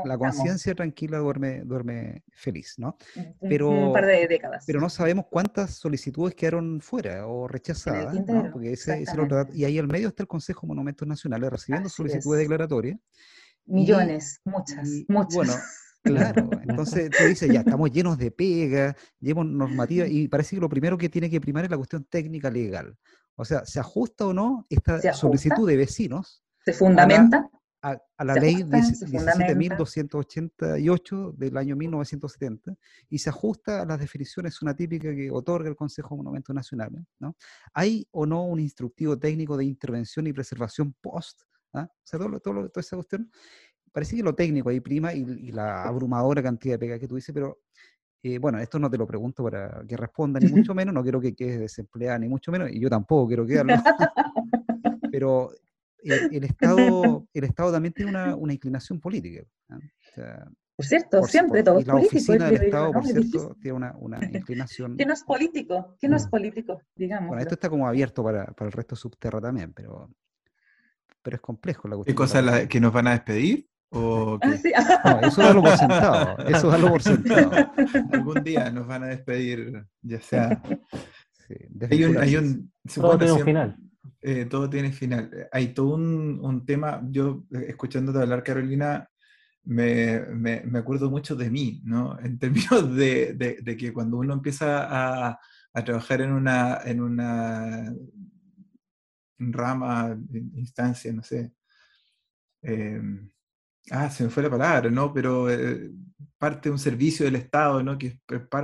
la 0.05 0.17
conciencia 0.17 0.73
tranquila 0.73 1.17
duerme, 1.17 1.61
duerme 1.65 2.23
feliz, 2.31 2.75
¿no? 2.77 2.95
Pero, 3.41 3.69
un 3.69 3.91
par 3.93 4.05
de 4.05 4.27
décadas. 4.27 4.63
Pero 4.65 4.79
no 4.79 4.89
sabemos 4.89 5.25
cuántas 5.29 5.71
solicitudes 5.71 6.35
quedaron 6.35 6.79
fuera 6.79 7.27
o 7.27 7.47
rechazadas, 7.47 8.13
¿no? 8.25 8.51
Porque 8.51 8.71
ese, 8.71 9.01
ese 9.01 9.11
es 9.11 9.55
Y 9.55 9.65
ahí 9.65 9.77
al 9.77 9.87
medio 9.87 10.07
está 10.07 10.23
el 10.23 10.27
Consejo 10.27 10.61
de 10.61 10.67
Monumentos 10.69 11.05
Nacionales 11.05 11.49
recibiendo 11.49 11.89
solicitudes 11.89 12.39
declaratorias 12.39 12.97
Millones, 13.65 14.41
muchas, 14.45 14.87
muchas. 15.07 15.35
Bueno, 15.35 15.53
claro, 16.03 16.49
entonces 16.61 17.09
tú 17.09 17.23
dices, 17.25 17.51
ya 17.51 17.61
estamos 17.61 17.91
llenos 17.91 18.17
de 18.17 18.31
pega, 18.31 18.95
llevamos 19.19 19.53
normativa, 19.53 20.07
y 20.07 20.27
parece 20.27 20.55
que 20.55 20.61
lo 20.61 20.69
primero 20.69 20.97
que 20.97 21.09
tiene 21.09 21.29
que 21.29 21.41
primar 21.41 21.65
es 21.65 21.71
la 21.71 21.77
cuestión 21.77 22.05
técnica 22.05 22.51
legal. 22.51 22.95
O 23.35 23.43
sea, 23.43 23.65
¿se 23.65 23.79
ajusta 23.79 24.27
o 24.27 24.33
no 24.33 24.67
esta 24.69 25.13
solicitud 25.13 25.67
de 25.67 25.77
vecinos? 25.77 26.43
¿Se 26.63 26.73
fundamenta? 26.73 27.49
A 27.81 27.99
la, 28.23 28.33
ley 28.33 28.63
17.288 28.63 31.35
del 31.35 31.55
año 31.55 31.75
1970 31.75 32.73
y 33.09 33.19
se 33.19 33.29
ajusta 33.29 33.83
a 33.83 33.85
las 33.85 33.99
definiciones 33.99 34.59
una 34.63 34.75
típica 34.75 35.13
que 35.13 35.29
otorga 35.29 35.69
el 35.69 35.75
Consejo 35.75 36.15
de 36.15 36.17
Monumentos 36.17 36.55
Nacionales. 36.55 37.03
¿no? 37.19 37.35
¿Hay 37.75 38.07
o 38.09 38.25
no 38.25 38.43
un 38.45 38.59
instructivo 38.59 39.19
técnico 39.19 39.55
de 39.55 39.65
intervención 39.65 40.25
y 40.25 40.33
preservación 40.33 40.95
post 40.99 41.43
¿ah? 41.75 41.89
O 41.91 42.01
sea, 42.03 42.19
todo, 42.19 42.39
todo, 42.39 42.69
toda 42.69 42.81
esa 42.81 42.95
cuestión, 42.95 43.29
parece 43.95 44.17
que 44.17 44.23
lo 44.23 44.35
técnico 44.35 44.69
ahí 44.69 44.81
prima 44.81 45.13
y, 45.13 45.51
la 45.53 45.83
abrumadora 45.83 46.43
cantidad 46.43 46.73
de 46.75 46.79
pega 46.79 46.99
que 46.99 47.07
tú 47.07 47.15
dices, 47.15 47.33
pero 47.33 47.61
eh, 48.23 48.39
bueno, 48.39 48.59
esto 48.59 48.77
no 48.77 48.89
te 48.89 48.97
lo 48.97 49.07
pregunto 49.07 49.43
para 49.43 49.83
que 49.87 49.95
responda, 49.95 50.39
ni 50.39 50.47
mucho 50.69 50.75
menos, 50.75 50.93
no 50.93 51.01
quiero 51.01 51.21
que 51.21 51.33
quedes 51.33 51.59
desempleada, 51.59 52.19
ni 52.19 52.27
mucho 52.27 52.51
menos, 52.51 52.69
y 52.71 52.79
yo 52.79 52.89
tampoco 52.89 53.27
quiero 53.27 53.45
quedarlo. 53.45 53.73
pero 55.11 55.51
el, 56.03 56.43
Estado, 56.43 57.25
el 57.33 57.43
Estado 57.45 57.71
también 57.71 57.93
tiene 57.93 58.11
una, 58.11 58.35
una 58.35 58.53
inclinación 58.53 58.99
política. 58.99 59.43
¿ah? 59.69 59.79
por 60.75 60.85
cierto, 60.85 61.23
siempre 61.23 61.63
todo 61.63 61.79
es 61.79 61.85
político. 61.85 61.97
La 61.97 62.05
oficina 62.05 62.51
del 62.51 62.63
Estado, 62.63 62.91
por 62.91 63.05
cierto, 63.05 63.55
tiene 63.61 63.77
una, 63.77 63.95
una 63.97 64.19
inclinación. 64.25 64.97
que 64.97 65.05
no 65.05 65.13
es 65.13 65.23
político, 65.23 65.95
que 66.01 66.09
no 66.09 66.17
es 66.17 66.27
mm. 66.27 66.29
político, 66.29 66.81
digamos. 66.95 67.29
Bueno, 67.29 67.41
esto 67.41 67.53
está 67.53 67.69
como 67.69 67.87
abierto 67.87 68.23
para, 68.23 68.45
para 68.47 68.67
el 68.67 68.73
resto 68.73 68.97
subterra 68.97 69.39
también, 69.39 69.71
pero 69.71 70.09
pero 71.25 71.37
es 71.37 71.41
complejo 71.41 71.87
la 71.87 71.95
cuestión. 71.95 72.13
¿Qué 72.13 72.15
cosa 72.15 72.67
que 72.67 72.79
nos 72.79 72.93
van 72.93 73.07
a 73.07 73.11
despedir? 73.13 73.67
¿O 73.89 74.37
ah, 74.41 74.47
no, 74.47 75.27
eso 75.27 75.41
es 75.41 75.47
algo 75.47 75.63
por 75.63 75.77
sentado. 75.77 76.37
Eso 76.47 76.67
es 76.67 76.73
algo 76.73 76.89
por 76.89 77.01
sentado. 77.01 77.51
Algún 78.13 78.43
día 78.43 78.69
nos 78.69 78.85
van 78.85 79.03
a 79.03 79.07
despedir, 79.07 79.83
ya 80.03 80.21
sea. 80.21 80.61
hay 81.89 82.03
un, 82.03 82.17
hay 82.17 82.35
un, 82.35 82.71
todo 82.93 83.17
tiene 83.17 83.33
un 83.33 83.43
final. 83.43 83.77
Eh, 84.21 84.45
todo 84.45 84.69
tiene 84.69 84.91
final. 84.91 85.47
Hay 85.51 85.69
todo 85.69 85.95
un, 85.95 86.39
un, 86.43 86.63
tema, 86.63 87.01
yo 87.09 87.45
eh, 87.51 87.65
escuchándote 87.69 88.19
hablar, 88.19 88.43
Carolina, 88.43 89.09
me, 89.63 90.19
me, 90.31 90.61
me, 90.61 90.79
acuerdo 90.79 91.09
mucho 91.09 91.35
de 91.35 91.49
mí, 91.49 91.81
¿no? 91.85 92.19
En 92.19 92.37
términos 92.37 92.95
de, 92.95 93.33
de, 93.33 93.57
de 93.63 93.77
que 93.77 93.91
cuando 93.91 94.17
uno 94.17 94.33
empieza 94.33 94.85
a, 95.29 95.39
a 95.73 95.83
trabajar 95.83 96.21
en 96.21 96.33
una, 96.33 96.81
en 96.85 97.01
una 97.01 97.91
rama, 99.37 100.17
instancia, 100.55 101.11
no 101.13 101.23
sé. 101.23 101.53
Em, 102.61 103.29
ah, 103.91 104.09
se 104.09 104.23
me 104.23 104.29
fue 104.29 104.43
la 104.43 104.49
palabra, 104.49 104.89
¿no? 104.89 105.13
Pero 105.13 105.49
eh, 105.49 105.91
parte 106.37 106.69
de 106.69 106.73
un 106.73 106.79
servicio 106.79 107.25
del 107.25 107.35
Estado, 107.35 107.83
¿no? 107.83 107.97
Que 107.97 108.19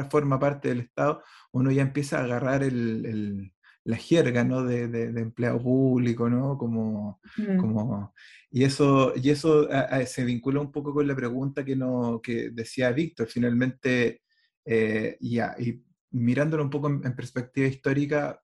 forma 0.09 0.39
parte 0.39 0.69
del 0.69 0.81
Estado, 0.81 1.23
uno 1.51 1.71
ya 1.71 1.81
empieza 1.83 2.19
a 2.19 2.23
agarrar 2.23 2.63
el, 2.63 3.53
la 3.83 3.97
jerga, 3.97 4.43
¿no? 4.43 4.63
De, 4.63 4.87
de, 4.87 5.21
empleado 5.21 5.61
público, 5.61 6.29
¿no? 6.29 6.57
Como, 6.57 7.19
mm. 7.37 7.57
como, 7.57 8.13
y 8.51 8.63
eso, 8.63 9.13
y 9.15 9.29
eso 9.29 9.67
se 10.05 10.25
vincula 10.25 10.59
un 10.59 10.71
poco 10.71 10.93
con 10.93 11.07
la 11.07 11.15
pregunta 11.15 11.63
que, 11.63 11.75
no, 11.75 12.19
que 12.21 12.49
decía 12.51 12.91
Víctor, 12.91 13.27
finalmente, 13.27 14.21
eh, 14.65 15.17
ya, 15.21 15.55
y 15.59 15.83
mirándolo 16.11 16.63
un 16.63 16.69
poco 16.69 16.87
en, 16.89 17.15
perspectiva 17.15 17.67
histórica, 17.67 18.41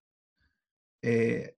eh, 1.02 1.57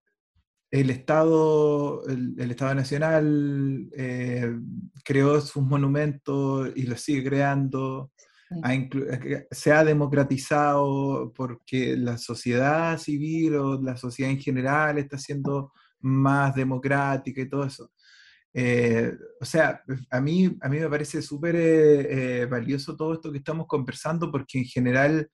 el 0.72 0.90
Estado, 0.92 2.04
el, 2.08 2.52
Estado 2.52 2.76
Nacional 2.76 3.90
eh, 3.96 4.56
creó 5.04 5.42
sus 5.42 5.64
monumentos 5.64 6.72
y 6.76 6.84
los 6.84 7.02
sigue 7.02 7.24
creando. 7.24 8.12
Eh, 8.68 9.48
se 9.50 9.72
ha 9.72 9.84
democratizado 9.84 11.34
porque 11.36 11.96
la 11.98 12.18
sociedad 12.18 12.98
civil 13.00 13.56
o 13.56 13.82
la 13.82 13.98
sociedad 13.98 14.32
en 14.32 14.40
general 14.40 14.98
está 15.00 15.18
siendo 15.18 15.72
más 16.02 16.54
democrática 16.56 17.42
y 17.42 17.50
todo 17.50 17.66
eso. 17.66 17.92
Eh, 18.54 19.14
o 19.42 19.46
sea, 19.46 19.84
a 20.12 20.22
mí, 20.22 20.56
a 20.62 20.70
mí 20.70 20.80
me 20.80 20.90
parece 20.90 21.22
súper 21.22 22.48
valioso 22.48 22.96
todo 22.96 23.14
esto 23.14 23.32
que 23.32 23.40
estamos 23.40 23.66
conversando 23.68 24.32
porque 24.32 24.60
en 24.60 24.66
general 24.66 25.30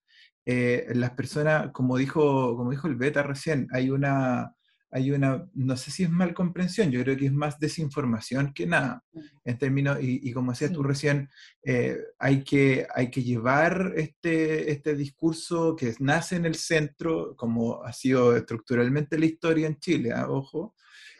las 0.45 1.11
personas, 1.11 1.71
como 1.73 1.97
dijo, 1.97 2.55
como 2.55 2.71
dijo 2.71 2.87
el 2.87 2.95
Beta 2.95 3.23
recién, 3.23 3.67
hay 3.71 3.89
una, 3.89 4.55
hay 4.91 5.11
una, 5.11 5.47
no 5.53 5.77
sé 5.77 5.91
si 5.91 6.03
es 6.03 6.09
mal 6.09 6.33
comprensión, 6.33 6.91
yo 6.91 7.01
creo 7.03 7.17
que 7.17 7.25
es 7.25 7.33
más 7.33 7.59
desinformación 7.59 8.53
que 8.53 8.65
nada, 8.65 9.03
mm. 9.13 9.19
en 9.45 9.57
términos, 9.57 9.97
y, 10.01 10.31
como 10.31 10.51
decías 10.51 10.71
tú 10.71 10.83
recién, 10.83 11.29
eh, 11.63 11.97
hay, 12.19 12.43
que, 12.43 12.87
hay 12.93 13.09
que 13.09 13.23
llevar 13.23 13.93
este, 13.95 14.71
este 14.71 14.95
discurso 14.95 15.75
que 15.75 15.93
nace 15.99 16.35
en 16.37 16.45
el 16.45 16.55
centro, 16.55 17.35
como 17.35 17.83
ha 17.83 17.93
sido 17.93 18.35
estructuralmente 18.35 19.19
la 19.19 19.25
historia 19.25 19.67
en 19.67 19.79
Chile, 19.79 20.11
¿ah? 20.13 20.29
ojo, 20.29 20.75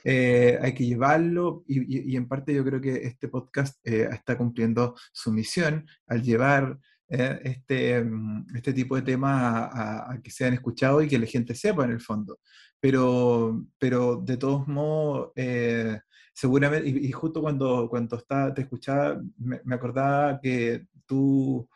eh, 0.08 0.60
hay 0.62 0.76
que 0.76 0.86
llevarlo 0.86 1.64
y, 1.68 2.16
en 2.16 2.28
parte 2.28 2.54
yo 2.54 2.64
creo 2.64 2.80
que 2.80 2.96
este 3.08 3.28
podcast 3.28 3.76
eh, 3.84 4.08
está 4.12 4.38
cumpliendo 4.38 4.96
su 5.12 5.32
misión 5.32 5.88
al 6.06 6.22
llevar 6.22 6.78
eh, 7.10 7.40
este, 7.44 8.04
mm, 8.04 8.48
este 8.56 8.74
tipo 8.74 8.96
de 8.96 9.02
temas 9.04 9.70
a, 9.74 10.20
que 10.24 10.32
sean 10.32 10.54
escuchados 10.54 11.04
y 11.04 11.08
que 11.08 11.20
la 11.20 11.26
gente 11.28 11.56
sepa 11.56 11.86
en 11.86 11.92
el 11.92 12.02
fondo. 12.02 12.40
Pero, 12.80 13.66
pero 13.78 14.18
de 14.18 14.38
todos 14.38 14.68
modos, 14.68 15.32
seguramente, 16.34 16.90
y, 16.90 17.12
justo 17.12 17.42
cuando, 17.42 17.88
cuando 17.90 18.18
está, 18.18 18.54
te 18.54 18.62
escuchaba, 18.64 19.22
me, 19.38 19.62
me 19.64 19.76
acordaba 19.76 20.40
que 20.40 20.88
tú 21.06 21.68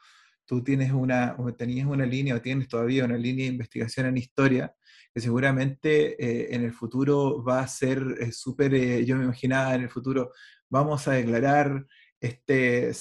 tú 0.50 0.64
tienes 0.64 0.92
una, 0.92 1.38
tenías 1.56 1.86
una 1.86 2.08
línea 2.08 2.36
o 2.36 2.42
tienes 2.42 2.68
todavía 2.68 3.06
una 3.06 3.18
línea 3.18 3.46
de 3.46 3.52
investigación 3.52 4.08
en 4.08 4.18
historia 4.18 4.74
que 5.14 5.22
seguramente 5.22 6.16
eh, 6.20 6.56
en 6.56 6.64
el 6.64 6.74
futuro 6.74 7.44
va 7.44 7.60
a 7.60 7.68
ser 7.68 8.04
eh, 8.20 8.32
súper, 8.32 8.74
eh, 8.74 9.06
yo 9.06 9.16
me 9.16 9.26
imaginaba 9.26 9.76
en 9.76 9.84
el 9.84 9.90
futuro, 9.92 10.32
vamos 10.68 11.08
a 11.08 11.12
declarar 11.12 11.86
este, 12.22 12.92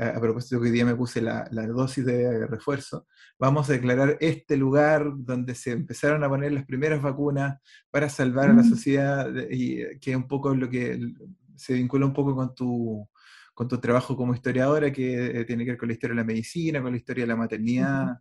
a 0.00 0.20
propósito 0.20 0.60
que 0.60 0.66
hoy 0.66 0.72
día 0.72 0.84
me 0.84 0.96
puse 0.96 1.20
la, 1.22 1.46
la, 1.52 1.66
dosis 1.66 2.04
de 2.04 2.46
refuerzo, 2.46 3.06
vamos 3.38 3.68
a 3.68 3.74
declarar 3.74 4.16
este 4.20 4.56
lugar 4.56 5.06
donde 5.14 5.54
se 5.54 5.72
empezaron 5.72 6.24
a 6.24 6.28
poner 6.28 6.52
las 6.52 6.64
primeras 6.64 7.00
vacunas 7.00 7.60
para 7.90 8.08
salvar 8.08 8.50
a 8.50 8.54
la 8.54 8.62
mm. 8.62 8.68
sociedad, 8.68 9.32
y 9.50 9.98
que 10.00 10.10
es 10.10 10.16
un 10.16 10.26
poco 10.26 10.54
lo 10.54 10.68
que 10.68 10.98
se 11.56 11.74
vincula 11.74 12.06
un 12.06 12.12
poco 12.12 12.34
con 12.34 12.54
tu, 12.54 13.08
con 13.54 13.68
tu 13.68 13.78
trabajo 13.78 14.16
como 14.16 14.34
historiadora 14.34 14.92
que 14.92 15.40
eh, 15.40 15.44
tiene 15.44 15.64
que 15.64 15.70
ver 15.72 15.78
con 15.78 15.88
la 15.88 15.94
historia 15.94 16.14
de 16.14 16.20
la 16.20 16.26
medicina, 16.26 16.82
con 16.82 16.92
la 16.92 16.98
historia 16.98 17.24
de 17.24 17.28
la 17.28 17.36
maternidad. 17.36 18.18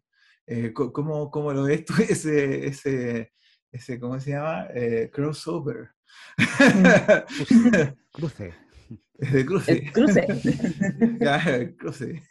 Eh, 0.48 0.72
¿cómo, 0.74 1.32
¿cómo, 1.32 1.52
lo 1.52 1.64
ves 1.64 1.84
tú 1.86 1.94
ese, 2.10 2.68
ese, 2.68 3.34
ese 3.72 4.00
¿cómo 4.00 4.20
se 4.20 4.32
llama? 4.32 4.68
Eh, 4.74 5.10
crossover. 5.12 5.90
cruce. 8.14 8.65
De 9.18 9.46
cruce. 9.46 9.92
cruce. 9.94 10.28
cruce. 11.78 12.22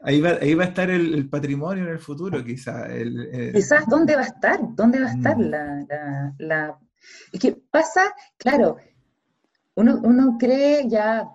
Ahí 0.00 0.20
va, 0.20 0.30
ahí 0.40 0.54
va, 0.54 0.64
a 0.64 0.68
estar 0.68 0.88
el, 0.88 1.28
patrimonio 1.28 1.84
en 1.84 1.90
el 1.90 1.98
futuro, 1.98 2.44
quizás. 2.44 2.88
Quizás, 3.52 3.84
¿dónde 3.88 4.14
va 4.14 4.22
a 4.22 4.26
estar? 4.26 4.60
¿Dónde 4.76 5.00
va 5.00 5.06
a 5.06 5.12
estar 5.12 5.36
mm. 5.36 5.50
la, 5.50 5.86
la, 5.88 6.34
la... 6.38 6.78
Es 7.32 7.40
que 7.40 7.56
pasa, 7.70 8.02
claro, 8.36 8.76
uno, 9.74 10.36
cree 10.38 10.88
ya, 10.88 11.28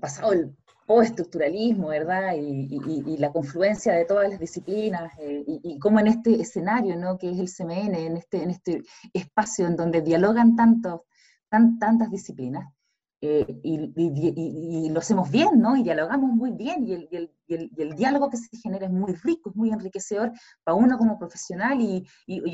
pasado 0.00 0.32
el 0.32 0.54
postestructuralismo, 0.86 1.88
¿verdad? 1.88 2.34
Y, 2.36 3.16
la 3.18 3.30
confluencia 3.30 3.92
de 3.92 4.04
todas 4.04 4.28
las 4.28 4.38
disciplinas, 4.38 5.12
eh, 5.18 5.44
y, 5.46 5.78
cómo 5.78 6.00
en 6.00 6.08
este 6.08 6.40
escenario, 6.40 6.96
¿no? 6.96 7.18
Que 7.18 7.30
es 7.30 7.38
el 7.38 7.48
CMN, 7.48 7.94
en 7.94 8.16
este, 8.16 8.42
en 8.42 8.50
este 8.50 8.82
espacio 9.12 9.66
en 9.66 9.76
donde 9.76 10.02
dialogan 10.02 10.56
tantos, 10.56 11.02
tan, 11.48 11.78
tantas 11.78 12.10
disciplinas, 12.10 12.72
eh, 13.20 13.60
y, 13.64 14.88
lo 14.90 15.00
hacemos 15.00 15.30
bien, 15.30 15.60
¿no? 15.60 15.76
Y 15.76 15.82
dialogamos 15.82 16.30
muy 16.30 16.52
bien, 16.52 16.86
y 16.86 16.92
el, 16.92 17.32
el, 17.48 17.94
diálogo 17.96 18.30
que 18.30 18.36
se 18.36 18.56
genera 18.56 18.86
es 18.86 18.92
muy 18.92 19.12
rico, 19.14 19.50
es 19.50 19.56
muy 19.56 19.70
enriquecedor 19.70 20.32
para 20.62 20.76
uno 20.76 20.96
como 20.98 21.18
profesional, 21.18 21.80
y, 21.80 22.06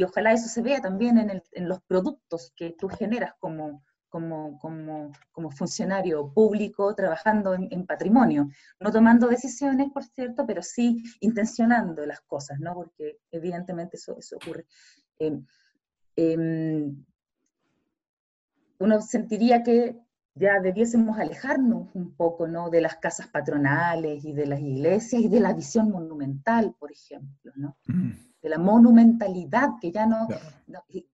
ojalá 0.02 0.32
eso 0.32 0.48
se 0.48 0.62
vea 0.62 0.80
también 0.80 1.18
en, 1.18 1.42
en 1.52 1.68
los 1.68 1.80
productos 1.82 2.52
que 2.56 2.74
tú 2.78 2.88
generas 2.88 3.34
como, 3.40 3.82
como, 4.14 4.60
como, 4.60 5.10
como 5.32 5.50
funcionario 5.50 6.32
público 6.32 6.94
trabajando 6.94 7.52
en, 7.52 7.84
patrimonio, 7.84 8.48
no 8.78 8.92
tomando 8.92 9.26
decisiones, 9.26 9.90
por 9.92 10.04
cierto, 10.04 10.46
pero 10.46 10.62
sí 10.62 11.02
intencionando 11.18 12.06
las 12.06 12.20
cosas, 12.20 12.60
¿no? 12.60 12.74
Porque 12.74 13.18
evidentemente 13.32 13.96
eso, 13.96 14.16
eso 14.16 14.36
ocurre. 14.36 14.66
Em, 15.18 15.44
em, 16.14 17.04
uno 18.84 19.00
sentiría 19.00 19.62
que 19.62 19.96
ya 20.36 20.60
debiésemos 20.60 21.18
alejarnos 21.18 21.88
un 21.94 22.14
poco 22.16 22.46
¿no? 22.46 22.70
de 22.70 22.80
las 22.80 22.96
casas 22.96 23.28
patronales 23.28 24.24
y 24.24 24.32
de 24.32 24.46
las 24.46 24.60
iglesias 24.60 25.22
y 25.22 25.28
de 25.28 25.40
la 25.40 25.52
visión 25.52 25.90
monumental, 25.90 26.74
por 26.78 26.90
ejemplo. 26.90 27.52
¿no? 27.56 27.76
Mm 27.86 28.12
de 28.44 28.50
la 28.50 28.58
monumentalidad, 28.58 29.70
que 29.80 29.90
ya 29.90 30.04
no, 30.04 30.28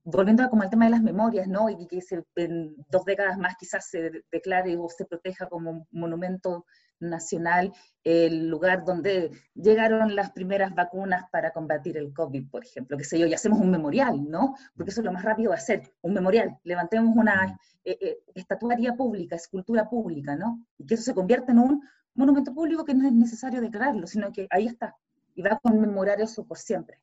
volviendo 0.03 0.43
a 0.43 0.51
como 0.51 0.62
al 0.62 0.71
tema 0.71 0.87
de 0.87 0.91
las 0.91 1.03
memorias, 1.03 1.47
¿no? 1.47 1.71
Y 1.71 1.87
que 1.87 2.01
en 2.35 2.75
dos 2.91 3.05
décadas 3.05 3.39
más 3.39 3.55
quizás 3.57 3.89
se 3.89 4.25
declare 4.33 4.77
o 4.77 4.89
se 4.89 5.05
proteja 5.05 5.49
como 5.49 5.87
monumento 5.93 6.66
nacional 7.01 7.72
el 8.05 8.48
lugar 8.48 8.84
donde 8.84 9.30
llegaron 9.55 10.14
las 10.14 10.30
primeras 10.30 10.74
vacunas 10.74 11.24
para 11.30 11.53
combatir 11.53 11.96
el 11.96 12.12
COVID, 12.12 12.48
por 12.48 12.64
ejemplo, 12.64 12.96
que 12.96 13.05
sé 13.05 13.18
yo, 13.18 13.26
y 13.26 13.34
hacemos 13.34 13.61
un 13.61 13.70
memorial, 13.70 14.28
¿no? 14.28 14.55
Porque 14.74 14.90
eso 14.90 15.01
es 15.01 15.05
lo 15.05 15.12
más 15.12 15.24
rápido 15.24 15.53
a 15.53 15.59
ser, 15.59 15.82
un 16.01 16.14
memorial, 16.14 16.59
levantemos 16.64 17.14
una 17.16 17.59
eh, 17.84 17.98
eh, 18.01 18.18
estatuaria 18.34 18.94
pública, 18.94 19.36
escultura 19.36 19.88
pública, 19.88 20.36
¿no? 20.36 20.64
Y 20.78 20.86
que 20.86 20.94
eso 20.94 21.03
se 21.03 21.14
convierta 21.14 21.53
en 21.53 21.59
un 21.59 21.82
monumento 22.14 22.55
público 22.55 22.84
que 22.84 22.94
no 22.94 23.07
es 23.07 23.12
necesario 23.12 23.61
declararlo, 23.61 24.07
sino 24.07 24.32
que 24.32 24.46
ahí 24.51 24.66
está, 24.66 24.96
y 25.34 25.42
va 25.42 25.53
a 25.53 25.59
conmemorar 25.59 26.20
eso 26.20 26.44
por 26.46 26.59
siempre. 26.59 27.01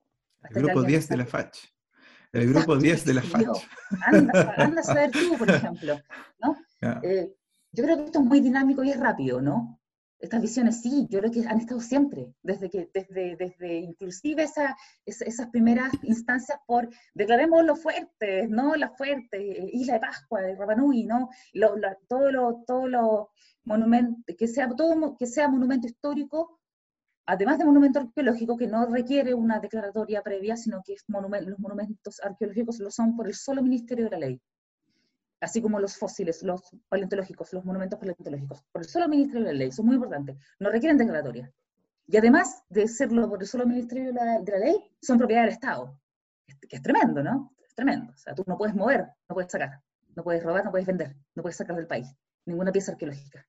El 0.49 0.63
grupo 0.63 0.83
10 0.83 1.09
de 1.09 1.17
la 1.17 1.25
FACH. 1.25 1.57
El 2.31 2.53
grupo 2.53 2.75
10 2.75 3.05
de 3.05 3.13
la 3.13 3.21
FACH. 3.21 3.67
Anda, 4.05 4.53
anda, 4.57 4.81
a 4.81 4.83
saber 4.83 5.11
tú, 5.11 5.37
por 5.37 5.49
ejemplo. 5.49 5.99
¿no? 6.39 6.57
Eh, 7.01 7.33
yo 7.71 7.83
creo 7.83 7.97
que 7.97 8.05
esto 8.05 8.19
es 8.19 8.25
muy 8.25 8.39
dinámico 8.39 8.83
y 8.83 8.91
es 8.91 8.99
rápido, 8.99 9.41
¿no? 9.41 9.76
Estas 10.19 10.41
visiones 10.41 10.81
sí, 10.81 11.07
yo 11.09 11.19
creo 11.19 11.31
que 11.31 11.47
han 11.47 11.59
estado 11.59 11.79
siempre, 11.79 12.33
desde 12.41 12.69
que, 12.69 12.89
desde, 12.91 13.35
desde 13.35 13.75
inclusive 13.75 14.43
esa, 14.43 14.75
esas 15.05 15.47
primeras 15.49 15.91
instancias 16.03 16.59
por 16.65 16.89
declaremos 17.13 17.63
los 17.63 17.81
fuertes, 17.81 18.49
¿no? 18.49 18.75
Las 18.75 18.97
fuertes, 18.97 19.39
eh, 19.39 19.69
Isla 19.73 19.93
de 19.93 19.99
Pascua, 19.99 20.41
Rapanui, 20.57 21.03
¿no? 21.05 21.29
Lo, 21.53 21.75
todo 22.07 22.31
lo, 22.31 22.63
todo 22.65 22.87
lo 22.87 23.29
monumento, 23.63 24.33
que 24.35 24.47
sea, 24.47 24.67
todo, 24.69 25.15
que 25.17 25.27
sea 25.27 25.49
monumento 25.49 25.85
histórico, 25.87 26.59
además 27.27 27.59
de 27.59 27.65
monumento 27.65 27.99
arqueológico 27.99 28.57
que 28.57 28.67
no 28.67 28.87
requiere 28.87 29.33
una 29.35 29.59
declaratoria 29.59 30.23
previa, 30.23 30.57
sino 30.57 30.81
que 30.83 30.95
los 31.07 31.59
monumentos 31.59 32.19
arqueológicos 32.23 32.79
lo 32.79 32.89
son 32.89 33.15
por 33.15 33.27
el 33.27 33.35
solo 33.35 33.61
Ministerio 33.61 34.05
de 34.05 34.11
la 34.11 34.19
Ley, 34.19 34.41
así 35.39 35.61
como 35.61 35.79
los 35.79 35.97
fósiles, 35.97 36.43
los 36.43 36.61
paleontológicos, 36.89 37.53
los 37.53 37.65
monumentos 37.65 37.99
paleontológicos, 37.99 38.63
por 38.71 38.81
el 38.81 38.87
solo 38.87 39.07
Ministerio 39.07 39.45
de 39.45 39.53
la 39.53 39.59
Ley, 39.59 39.67
es 39.69 39.79
muy 39.79 39.95
importante, 39.95 40.37
no 40.59 40.69
requieren 40.69 40.97
declaratoria. 40.97 41.51
Y 42.07 42.17
además 42.17 42.63
de 42.69 42.87
serlo 42.87 43.29
por 43.29 43.41
el 43.41 43.47
solo 43.47 43.65
Ministerio 43.65 44.05
de 44.05 44.13
la, 44.13 44.39
Ley, 44.59 44.77
son 45.01 45.17
propiedad 45.17 45.41
del 45.41 45.51
Estado, 45.51 45.99
que 46.69 46.77
es 46.77 46.81
tremendo, 46.81 47.21
¿no? 47.21 47.53
Es 47.65 47.75
tremendo, 47.75 48.13
o 48.13 48.17
sea, 48.17 48.33
tú 48.33 48.43
no 48.47 48.57
puedes 48.57 48.75
mover, 48.75 49.05
no 49.29 49.33
puedes 49.33 49.51
sacar, 49.51 49.81
no 50.15 50.23
puedes 50.23 50.43
robar, 50.43 50.65
no 50.65 50.71
puedes 50.71 50.87
vender, 50.87 51.15
no 51.35 51.43
puedes 51.43 51.57
sacar 51.57 51.75
del 51.75 51.87
país 51.87 52.07
ninguna 52.45 52.71
pieza 52.71 52.93
arqueológica, 52.93 53.45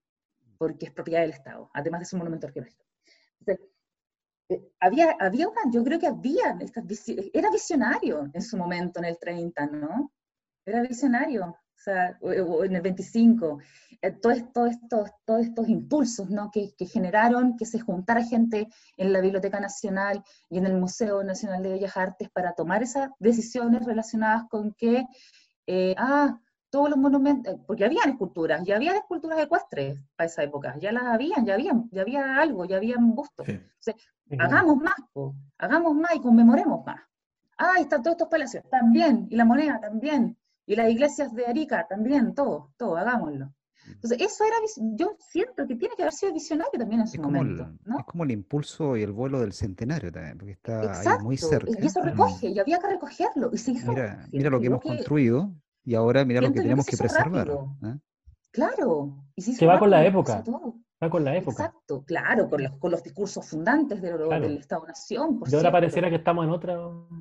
porque 0.58 0.86
es 0.86 0.92
propiedad 0.92 1.20
del 1.22 1.30
Estado, 1.30 1.70
además 1.72 2.00
de 2.00 2.06
ser 2.06 2.16
un 2.16 2.20
monumento 2.20 2.48
arqueológico. 2.48 2.84
Eh, 4.50 4.72
había, 4.80 5.14
había 5.20 5.48
una, 5.48 5.60
yo 5.70 5.84
creo 5.84 5.98
que 5.98 6.06
había, 6.06 6.56
estas, 6.60 6.84
era 7.34 7.50
visionario 7.50 8.30
en 8.32 8.42
su 8.42 8.56
momento, 8.56 8.98
en 8.98 9.04
el 9.04 9.18
30, 9.18 9.66
¿no? 9.66 10.12
Era 10.64 10.80
visionario, 10.82 11.54
o 11.78 11.80
sea, 11.80 12.18
o, 12.20 12.64
en 12.64 12.74
el 12.74 12.82
25, 12.82 13.60
eh, 14.02 14.10
todos, 14.10 14.38
estos, 14.38 14.74
todos 15.24 15.40
estos 15.42 15.68
impulsos, 15.68 16.28
¿no? 16.28 16.50
Que, 16.50 16.72
que, 16.76 16.86
generaron 16.86 17.56
que 17.56 17.66
se 17.66 17.78
juntara 17.78 18.24
gente 18.24 18.68
en 18.96 19.12
la 19.12 19.20
Biblioteca 19.20 19.60
Nacional 19.60 20.24
y 20.50 20.58
en 20.58 20.66
el 20.66 20.74
Museo 20.74 21.22
Nacional 21.22 21.62
de 21.62 21.70
Bellas 21.70 21.96
Artes 21.96 22.30
para 22.30 22.54
tomar 22.54 22.82
esas 22.82 23.10
decisiones 23.20 23.84
relacionadas 23.86 24.44
con 24.50 24.74
que, 24.74 25.06
eh, 25.66 25.94
ah, 25.98 26.40
todos 26.70 26.90
los 26.90 26.98
monumentos, 26.98 27.60
porque 27.66 27.84
habían 27.84 28.10
esculturas, 28.10 28.62
ya 28.64 28.76
había 28.76 28.94
esculturas 28.96 29.38
ecuestres 29.38 30.04
para 30.16 30.26
esa 30.26 30.42
época, 30.42 30.76
ya 30.78 30.92
las 30.92 31.04
habían, 31.04 31.46
ya 31.46 31.54
habían, 31.54 31.88
ya 31.90 32.02
había 32.02 32.36
algo, 32.36 32.64
ya 32.66 32.76
habían 32.76 33.14
bustos. 33.14 33.46
hagamos 34.38 34.76
más, 34.76 34.96
hagamos 35.56 35.94
más 35.94 36.14
y 36.14 36.20
conmemoremos 36.20 36.84
más. 36.84 37.00
Ah, 37.56 37.76
están 37.78 38.02
todos 38.02 38.16
estos 38.16 38.28
palacios, 38.28 38.64
también, 38.68 39.28
y 39.30 39.36
la 39.36 39.44
moneda 39.44 39.80
también, 39.80 40.36
y 40.68 40.76
las 40.76 40.90
iglesias 40.90 41.34
de 41.34 41.46
Arica 41.46 41.86
también, 41.88 42.34
todo, 42.34 42.72
todo, 42.76 42.98
hagámoslo. 42.98 43.54
Entonces, 43.86 44.20
eso 44.20 44.44
era, 44.44 44.56
yo 44.96 45.16
siento 45.18 45.66
que 45.66 45.76
tiene 45.76 45.96
que 45.96 46.02
haber 46.02 46.12
sido 46.12 46.34
visionario 46.34 46.78
también 46.78 47.00
en 47.00 47.08
su 47.08 47.22
momento. 47.22 47.72
Es 47.98 48.04
como 48.04 48.24
el 48.24 48.32
impulso 48.32 48.94
y 48.94 49.02
el 49.02 49.12
vuelo 49.12 49.40
del 49.40 49.54
centenario 49.54 50.12
también, 50.12 50.36
porque 50.36 50.52
está 50.52 51.00
ahí 51.00 51.22
muy 51.22 51.38
cerca. 51.38 51.70
Y 51.70 51.86
eso 51.86 52.02
recoge, 52.02 52.48
y 52.48 52.58
había 52.58 52.78
que 52.78 52.86
recogerlo. 52.86 53.48
Y 53.50 53.56
se 53.56 53.72
hizo, 53.72 53.92
mira, 53.92 54.28
mira 54.30 54.50
lo 54.50 54.60
que 54.60 54.66
hemos 54.66 54.82
construido, 54.82 55.54
y 55.84 55.94
ahora 55.94 56.26
mira 56.26 56.42
lo 56.42 56.52
que 56.52 56.60
tenemos 56.60 56.84
que 56.84 56.98
preservar. 56.98 57.48
¿eh? 57.48 57.96
Claro. 58.50 59.24
Y 59.34 59.56
que 59.56 59.66
va 59.66 59.78
con 59.78 59.88
la 59.88 60.04
época. 60.04 60.44
Va 61.02 61.08
con 61.08 61.24
la 61.24 61.34
época. 61.34 61.64
Exacto, 61.64 62.04
claro, 62.04 62.50
con 62.50 62.62
los, 62.62 62.72
con 62.72 62.90
los 62.90 63.02
discursos 63.02 63.48
fundantes 63.48 64.02
del 64.02 64.58
Estado-Nación. 64.58 65.40
Y 65.50 65.54
ahora 65.54 65.72
pareciera 65.72 66.10
que 66.10 66.16
estamos 66.16 66.44
en, 66.44 66.50
otra, 66.50 66.76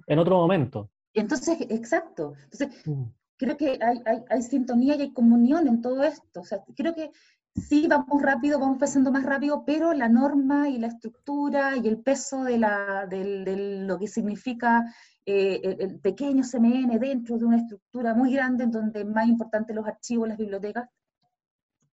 en 0.05 0.19
otro 0.19 0.35
momento. 0.35 0.89
Entonces, 1.13 1.59
exacto. 1.69 2.33
Entonces, 2.43 2.85
mm. 2.85 3.03
Creo 3.37 3.57
que 3.57 3.79
hay, 3.81 4.01
hay, 4.05 4.23
hay, 4.29 4.41
sintonía 4.41 4.95
y 4.95 5.01
hay 5.01 5.13
comunión 5.13 5.67
en 5.67 5.81
todo 5.81 6.03
esto. 6.03 6.41
O 6.41 6.45
sea, 6.45 6.63
creo 6.75 6.93
que 6.93 7.11
sí 7.57 7.87
vamos 7.87 8.21
rápido, 8.21 8.59
vamos 8.59 8.77
pasando 8.77 9.11
más 9.11 9.23
rápido, 9.23 9.63
pero 9.65 9.93
la 9.93 10.09
norma 10.09 10.69
y 10.69 10.77
la 10.77 10.87
estructura 10.87 11.75
y 11.75 11.87
el 11.87 11.99
peso 11.99 12.43
de, 12.43 12.57
la, 12.57 13.07
de, 13.07 13.81
lo 13.85 13.97
que 13.97 14.07
significa 14.07 14.93
eh, 15.25 15.61
el, 15.63 15.99
pequeño 15.99 16.43
CMN 16.43 16.99
dentro 16.99 17.37
de 17.37 17.45
una 17.45 17.57
estructura 17.57 18.13
muy 18.13 18.33
grande 18.33 18.65
en 18.65 18.71
donde 18.71 19.01
es 19.01 19.07
más 19.07 19.27
importante 19.27 19.73
los 19.73 19.87
archivos, 19.87 20.27
las 20.27 20.37
bibliotecas, 20.37 20.89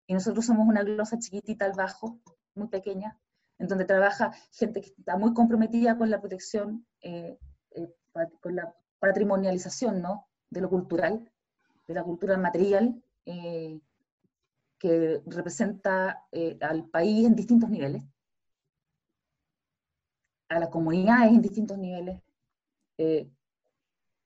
y 0.06 0.12
nosotros 0.12 0.44
somos 0.44 0.68
una 0.68 0.82
glosa 0.82 1.18
chiquitita 1.18 1.64
al 1.64 1.72
bajo, 1.72 2.20
muy 2.54 2.68
pequeña, 2.68 3.18
en 3.58 3.68
donde 3.68 3.86
trabaja 3.86 4.32
gente 4.52 4.82
que 4.82 4.88
está 4.88 5.16
muy 5.16 5.32
comprometida 5.32 5.96
con 5.96 6.10
la 6.10 6.20
protección, 6.20 6.86
eh, 7.00 7.38
eh, 7.70 7.88
con 8.40 8.54
la 8.54 8.74
patrimonialización 8.98 10.02
¿no? 10.02 10.28
de 10.50 10.60
lo 10.60 10.68
cultural, 10.68 11.32
de 11.86 11.94
la 11.94 12.02
cultura 12.02 12.36
material, 12.36 13.02
que 14.78 15.22
representa 15.24 16.26
eh, 16.30 16.58
al 16.60 16.84
país 16.90 17.26
en 17.26 17.34
distintos 17.34 17.70
niveles, 17.70 18.04
a 20.50 20.58
las 20.58 20.68
comunidades 20.68 21.32
en 21.32 21.40
distintos 21.40 21.78
niveles. 21.78 22.20
Eh, 22.98 23.30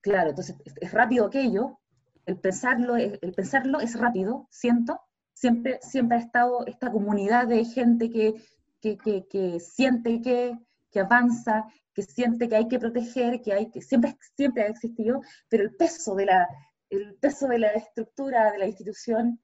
claro, 0.00 0.30
entonces 0.30 0.56
es, 0.74 0.92
rápido 0.92 1.26
aquello, 1.26 1.78
el 2.26 2.40
pensarlo, 2.40 2.96
el 2.96 3.32
pensarlo 3.36 3.78
es 3.78 3.96
rápido, 3.96 4.48
siento, 4.50 5.00
siempre, 5.32 5.78
siempre 5.80 6.16
ha 6.18 6.20
estado 6.20 6.66
esta 6.66 6.90
comunidad 6.90 7.46
de 7.46 7.64
gente 7.64 8.11
que, 8.11 8.34
que, 8.80 8.98
que, 9.28 9.61
siente 9.61 10.20
que, 10.20 10.59
que 10.90 10.98
avanza, 10.98 11.68
que 11.94 12.02
siente 12.02 12.48
que 12.48 12.56
hay 12.56 12.66
que 12.66 12.80
proteger, 12.80 13.40
que 13.42 13.52
hay 13.52 13.70
que 13.70 13.80
siempre, 13.80 14.16
siempre 14.36 14.64
ha 14.64 14.66
existido, 14.66 15.20
pero 15.48 15.62
el 15.62 15.76
peso 15.76 16.16
de 16.16 16.26
la, 16.26 16.48
el 16.91 17.16
peso 17.16 17.49
de 17.49 17.59
la 17.59 17.68
estructura 17.68 18.53
de 18.53 18.59
la 18.59 18.66
institución 18.66 19.41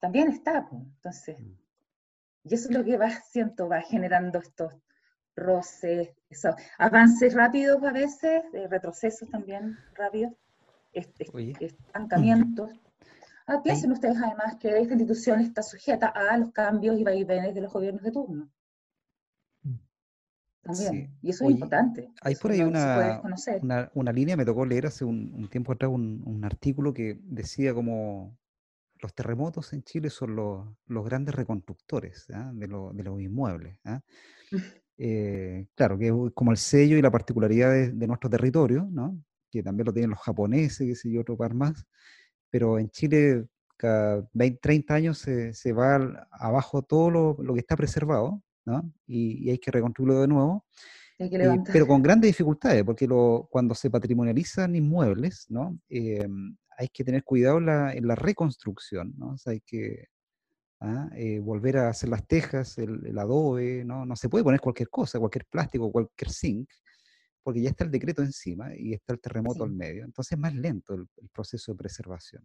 también 0.00 0.28
está. 0.28 0.68
Entonces, 0.70 1.40
mm. 1.40 1.52
y 2.44 2.54
eso 2.54 2.68
es 2.68 2.76
lo 2.76 2.84
que 2.84 2.96
va, 2.96 3.10
siento, 3.10 3.68
va 3.68 3.80
generando 3.82 4.38
estos 4.38 4.74
roces, 5.36 6.10
avances 6.78 7.34
rápidos 7.34 7.82
a 7.84 7.92
veces, 7.92 8.42
eh, 8.52 8.66
retrocesos 8.68 9.30
también 9.30 9.78
rápidos, 9.94 10.32
estancamientos. 10.92 12.72
Ah, 13.46 13.62
piensen 13.62 13.92
ustedes 13.92 14.18
además 14.18 14.56
que 14.56 14.68
esta 14.68 14.94
institución 14.94 15.40
está 15.40 15.62
sujeta 15.62 16.08
a 16.08 16.36
los 16.36 16.50
cambios 16.52 16.98
y 16.98 17.04
vaivenes 17.04 17.54
de 17.54 17.60
los 17.60 17.72
gobiernos 17.72 18.02
de 18.02 18.10
turno. 18.10 18.50
Y 21.22 21.30
eso 21.30 21.44
es 21.44 21.50
importante. 21.50 22.10
Hay 22.22 22.34
por 22.36 22.50
ahí 22.50 22.60
una, 22.60 23.22
una, 23.94 24.12
línea, 24.12 24.36
me 24.36 24.44
tocó 24.44 24.66
leer 24.66 24.86
hace 24.86 25.04
un, 25.04 25.48
tiempo 25.48 25.72
atrás 25.72 25.90
un, 25.90 26.22
un, 26.26 26.44
artículo 26.44 26.92
que 26.92 27.18
decía 27.22 27.72
como 27.72 28.36
los 29.00 29.14
terremotos 29.14 29.72
en 29.72 29.82
Chile 29.82 30.10
son 30.10 30.36
los, 30.36 31.04
grandes 31.04 31.34
reconstructores 31.34 32.26
de, 32.54 32.66
los 32.66 33.20
inmuebles. 33.20 33.78
¿ah? 33.84 34.00
Eh, 35.00 35.68
claro, 35.76 35.96
que 35.96 36.08
es 36.08 36.12
como 36.34 36.50
el 36.50 36.56
sello 36.56 36.96
y 36.96 37.02
la 37.02 37.12
particularidad 37.12 37.70
de, 37.70 38.06
nuestro 38.08 38.28
territorio, 38.28 38.90
que 39.48 39.62
también 39.62 39.86
lo 39.86 39.92
tienen 39.92 40.10
los 40.10 40.18
japoneses, 40.18 40.88
que 40.88 40.96
sé 40.96 41.08
yo, 41.08 41.20
otro 41.20 41.36
par 41.36 41.54
más, 41.54 41.86
pero 42.50 42.80
en 42.80 42.90
Chile 42.90 43.46
cada 43.76 44.28
20, 44.32 44.58
30 44.60 44.94
años 44.94 45.18
se, 45.18 45.72
va 45.72 46.26
abajo 46.32 46.82
todo 46.82 47.36
lo, 47.38 47.54
que 47.54 47.60
está 47.60 47.76
preservado 47.76 48.42
y, 49.06 49.50
hay 49.50 49.58
que 49.58 49.70
reconstruirlo 49.70 50.20
de 50.20 50.28
nuevo. 50.28 50.64
pero 51.72 51.86
con 51.86 52.02
grandes 52.02 52.28
dificultades, 52.28 52.84
porque 52.84 53.08
cuando 53.50 53.74
se 53.74 53.90
patrimonializan 53.90 54.74
inmuebles, 54.76 55.46
¿no? 55.48 55.78
Em, 55.88 56.56
hay 56.76 56.88
que 56.88 57.04
tener 57.04 57.24
cuidado 57.24 57.58
en 57.58 58.06
la, 58.06 58.14
reconstrucción, 58.14 59.12
¿no? 59.16 59.34
hay 59.46 59.60
que 59.60 60.06
¿ah? 60.80 61.10
eh, 61.16 61.40
volver 61.40 61.78
a 61.78 61.88
hacer 61.88 62.08
las 62.08 62.24
tejas, 62.26 62.78
el, 62.78 63.18
adobe, 63.18 63.84
¿no? 63.84 64.06
No 64.06 64.14
se 64.14 64.28
puede 64.28 64.44
poner 64.44 64.60
cualquier 64.60 64.88
cosa, 64.88 65.18
cualquier 65.18 65.46
plástico, 65.46 65.90
cualquier 65.90 66.30
zinc, 66.30 66.70
porque 67.42 67.62
ya 67.62 67.70
está 67.70 67.82
el 67.82 67.90
decreto 67.90 68.22
encima 68.22 68.76
y 68.76 68.92
está 68.92 69.12
el 69.12 69.20
terremoto 69.20 69.64
al 69.64 69.72
medio. 69.72 70.04
Entonces 70.04 70.32
es 70.32 70.38
más 70.38 70.54
lento 70.54 70.94
el, 70.94 71.08
proceso 71.32 71.72
de 71.72 71.78
preservación. 71.78 72.44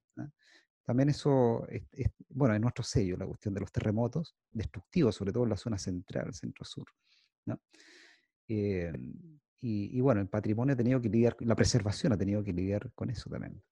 También 0.85 1.09
eso, 1.09 1.65
es, 1.69 1.83
bueno, 2.29 2.53
es 2.55 2.61
nuestro 2.61 2.83
sello, 2.83 3.15
la 3.17 3.25
cuestión 3.25 3.53
de 3.53 3.61
los 3.61 3.71
terremotos, 3.71 4.35
destructivos, 4.51 5.15
sobre 5.15 5.31
todo 5.31 5.43
en 5.43 5.49
la 5.49 5.57
zona 5.57 5.77
central, 5.77 6.33
centro-sur. 6.33 6.85
Eh, 8.49 8.91
y, 9.65 10.01
bueno, 10.01 10.19
el 10.19 10.27
patrimonio 10.27 10.73
ha 10.73 10.77
tenido 10.77 10.99
que 10.99 11.07
lidiar, 11.07 11.37
la 11.39 11.55
preservación 11.55 12.11
ha 12.11 12.17
tenido 12.17 12.43
que 12.43 12.51
lidiar 12.51 12.91
con 12.93 13.09
eso 13.09 13.29
también. 13.29 13.63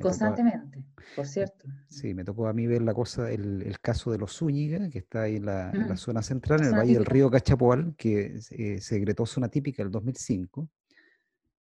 Constantemente, 0.00 0.82
por 1.14 1.26
cierto. 1.26 1.68
Sí, 1.88 2.14
me 2.14 2.24
tocó 2.24 2.46
a 2.46 2.54
mí 2.54 2.66
ver 2.66 2.80
la 2.80 2.94
cosa, 2.94 3.30
el, 3.30 3.76
caso 3.82 4.10
de 4.10 4.18
los 4.18 4.38
Zúñiga, 4.38 4.88
que 4.88 5.00
está 5.00 5.22
ahí 5.22 5.36
en 5.36 5.44
la, 5.44 5.72
mm. 5.74 5.96
zona 5.96 6.22
central, 6.22 6.62
en 6.62 6.68
el 6.68 6.74
valle 6.74 6.94
del 6.94 7.04
río 7.04 7.30
Cachapoal, 7.30 7.94
que 7.96 8.38
eh, 8.50 8.80
se 8.80 8.94
decretó 8.94 9.26
zona 9.26 9.48
típica 9.48 9.82
en 9.82 9.88
el 9.88 9.92
2005, 9.92 10.70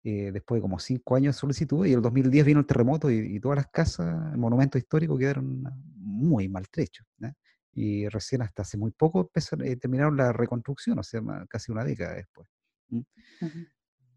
eh, 0.04 0.30
después 0.32 0.58
de 0.58 0.62
como 0.62 0.78
cinco 0.78 1.16
años 1.16 1.36
de 1.36 1.40
solicitud, 1.40 1.86
y 1.86 1.90
en 1.90 1.96
el 1.96 2.02
2010 2.02 2.46
vino 2.46 2.60
el 2.60 2.66
terremoto 2.66 3.10
y, 3.10 3.38
todas 3.40 3.56
las 3.56 3.66
casas, 3.68 4.32
el 4.32 4.38
monumento 4.38 4.78
histórico 4.78 5.16
quedaron 5.18 5.64
muy 5.96 6.48
maltrechos. 6.48 7.06
Y 7.72 8.08
recién 8.08 8.42
hasta 8.42 8.62
hace 8.62 8.76
muy 8.76 8.90
poco 8.90 9.30
eh, 9.34 9.76
terminaron 9.76 10.16
la 10.16 10.32
reconstrucción, 10.32 10.98
o 10.98 11.02
sea, 11.02 11.20
casi 11.48 11.70
una 11.70 11.84
década 11.84 12.14
después. 12.14 12.48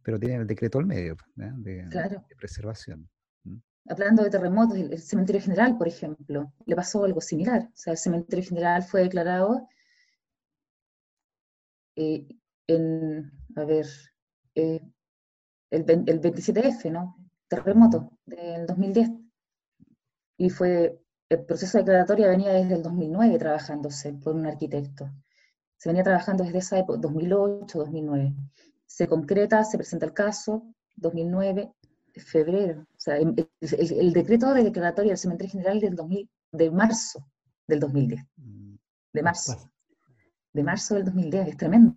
Pero 0.02 0.20
tienen 0.20 0.42
el 0.42 0.48
decreto 0.48 0.80
al 0.80 0.88
medio 0.88 1.16
de, 1.36 1.84
de 1.84 2.36
preservación 2.36 3.08
hablando 3.90 4.24
de 4.24 4.30
terremotos, 4.30 4.78
el, 4.78 5.00
cementerio 5.00 5.42
general, 5.42 5.78
por 5.78 5.88
ejemplo, 5.88 6.54
le 6.66 6.76
pasó 6.76 7.04
algo 7.04 7.22
similar. 7.22 7.64
O 7.64 7.76
sea, 7.76 7.94
el 7.94 7.98
cementerio 7.98 8.46
general 8.46 8.84
fue 8.84 9.02
declarado 9.02 9.68
eh, 11.96 12.28
en, 12.68 13.32
a 13.56 13.66
ver, 13.66 13.88
eh, 14.56 14.82
el, 15.72 15.90
el, 15.90 16.22
27F, 16.22 16.92
¿no? 16.92 17.18
Terremoto 17.48 18.12
del 18.26 18.68
2010. 18.68 19.10
Y 20.38 20.50
fue, 20.50 21.00
el 21.30 21.46
proceso 21.46 21.78
de 21.78 21.84
declaratoria 21.84 22.30
venía 22.30 22.52
desde 22.54 22.76
el 22.76 22.84
2009 22.84 23.38
trabajándose 23.40 24.14
por 24.14 24.36
un 24.36 24.46
arquitecto. 24.46 25.10
Se 25.78 25.90
venía 25.90 26.04
trabajando 26.04 26.44
desde 26.44 26.60
esa 26.60 26.78
época, 26.78 27.00
2008, 27.00 27.80
2009. 27.80 28.36
Se 28.86 29.08
concreta, 29.08 29.64
se 29.64 29.78
presenta 29.78 30.06
el 30.06 30.14
caso, 30.14 30.64
2009, 30.98 31.72
febrero, 32.20 32.82
o 32.82 33.00
sea, 33.00 33.18
el, 33.18 34.14
decreto 34.14 34.54
de 34.54 34.64
declaratoria 34.64 35.12
del 35.12 35.18
cementerio 35.18 35.52
general 35.52 35.80
del 35.80 35.96
2000, 35.96 36.30
de 36.52 36.72
marzo 36.72 37.26
del 37.68 37.80
2010, 37.80 38.22
mm, 38.36 38.76
de 39.14 39.24
marzo, 39.24 39.72
de 40.54 40.64
marzo 40.64 40.96
del 40.96 41.06
2010, 41.06 41.48
es 41.48 41.58
tremendo. 41.58 41.96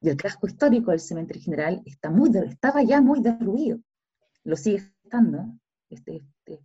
Y 0.00 0.08
el 0.08 0.16
casco 0.16 0.46
histórico 0.46 0.90
del 0.90 1.00
cementerio 1.00 1.42
general 1.42 1.82
está 1.84 2.10
muy, 2.10 2.30
estaba 2.36 2.82
ya 2.82 3.00
muy 3.00 3.20
derruido, 3.20 3.78
lo 4.44 4.56
sigue 4.56 4.82
estando, 5.04 5.46
este, 5.88 6.22
este, 6.46 6.60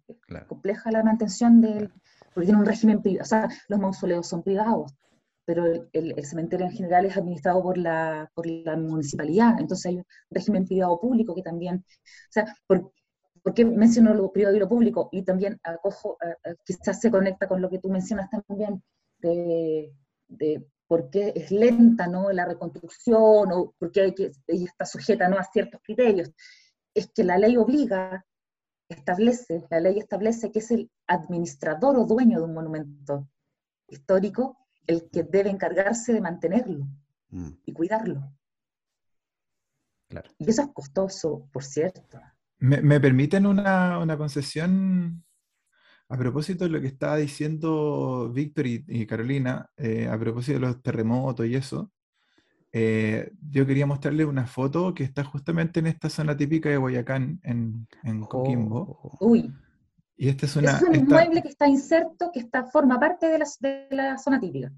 compleja 0.48 0.92
la 0.92 1.04
mantención 1.04 1.62
del, 1.62 1.92
porque 2.34 2.48
tiene 2.48 2.60
un 2.60 2.66
régimen 2.66 3.02
privado, 3.02 3.24
o 3.24 3.28
sea, 3.28 3.50
los 3.68 3.80
mausoleos 3.80 4.28
son 4.28 4.44
privados, 4.44 4.94
pero 5.46 5.66
el, 5.94 6.26
cementerio 6.26 6.66
en 6.66 6.72
general 6.72 7.06
es 7.06 7.18
administrado 7.18 7.62
por 7.62 7.78
la, 7.78 8.30
por 8.34 8.48
la 8.48 8.76
municipalidad, 8.78 9.60
entonces 9.60 9.86
hay 9.86 9.98
un 9.98 10.06
régimen 10.32 10.66
privado 10.66 11.00
público 11.00 11.36
que 11.36 11.44
también, 11.44 11.78
o 11.78 12.32
sea, 12.32 12.46
¿por, 12.68 12.92
qué 13.54 13.64
menciono 13.66 14.14
lo 14.14 14.32
privado 14.32 14.56
y 14.56 14.60
lo 14.60 14.68
público? 14.68 15.10
Y 15.12 15.24
también 15.24 15.60
acojo, 15.64 16.18
quizás 16.66 17.00
se 17.00 17.12
conecta 17.12 17.48
con 17.48 17.62
lo 17.62 17.70
que 17.70 17.78
tú 17.80 17.90
mencionas 17.90 18.30
también, 18.30 18.82
de, 19.20 19.94
de 20.28 20.66
por 20.88 21.10
qué 21.10 21.34
es 21.36 21.52
lenta 21.52 22.08
¿no? 22.08 22.32
la 22.32 22.46
reconstrucción 22.46 23.52
o 23.52 23.74
por 23.78 23.92
qué 23.92 24.02
hay 24.02 24.14
que, 24.14 24.32
ella 24.48 24.66
está 24.66 24.86
sujeta 24.86 25.28
¿no? 25.28 25.38
a 25.38 25.44
ciertos 25.44 25.82
criterios. 25.84 26.32
Es 26.94 27.12
que 27.14 27.24
la 27.24 27.38
ley 27.38 27.58
obliga, 27.58 28.26
establece, 28.90 29.66
la 29.70 29.80
ley 29.80 30.00
establece 30.00 30.52
que 30.52 30.60
es 30.60 30.72
el 30.72 30.92
administrador 31.08 31.98
o 31.98 32.06
dueño 32.06 32.40
de 32.40 32.46
un 32.46 32.54
monumento 32.54 33.28
histórico 33.88 34.58
el 34.88 35.10
que 35.10 35.24
debe 35.24 35.50
encargarse 35.50 36.14
de 36.14 36.22
mantenerlo 36.22 36.88
mm. 37.30 37.50
y 37.66 37.74
cuidarlo. 37.74 38.32
Y 40.38 40.50
eso 40.50 40.62
es 40.62 40.68
costoso, 40.70 41.50
por 41.52 41.64
cierto. 41.64 42.20
¿Me, 42.60 43.00
permiten 43.00 43.46
una, 43.46 44.16
concesión 44.18 45.25
a 46.08 46.18
propósito 46.18 46.66
de 46.66 46.70
lo 46.70 46.82
que 46.82 46.88
estaba 46.88 47.18
diciendo 47.18 48.32
Víctor 48.34 48.68
y, 48.68 49.06
Carolina, 49.06 49.70
eh, 49.78 50.08
a 50.08 50.18
propósito 50.20 50.60
de 50.60 50.66
los 50.68 50.82
terremotos 50.82 51.46
y 51.46 51.56
eso? 51.56 51.92
Eh, 52.72 53.32
yo 53.50 53.66
quería 53.66 53.86
mostrarles 53.86 54.28
una 54.28 54.46
foto 54.46 54.94
que 54.94 55.04
está 55.04 55.24
justamente 55.24 55.80
en 55.80 55.88
esta 55.88 56.10
zona 56.10 56.36
típica 56.36 56.70
de 56.70 56.78
Boyacán, 56.78 57.40
en, 57.44 57.88
en 58.04 58.22
Coquimbo. 58.22 59.18
Uy. 59.22 59.54
Y 60.18 60.30
este 60.30 60.46
es, 60.46 60.56
una, 60.56 60.72
es 60.72 60.82
un 60.82 60.96
inmueble 60.96 61.42
que 61.42 61.50
está 61.50 61.68
inserto, 61.68 62.32
que 62.34 62.40
está, 62.40 62.66
forma 62.66 63.00
parte 63.00 63.28
de 63.28 63.40
la, 63.40 63.46
de 63.60 63.88
la 63.92 64.18
zona 64.18 64.40
típica. 64.40 64.72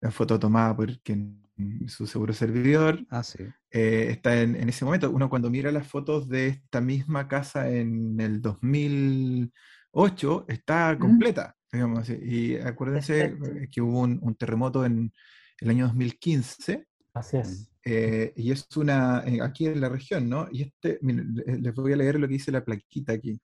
La 0.00 0.10
foto 0.10 0.38
tomada 0.38 0.74
por 0.74 0.98
quien, 1.00 1.42
su 1.86 2.06
seguro 2.06 2.32
servidor. 2.32 3.04
Ah, 3.10 3.22
sí. 3.22 3.44
Eh, 3.70 4.08
está 4.10 4.40
en, 4.40 4.56
ese 4.68 4.84
momento. 4.84 5.10
Uno 5.10 5.28
cuando 5.28 5.50
mira 5.50 5.70
las 5.72 5.86
fotos 5.86 6.28
de 6.28 6.48
esta 6.48 6.80
misma 6.80 7.28
casa 7.28 7.70
en 7.70 8.20
el 8.20 8.40
2008, 8.40 9.52
8 9.98 10.44
está 10.48 10.96
completa, 10.98 11.56
digamos. 11.72 12.08
Y 12.10 12.56
acuérdense 12.56 13.34
que 13.72 13.80
hubo 13.80 14.00
un, 14.00 14.34
terremoto 14.34 14.84
en 14.84 15.12
el 15.58 15.70
año 15.70 15.86
2015. 15.86 16.86
Así 17.14 17.38
es. 17.38 17.70
Eh, 17.82 18.32
y 18.36 18.50
es 18.50 18.66
una, 18.76 19.22
eh, 19.26 19.40
aquí 19.40 19.66
en 19.66 19.80
la 19.80 19.88
región, 19.88 20.28
¿no? 20.28 20.48
Y 20.52 20.62
este, 20.62 20.98
les 21.02 21.74
voy 21.74 21.92
a 21.92 21.96
leer 21.96 22.20
lo 22.20 22.26
que 22.26 22.34
dice 22.34 22.52
la 22.52 22.64
plaquita 22.64 23.14
aquí. 23.14 23.40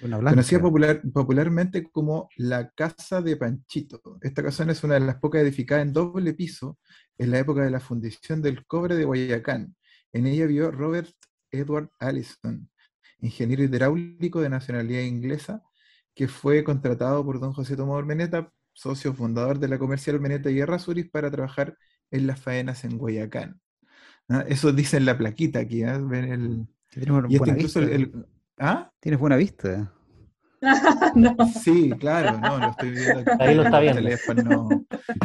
Conocida 0.00 0.60
popular, 0.60 1.00
popularmente 1.12 1.84
como 1.84 2.28
la 2.36 2.68
Casa 2.70 3.22
de 3.22 3.36
Panchito. 3.36 4.18
Esta 4.22 4.42
casa 4.42 4.64
es 4.70 4.82
una 4.82 4.94
de 4.94 5.00
las 5.00 5.16
pocas 5.16 5.40
edificadas 5.40 5.86
en 5.86 5.92
doble 5.92 6.34
piso 6.34 6.78
en 7.16 7.30
la 7.30 7.38
época 7.38 7.62
de 7.62 7.70
la 7.70 7.80
fundición 7.80 8.42
del 8.42 8.66
cobre 8.66 8.96
de 8.96 9.04
Guayacán. 9.04 9.76
En 10.12 10.26
ella 10.26 10.46
vio 10.46 10.70
Robert 10.70 11.14
Edward 11.50 11.90
Allison, 11.98 12.68
ingeniero 13.20 13.62
hidráulico 13.62 14.40
de 14.40 14.50
nacionalidad 14.50 15.02
inglesa, 15.02 15.62
que 16.16 16.26
fue 16.28 16.64
contratado 16.64 17.24
por 17.24 17.38
don 17.38 17.52
José 17.52 17.76
Tomás 17.76 17.96
Ormeneta, 17.96 18.50
socio 18.72 19.12
fundador 19.12 19.58
de 19.58 19.68
la 19.68 19.78
comercial 19.78 20.16
Ormeneta 20.16 20.50
y 20.50 20.58
Errázuriz, 20.58 21.08
para 21.10 21.30
trabajar 21.30 21.76
en 22.10 22.26
las 22.26 22.40
faenas 22.40 22.84
en 22.84 22.96
Guayacán. 22.96 23.60
Eso 24.48 24.72
dice 24.72 24.96
en 24.96 25.04
la 25.04 25.16
plaquita 25.16 25.60
aquí. 25.60 25.84
¿eh? 25.84 25.98
Ven 26.00 26.24
el, 26.24 26.66
y 27.28 27.36
este 27.36 27.50
incluso 27.50 27.80
el, 27.80 28.26
¿Ah? 28.58 28.90
Tienes 28.98 29.20
buena 29.20 29.36
vista. 29.36 29.92
Sí, 31.62 31.90
claro, 32.00 32.40
no, 32.40 32.58
lo 32.58 32.70
estoy 32.70 32.90
viendo 32.90 33.20
aquí 33.20 33.30
Ahí 33.38 33.54
lo 33.54 33.62
está 33.62 33.78
viendo. 33.78 34.02
teléfono, 34.02 34.68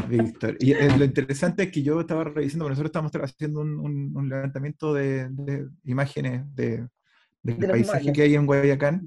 Víctor. 0.07 0.57
Y 0.59 0.73
eh, 0.73 0.97
lo 0.97 1.05
interesante 1.05 1.63
es 1.63 1.71
que 1.71 1.81
yo 1.81 2.01
estaba 2.01 2.25
revisando, 2.25 2.65
porque 2.65 2.81
nosotros 2.81 3.09
estamos 3.09 3.31
haciendo 3.31 3.61
un, 3.61 4.15
un, 4.15 4.29
levantamiento 4.29 4.93
de, 4.93 5.29
de, 5.29 5.67
imágenes 5.85 6.43
de, 6.53 6.85
del 7.43 7.57
paisaje 7.57 8.11
que 8.13 8.21
hay 8.21 8.35
en 8.35 8.45
Guayacán, 8.45 9.01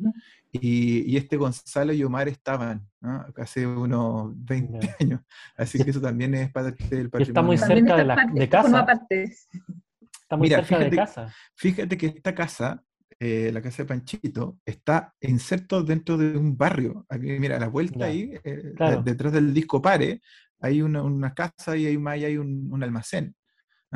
y, 0.53 1.11
y, 1.13 1.17
este 1.17 1.37
Gonzalo 1.37 1.93
y 1.93 2.05
Omar 2.05 2.29
estaban 2.29 2.87
¿no? 3.01 3.27
hace 3.37 3.67
unos 3.67 4.33
20 4.37 4.97
años, 5.01 5.21
así 5.57 5.83
que 5.83 5.91
eso 5.91 6.01
también 6.01 6.35
es 6.35 6.53
parte 6.53 6.85
del 6.95 7.11
patrimonio. 7.11 7.31
Está 7.31 7.43
muy 7.43 7.59
cerca 7.59 7.97
de, 7.97 8.05
la, 8.05 8.31
de 8.33 8.49
casa. 8.49 8.87
Está 9.09 10.37
muy 10.37 10.49
cerca 10.49 10.65
fíjate, 10.65 10.91
de 10.91 10.97
casa. 10.97 11.35
Fíjate 11.57 11.97
que 11.99 12.07
esta 12.07 12.35
casa 12.35 12.85
eh, 13.21 13.51
la 13.53 13.63
casa 13.63 13.83
de 13.83 13.87
Panchito, 13.87 14.59
está 14.65 15.15
inserto 15.21 15.83
dentro 15.83 16.17
de 16.17 16.37
un 16.37 16.57
barrio. 16.57 17.07
Aquí, 17.09 17.39
mira, 17.39 17.57
a 17.57 17.61
la 17.61 17.69
vuelta 17.69 18.07
ahí, 18.07 18.33
eh, 18.45 18.75
detrás 19.05 19.33
del 19.33 19.55
disco 19.55 19.81
Pare, 19.81 20.21
hay 20.61 20.83
una, 20.83 21.33
casa 21.35 21.77
y 21.77 21.87
hay, 21.87 22.25
hay 22.25 22.37
un, 22.37 22.83
almacén. 22.83 23.35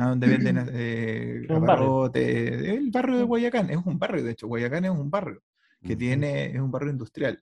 Donde 0.07 0.27
venden 0.27 0.57
eh, 0.73 1.45
el 1.47 2.89
barrio 2.91 3.17
de 3.17 3.23
Guayacán, 3.23 3.69
es 3.69 3.77
un 3.83 3.99
barrio, 3.99 4.23
de 4.23 4.31
hecho, 4.31 4.47
Guayacán 4.47 4.85
es 4.85 4.91
un 4.91 5.09
barrio 5.09 5.41
que 5.81 5.95
tiene, 5.95 6.51
es 6.51 6.59
un 6.59 6.71
barrio 6.71 6.91
industrial. 6.91 7.41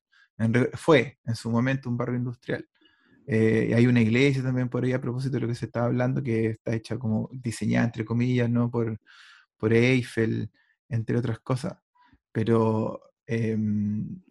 fue 0.74 1.18
en 1.26 1.36
su 1.36 1.50
momento 1.50 1.90
un 1.90 1.98
barrio 1.98 2.18
industrial. 2.18 2.68
hay 3.28 3.88
una 3.88 4.02
iglesia 4.02 4.44
también 4.44 4.70
por 4.70 4.84
ahí 4.84 4.94
a 4.94 5.02
propósito 5.02 5.36
de 5.36 5.42
lo 5.42 5.48
que 5.48 5.56
se 5.56 5.66
estaba 5.66 5.88
hablando, 5.88 6.22
que 6.22 6.48
está 6.52 6.74
hecha 6.74 6.98
como 6.98 7.30
diseñada, 7.32 7.86
entre 7.86 8.06
comillas, 8.06 8.50
¿no? 8.50 8.70
Por, 8.70 9.00
por 9.58 9.74
Eiffel, 9.74 10.50
entre 10.90 11.18
otras 11.18 11.40
cosas. 11.40 11.78
Pero 12.32 13.02
em, 13.26 14.22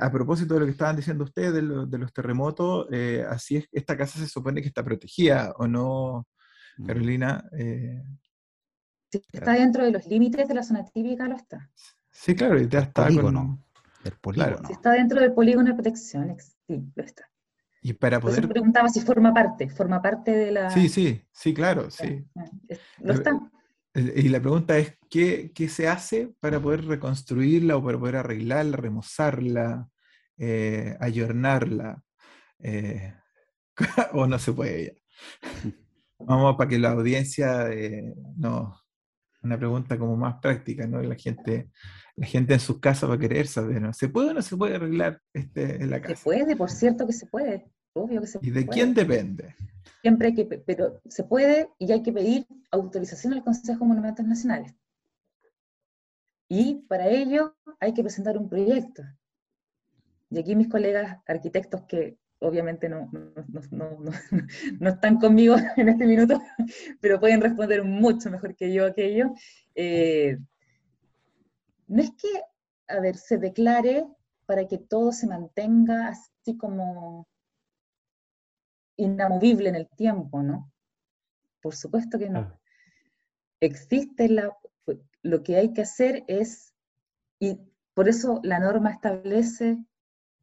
a, 0.00 0.10
propósito 0.10 0.54
de 0.54 0.60
lo 0.60 0.66
que 0.66 0.72
estaban 0.72 0.96
diciendo 0.96 1.24
ustedes 1.24 1.52
de, 1.54 1.98
los 1.98 2.12
terremotos, 2.12 2.86
eh, 2.90 3.24
así 3.28 3.56
es, 3.56 3.68
esta 3.70 3.96
casa 3.96 4.18
se 4.18 4.28
supone 4.28 4.62
que 4.62 4.68
está 4.68 4.82
protegida, 4.84 5.52
¿o 5.58 5.66
no, 5.66 6.26
mm. 6.26 6.33
Carolina? 6.86 7.44
Eh, 7.56 8.02
está 9.32 9.52
dentro 9.52 9.84
de 9.84 9.92
los 9.92 10.06
límites 10.06 10.48
de 10.48 10.54
la 10.54 10.62
zona 10.62 10.84
típica, 10.84 11.28
lo 11.28 11.36
está. 11.36 11.70
Sí, 12.10 12.34
claro, 12.34 12.60
y 12.60 12.68
ya 12.68 12.80
está 12.80 13.04
polígono. 13.04 13.62
El 14.04 14.12
polígono. 14.12 14.68
está 14.68 14.92
dentro 14.92 15.20
del 15.20 15.32
polígono 15.32 15.68
de 15.68 15.74
protección, 15.74 16.36
sí, 16.66 16.84
lo 16.94 17.02
está. 17.02 17.28
Y 17.80 17.92
para 17.92 18.20
poder... 18.20 18.42
me 18.42 18.48
preguntaba 18.48 18.88
si 18.88 19.00
forma 19.00 19.32
parte, 19.32 19.68
forma 19.68 20.00
parte 20.00 20.30
de 20.30 20.52
la... 20.52 20.70
Sí, 20.70 20.88
sí, 20.88 21.22
sí, 21.32 21.52
claro, 21.52 21.90
sí. 21.90 22.24
Lo 23.00 23.12
está. 23.12 23.38
Y 23.94 24.28
la 24.28 24.40
pregunta 24.40 24.76
es, 24.78 24.96
¿qué, 25.08 25.52
¿qué, 25.54 25.68
se 25.68 25.86
hace 25.86 26.34
para 26.40 26.60
poder 26.60 26.84
reconstruirla 26.84 27.76
o 27.76 27.84
para 27.84 27.98
poder 27.98 28.16
arreglarla, 28.16 28.76
remozarla, 28.76 29.88
eh, 30.36 30.96
ayornarla? 30.98 32.02
Eh, 32.58 33.14
¿O 34.12 34.26
no 34.26 34.38
se 34.38 34.52
puede 34.52 34.84
ya? 34.86 34.92
Vamos 36.26 36.56
para 36.56 36.68
que 36.68 36.78
la 36.78 36.92
audiencia, 36.92 37.70
eh, 37.70 38.14
no, 38.36 38.74
una 39.42 39.58
pregunta 39.58 39.98
como 39.98 40.16
más 40.16 40.36
práctica, 40.40 40.86
¿no? 40.86 41.02
La 41.02 41.14
gente, 41.16 41.70
la 42.16 42.26
gente 42.26 42.54
en 42.54 42.60
sus 42.60 42.80
casas 42.80 43.10
va 43.10 43.14
a 43.14 43.18
querer 43.18 43.46
saber, 43.46 43.80
¿no? 43.80 43.92
¿Se 43.92 44.08
puede 44.08 44.30
o 44.30 44.34
no 44.34 44.42
se 44.42 44.56
puede 44.56 44.76
arreglar 44.76 45.20
este, 45.32 45.82
en 45.82 45.90
la 45.90 46.00
casa? 46.00 46.16
Se 46.16 46.24
puede, 46.24 46.56
por 46.56 46.70
cierto 46.70 47.06
que 47.06 47.12
se 47.12 47.26
puede, 47.26 47.70
obvio 47.92 48.20
que 48.20 48.26
se 48.26 48.38
puede. 48.38 48.50
¿Y 48.50 48.54
de 48.54 48.66
quién 48.66 48.94
depende? 48.94 49.54
Siempre 50.00 50.28
hay 50.28 50.34
que, 50.34 50.44
pero 50.44 51.00
se 51.08 51.24
puede 51.24 51.68
y 51.78 51.92
hay 51.92 52.02
que 52.02 52.12
pedir 52.12 52.46
autorización 52.70 53.34
al 53.34 53.44
Consejo 53.44 53.80
de 53.80 53.88
Monumentos 53.88 54.26
Nacionales. 54.26 54.74
Y 56.48 56.84
para 56.88 57.08
ello 57.08 57.56
hay 57.80 57.94
que 57.94 58.02
presentar 58.02 58.36
un 58.36 58.48
proyecto. 58.48 59.02
Y 60.30 60.38
aquí 60.38 60.56
mis 60.56 60.68
colegas 60.68 61.18
arquitectos 61.26 61.82
que 61.82 62.18
obviamente 62.44 62.88
no, 62.88 63.10
no, 63.70 63.98
están 64.88 65.18
conmigo 65.18 65.56
en 65.76 65.88
este 65.88 66.06
minuto, 66.06 66.40
pero 67.00 67.18
pueden 67.18 67.40
responder 67.40 67.82
mucho 67.84 68.30
mejor 68.30 68.54
que 68.54 68.72
yo 68.72 68.86
aquello. 68.86 69.32
Eh, 69.74 70.38
no 71.86 72.02
es 72.02 72.10
que, 72.12 72.28
a 72.88 73.00
ver, 73.00 73.16
se 73.16 73.38
declare 73.38 74.06
para 74.46 74.66
que 74.68 74.78
todo 74.78 75.12
se 75.12 75.26
mantenga 75.26 76.08
así 76.08 76.56
como 76.56 77.26
inamovible 78.96 79.70
en 79.70 79.76
el 79.76 79.88
tiempo, 79.88 80.42
¿no? 80.42 80.70
Por 81.60 81.74
supuesto 81.74 82.18
que 82.18 82.28
no. 82.28 82.60
Existe 83.60 84.28
la, 84.28 84.56
lo 85.22 85.42
que 85.42 85.56
hay 85.56 85.72
que 85.72 85.82
hacer 85.82 86.24
es, 86.28 86.74
y 87.40 87.58
por 87.94 88.08
eso 88.08 88.40
la 88.42 88.60
norma 88.60 88.90
establece 88.90 89.78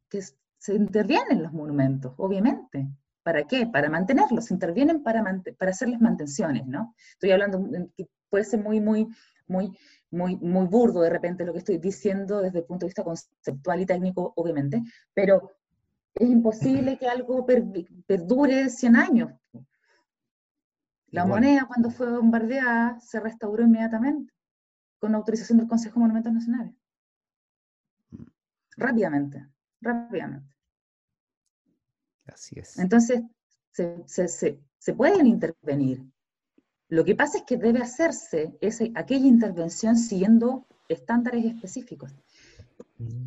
que 0.08 0.18
se 0.62 0.76
intervienen 0.76 1.42
los 1.42 1.52
monumentos, 1.52 2.14
obviamente. 2.18 2.88
¿Para 3.24 3.42
qué? 3.48 3.66
Para 3.66 3.90
mantenerlos, 3.90 4.44
se 4.44 4.54
intervienen 4.54 5.02
para, 5.02 5.24
para 5.58 5.70
hacerles 5.72 6.00
mantenciones, 6.00 6.64
¿no? 6.68 6.94
Estoy 7.14 7.32
hablando, 7.32 7.68
que 7.96 8.06
puede 8.30 8.44
ser 8.44 8.62
muy, 8.62 8.80
muy, 8.80 9.08
muy, 9.48 9.76
muy, 10.12 10.36
muy 10.36 10.66
burdo 10.66 11.00
de 11.00 11.10
repente 11.10 11.44
lo 11.44 11.52
que 11.52 11.58
estoy 11.58 11.78
diciendo 11.78 12.40
desde 12.40 12.60
el 12.60 12.64
punto 12.64 12.86
de 12.86 12.90
vista 12.90 13.02
conceptual 13.02 13.80
y 13.80 13.86
técnico, 13.86 14.32
obviamente, 14.36 14.80
pero 15.12 15.50
es 16.14 16.30
imposible 16.30 16.96
que 16.96 17.08
algo 17.08 17.44
perdure 18.06 18.68
100 18.68 18.96
años. 18.96 19.32
La 21.08 21.26
moneda 21.26 21.66
cuando 21.66 21.90
fue 21.90 22.08
bombardeada 22.08 23.00
se 23.00 23.18
restauró 23.18 23.64
inmediatamente, 23.64 24.32
con 25.00 25.12
autorización 25.16 25.58
del 25.58 25.66
Consejo 25.66 25.94
de 25.94 26.00
Monumentos 26.02 26.32
Nacionales. 26.32 26.72
Rápidamente, 28.76 29.48
rápidamente. 29.80 30.51
Así 32.32 32.58
es. 32.58 32.78
Entonces, 32.78 33.22
se, 33.72 34.94
pueden 34.94 35.26
intervenir. 35.26 36.04
Lo 36.88 37.04
que 37.04 37.14
pasa 37.14 37.38
es 37.38 37.44
que 37.44 37.56
debe 37.56 37.80
hacerse 37.80 38.56
ese, 38.60 38.92
aquella 38.94 39.26
intervención 39.26 39.96
siguiendo 39.96 40.66
estándares 40.88 41.44
específicos, 41.44 42.12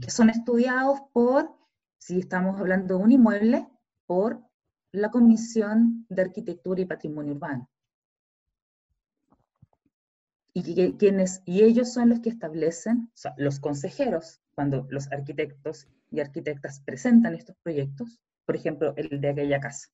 que 0.01 0.11
son 0.11 0.29
estudiados 0.29 0.99
por 1.13 1.51
si 1.97 2.19
estamos 2.19 2.59
hablando 2.59 2.97
de 2.97 3.03
un 3.03 3.11
inmueble, 3.11 3.67
por 4.05 4.43
la 4.91 5.09
Comisión 5.09 6.05
de 6.09 6.21
Arquitectura 6.21 6.81
y 6.81 6.85
Patrimonio 6.85 7.33
Urbano. 7.33 7.69
Y, 10.53 10.93
quienes, 10.93 11.41
y 11.43 11.63
ellos 11.63 11.91
son 11.91 12.09
los 12.09 12.21
que 12.21 12.29
establecen, 12.29 13.09
o 13.13 13.17
sea, 13.17 13.33
los 13.37 13.59
consejeros, 13.59 14.39
cuando 14.53 14.87
los 14.89 15.11
arquitectos 15.11 15.87
y 16.11 16.21
arquitectas 16.21 16.79
presentan 16.79 17.35
estos 17.35 17.57
proyectos, 17.57 18.21
por 18.45 18.55
ejemplo, 18.55 18.93
el 18.97 19.21
de 19.21 19.29
aquella 19.29 19.59
casa, 19.59 19.87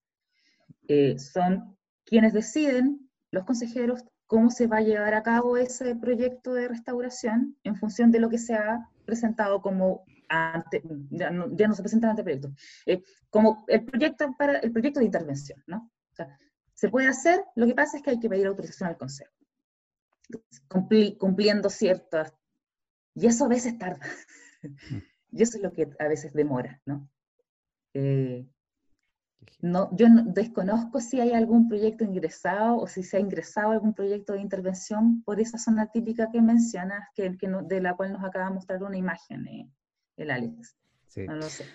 eh, 0.88 1.18
son 1.20 1.78
quienes 2.06 2.34
deciden, 2.34 3.10
los 3.32 3.45
consejeros, 3.45 4.04
cómo 4.28 4.49
se 4.49 4.68
va 4.68 4.78
a 4.78 4.82
llevar 4.82 5.14
a 5.14 5.24
cabo 5.24 5.58
ese 5.58 5.95
proyecto 5.95 6.54
de 6.54 6.68
restauración 6.68 7.58
en 7.64 7.76
función 7.76 8.12
de 8.12 8.20
lo 8.20 8.30
que 8.30 8.38
se 8.38 8.54
ha 8.54 8.89
presentado 9.06 9.62
como 9.62 10.06
ya, 11.10 11.30
no, 11.30 11.76
se 11.76 11.82
presenta 11.82 12.10
anteproyecto, 12.10 12.54
eh, 12.86 13.04
como 13.30 13.66
el 13.68 13.84
proyecto, 13.84 14.34
para, 14.38 14.60
el 14.60 14.72
proyecto 14.72 14.99
de 14.99 15.06
intervención, 15.06 15.62
¿no? 15.68 15.91
O 16.12 16.16
sea, 16.16 16.38
se 16.74 16.89
puede 16.89 17.08
hacer, 17.08 17.43
lo 17.56 17.68
que 17.68 17.76
pasa 17.76 17.97
es 17.97 18.04
que 18.04 18.12
hay 18.12 18.20
que 18.20 18.30
pedir 18.30 18.47
autorización 18.47 18.89
al 18.89 18.97
Consejo, 18.97 19.34
cumpliendo 21.18 21.70
ciertas, 21.70 22.34
y 23.14 23.28
eso 23.28 23.45
a 23.45 23.49
veces 23.49 23.78
tarda, 23.78 24.06
mm. 24.64 24.97
y 25.32 25.43
eso 25.43 25.58
es 25.58 25.64
lo 25.64 25.72
que 25.72 25.89
a 25.99 26.08
veces 26.08 26.34
demora, 26.34 26.82
¿no? 26.86 27.10
Eh, 27.94 28.48
no, 29.62 29.89
yo 29.96 30.08
desconozco 30.26 31.00
si 31.00 31.20
hay 31.20 31.34
algún 31.34 31.68
proyecto 31.68 32.04
ingresado 32.04 32.78
o 32.78 32.88
si 32.88 33.04
se 33.04 33.18
ha 33.18 33.20
ingresado 33.20 33.72
algún 33.72 33.94
proyecto 33.94 34.34
de 34.34 34.42
intervención 34.42 35.24
por 35.24 35.39
esa 35.39 35.58
zona 35.58 35.88
típica 35.92 36.30
que 36.32 36.42
mencionas, 36.42 37.08
que, 37.16 37.38
que 37.38 37.48
de 37.48 37.82
la 37.82 37.96
cual 37.96 38.14
nos 38.14 38.24
acaba 38.24 38.46
de 38.46 38.56
mostrar 38.56 38.84
una 38.84 38.98
imagen. 38.98 39.48
Eh 39.48 39.70
el 40.22 40.32
Alex. 40.32 40.76
No 41.18 41.36
lo 41.36 41.50
sé. 41.50 41.66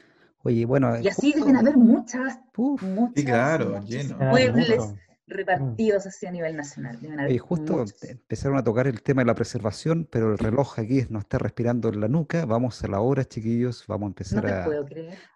Oye, 0.43 0.65
bueno. 0.65 0.99
Y 1.01 1.09
así 1.09 1.33
deben 1.33 1.57
haber 1.57 1.77
muchas, 1.77 2.39
muchas 2.57 3.25
claro, 3.25 3.81
lleno. 3.83 4.17
muebles 4.19 4.95
repartidos 5.27 6.07
así 6.07 6.27
a 6.27 6.31
nivel 6.31 6.57
nacional. 6.57 6.99
Y 7.29 7.39
justo 7.39 7.85
empezaron 8.03 8.59
a 8.59 8.65
tocar 8.65 8.87
el 8.87 9.03
tema 9.03 9.23
de 9.23 9.27
la 9.27 9.35
preservación, 9.35 10.09
pero 10.11 10.33
el 10.33 10.39
reloj 10.39 10.79
aquí 10.79 11.05
no 11.09 11.19
está 11.19 11.39
respirando 11.39 11.89
en 11.89 12.01
la 12.01 12.09
nuca. 12.09 12.45
Vamos 12.47 12.83
a 12.85 12.89
la 12.89 13.01
hora, 13.01 13.25
chiquillos. 13.25 13.85
Vamos 13.89 14.07
a 14.07 14.09
empezar 14.09 14.47
a, 14.47 14.69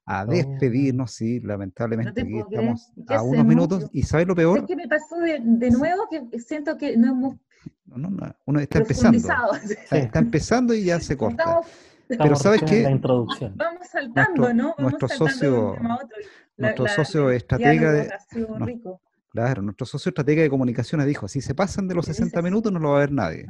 a, 0.07 0.27
despedirnos. 0.27 1.13
Sí, 1.13 1.41
lamentablemente 1.41 2.21
aquí 2.21 2.39
estamos 2.39 2.93
a 3.09 3.23
unos 3.23 3.45
minutos. 3.45 3.91
¿Y 3.93 4.03
sabes 4.03 4.27
lo 4.27 4.35
peor? 4.35 4.65
¿Qué 4.67 4.77
me 4.77 4.87
pasó 4.87 5.17
de, 5.19 5.41
de 5.43 5.71
nuevo? 5.71 6.09
Que 6.09 6.39
siento 6.39 6.77
que 6.77 6.97
no 6.97 7.11
hemos. 7.11 7.37
No, 7.87 8.09
no, 8.09 8.37
uno 8.47 8.61
está 8.61 8.79
empezando. 8.79 9.19
Está, 9.91 10.19
empezando 10.21 10.73
y 10.73 10.85
ya 10.85 11.01
se 11.01 11.17
corta. 11.17 11.61
pero 12.07 12.37
sabes 12.37 12.63
qué? 12.63 12.85
Vamos 12.85 13.89
saltando, 13.91 14.55
¿no? 14.55 14.75
Vamos 14.79 14.93
nuestro 15.01 15.09
socio, 15.09 15.77
nuestro 16.57 16.87
socio 16.87 17.31
estratega 17.31 17.93
de. 17.93 18.11
Claro, 19.31 19.63
nuestro 19.63 19.87
socio 19.87 20.11
estratega 20.11 20.43
de 20.43 20.51
comunicaciones 20.51 21.07
dijo, 21.07 21.29
si 21.29 21.41
se 21.41 21.55
pasan 21.55 21.87
de 21.87 21.95
los 21.95 22.07
60 22.07 22.43
minutos 22.43 22.73
no 22.73 22.81
lo 22.81 22.91
va 22.91 22.97
a 22.97 23.01
ver 23.01 23.13
nadie. 23.13 23.47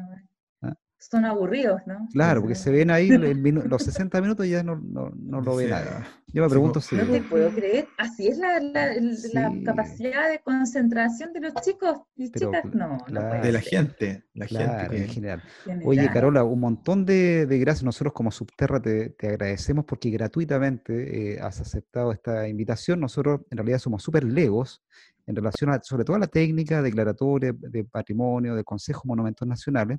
¿Ah? 0.60 0.74
Son 0.98 1.24
aburridos, 1.24 1.80
¿no? 1.86 2.06
Claro, 2.12 2.42
porque 2.42 2.54
se 2.54 2.70
ven 2.70 2.90
ahí 2.90 3.08
los 3.08 3.82
60 3.84 4.20
minutos 4.20 4.44
y 4.44 4.50
ya 4.50 4.62
no, 4.62 4.76
no, 4.76 5.40
lo 5.40 5.56
ve 5.56 5.68
nadie. 5.68 5.88
Yo 6.26 6.42
me 6.42 6.50
pregunto 6.50 6.82
si... 6.82 6.96
No 6.96 7.06
te 7.06 7.22
puedo 7.22 7.48
creer, 7.50 7.88
así 7.96 8.28
es 8.28 8.36
la, 8.36 8.60
la, 8.60 9.52
capacidad 9.64 10.30
de 10.30 10.40
concentración 10.40 11.32
de 11.32 11.40
los 11.40 11.54
chicos 11.54 12.02
y 12.14 12.30
chicas, 12.30 12.66
no, 12.74 12.98
De 13.42 13.50
la 13.50 13.60
gente, 13.60 14.24
la 14.34 14.46
gente. 14.46 14.96
En 14.98 15.08
general. 15.08 15.42
Oye, 15.84 16.10
Carola, 16.12 16.44
un 16.44 16.60
montón 16.60 17.06
de, 17.06 17.46
de, 17.46 17.58
gracias. 17.58 17.84
Nosotros 17.84 18.12
como 18.12 18.30
Subterra 18.30 18.82
te, 18.82 19.08
te 19.10 19.28
agradecemos 19.28 19.86
porque 19.86 20.10
gratuitamente 20.10 21.32
eh, 21.32 21.40
has 21.40 21.58
aceptado 21.62 22.12
esta 22.12 22.46
invitación. 22.46 23.00
Nosotros 23.00 23.40
en 23.50 23.56
realidad 23.56 23.78
somos 23.78 24.02
súper 24.02 24.24
legos 24.24 24.82
en 25.26 25.36
relación 25.36 25.70
a, 25.70 25.80
sobre 25.82 26.04
todo 26.04 26.16
a 26.16 26.20
la 26.20 26.26
técnica 26.26 26.82
declaratoria 26.82 27.52
de 27.52 27.84
patrimonio 27.84 28.54
del 28.54 28.64
Consejo 28.64 29.02
Monumentos 29.06 29.46
Nacionales, 29.46 29.98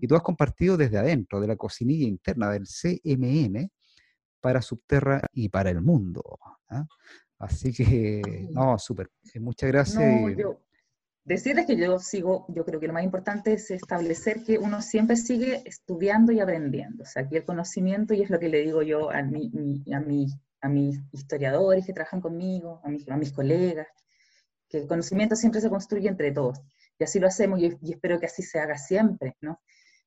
y 0.00 0.06
tú 0.06 0.14
has 0.14 0.22
compartido 0.22 0.76
desde 0.76 0.98
adentro, 0.98 1.40
de 1.40 1.46
la 1.46 1.56
cocinilla 1.56 2.06
interna 2.06 2.50
del 2.50 2.64
CMN, 2.66 3.70
para 4.42 4.60
Subterra 4.60 5.22
y 5.32 5.48
para 5.48 5.70
el 5.70 5.80
mundo. 5.80 6.22
¿ah? 6.68 6.84
Así 7.38 7.72
que, 7.72 8.48
no, 8.50 8.78
súper. 8.78 9.10
Eh, 9.34 9.40
muchas 9.40 9.70
gracias. 9.70 10.36
decirles 11.24 11.66
que 11.66 11.76
yo 11.76 11.98
sigo, 11.98 12.46
yo 12.48 12.64
creo 12.64 12.78
que 12.78 12.88
lo 12.88 12.92
más 12.92 13.04
importante 13.04 13.54
es 13.54 13.70
establecer 13.70 14.42
que 14.44 14.58
uno 14.58 14.82
siempre 14.82 15.16
sigue 15.16 15.62
estudiando 15.64 16.32
y 16.32 16.40
aprendiendo. 16.40 17.04
O 17.04 17.06
sea, 17.06 17.22
aquí 17.22 17.36
el 17.36 17.44
conocimiento, 17.44 18.14
y 18.14 18.22
es 18.22 18.30
lo 18.30 18.38
que 18.38 18.48
le 18.48 18.62
digo 18.62 18.82
yo 18.82 19.10
a, 19.10 19.22
mi, 19.22 19.50
a, 19.92 20.00
mi, 20.00 20.26
a 20.60 20.68
mis 20.68 21.00
historiadores 21.12 21.86
que 21.86 21.92
trabajan 21.92 22.20
conmigo, 22.20 22.80
a 22.84 22.88
mis, 22.88 23.08
a 23.08 23.16
mis 23.16 23.32
colegas, 23.32 23.86
que 24.72 24.78
el 24.78 24.88
conocimiento 24.88 25.36
siempre 25.36 25.60
se 25.60 25.68
construye 25.68 26.08
entre 26.08 26.32
todos. 26.32 26.58
Y 26.98 27.04
así 27.04 27.20
lo 27.20 27.26
hacemos 27.26 27.60
y, 27.60 27.66
espero 27.92 28.18
que 28.18 28.26
así 28.26 28.42
se 28.42 28.58
haga 28.58 28.78
siempre, 28.78 29.36
¿no? 29.42 29.60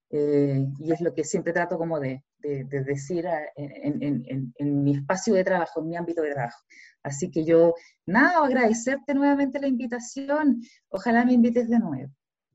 Eh, 0.10 0.66
y 0.80 0.92
es 0.92 1.02
lo 1.02 1.14
que 1.14 1.24
siempre 1.24 1.54
trato 1.54 1.78
como 1.78 2.00
de, 2.00 2.24
decir 2.40 3.26
en, 3.56 4.84
mi 4.84 4.96
espacio 4.96 5.34
de 5.34 5.44
trabajo, 5.44 5.82
en 5.82 5.88
mi 5.88 5.98
ámbito 5.98 6.22
de 6.22 6.32
trabajo. 6.32 6.64
Así 7.04 7.30
que 7.30 7.44
yo, 7.44 7.76
nada, 8.06 8.44
agradecerte 8.44 9.14
nuevamente 9.14 9.60
la 9.60 9.68
invitación. 9.68 10.62
Ojalá 10.90 11.26
me 11.26 11.34
invites 11.34 11.70
de 11.70 11.80
nuevo 11.80 12.12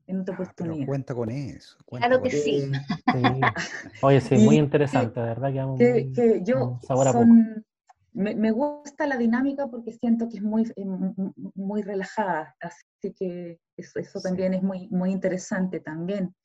en 0.07 0.19
otra 0.19 0.35
ah, 0.35 0.41
oportunidad. 0.41 0.87
cuenta 0.87 1.15
con 1.15 1.29
eso. 1.29 1.77
claro 1.85 2.21
que 2.21 2.31
sí. 2.31 2.71
Oye, 4.01 4.19
sí, 4.21 4.35
muy 4.37 4.57
interesante, 4.57 5.19
¿verdad? 5.19 5.77
Que, 5.77 6.11
que, 6.13 6.41
yo 6.43 6.79
son, 6.85 7.65
me, 8.13 8.51
gusta 8.51 9.07
la 9.07 9.17
dinámica 9.17 9.67
porque 9.67 9.93
siento 9.93 10.27
que 10.27 10.37
es 10.37 10.43
muy, 10.43 10.63
eh, 10.75 10.85
muy 11.55 11.81
relajada, 11.81 12.55
así 12.59 13.13
que 13.17 13.59
eso, 13.77 14.21
también 14.21 14.53
es 14.53 14.63
muy, 14.63 14.87
muy 14.89 15.11
interesante 15.11 15.79
también. 15.79 16.35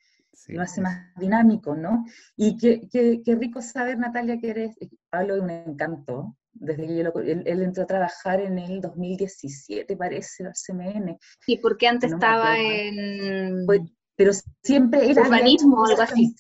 lo 0.49 0.63
hace 0.63 0.81
más 0.81 1.13
dinámico, 1.17 1.75
¿no? 1.75 2.05
Y 2.37 2.57
qué, 2.57 2.89
qué, 2.91 3.35
rico 3.35 3.61
saber, 3.63 3.99
Natalia, 3.99 4.39
que 4.39 4.51
eres, 4.51 4.77
eh, 4.81 4.89
Pablo 5.11 5.37
es 5.37 5.43
un 5.43 5.51
encanto, 5.51 6.37
desde 6.53 6.87
que 6.87 6.97
yo 6.97 7.13
él, 7.21 7.63
entró 7.63 7.83
a 7.83 7.87
trabajar 7.87 8.41
en 8.41 8.59
el 8.59 8.81
2017, 8.81 9.97
parece, 9.97 10.47
al 10.47 10.53
CMN. 10.55 11.19
Sí, 11.41 11.59
porque 11.59 11.89
antes 11.89 12.13
estaba 12.13 12.59
en... 12.59 13.67
pero 14.15 14.33
siempre 14.63 15.11
era... 15.11 15.23
Urbanismo 15.23 15.83
o 15.83 15.87
algo 15.87 16.03
así. 16.03 16.35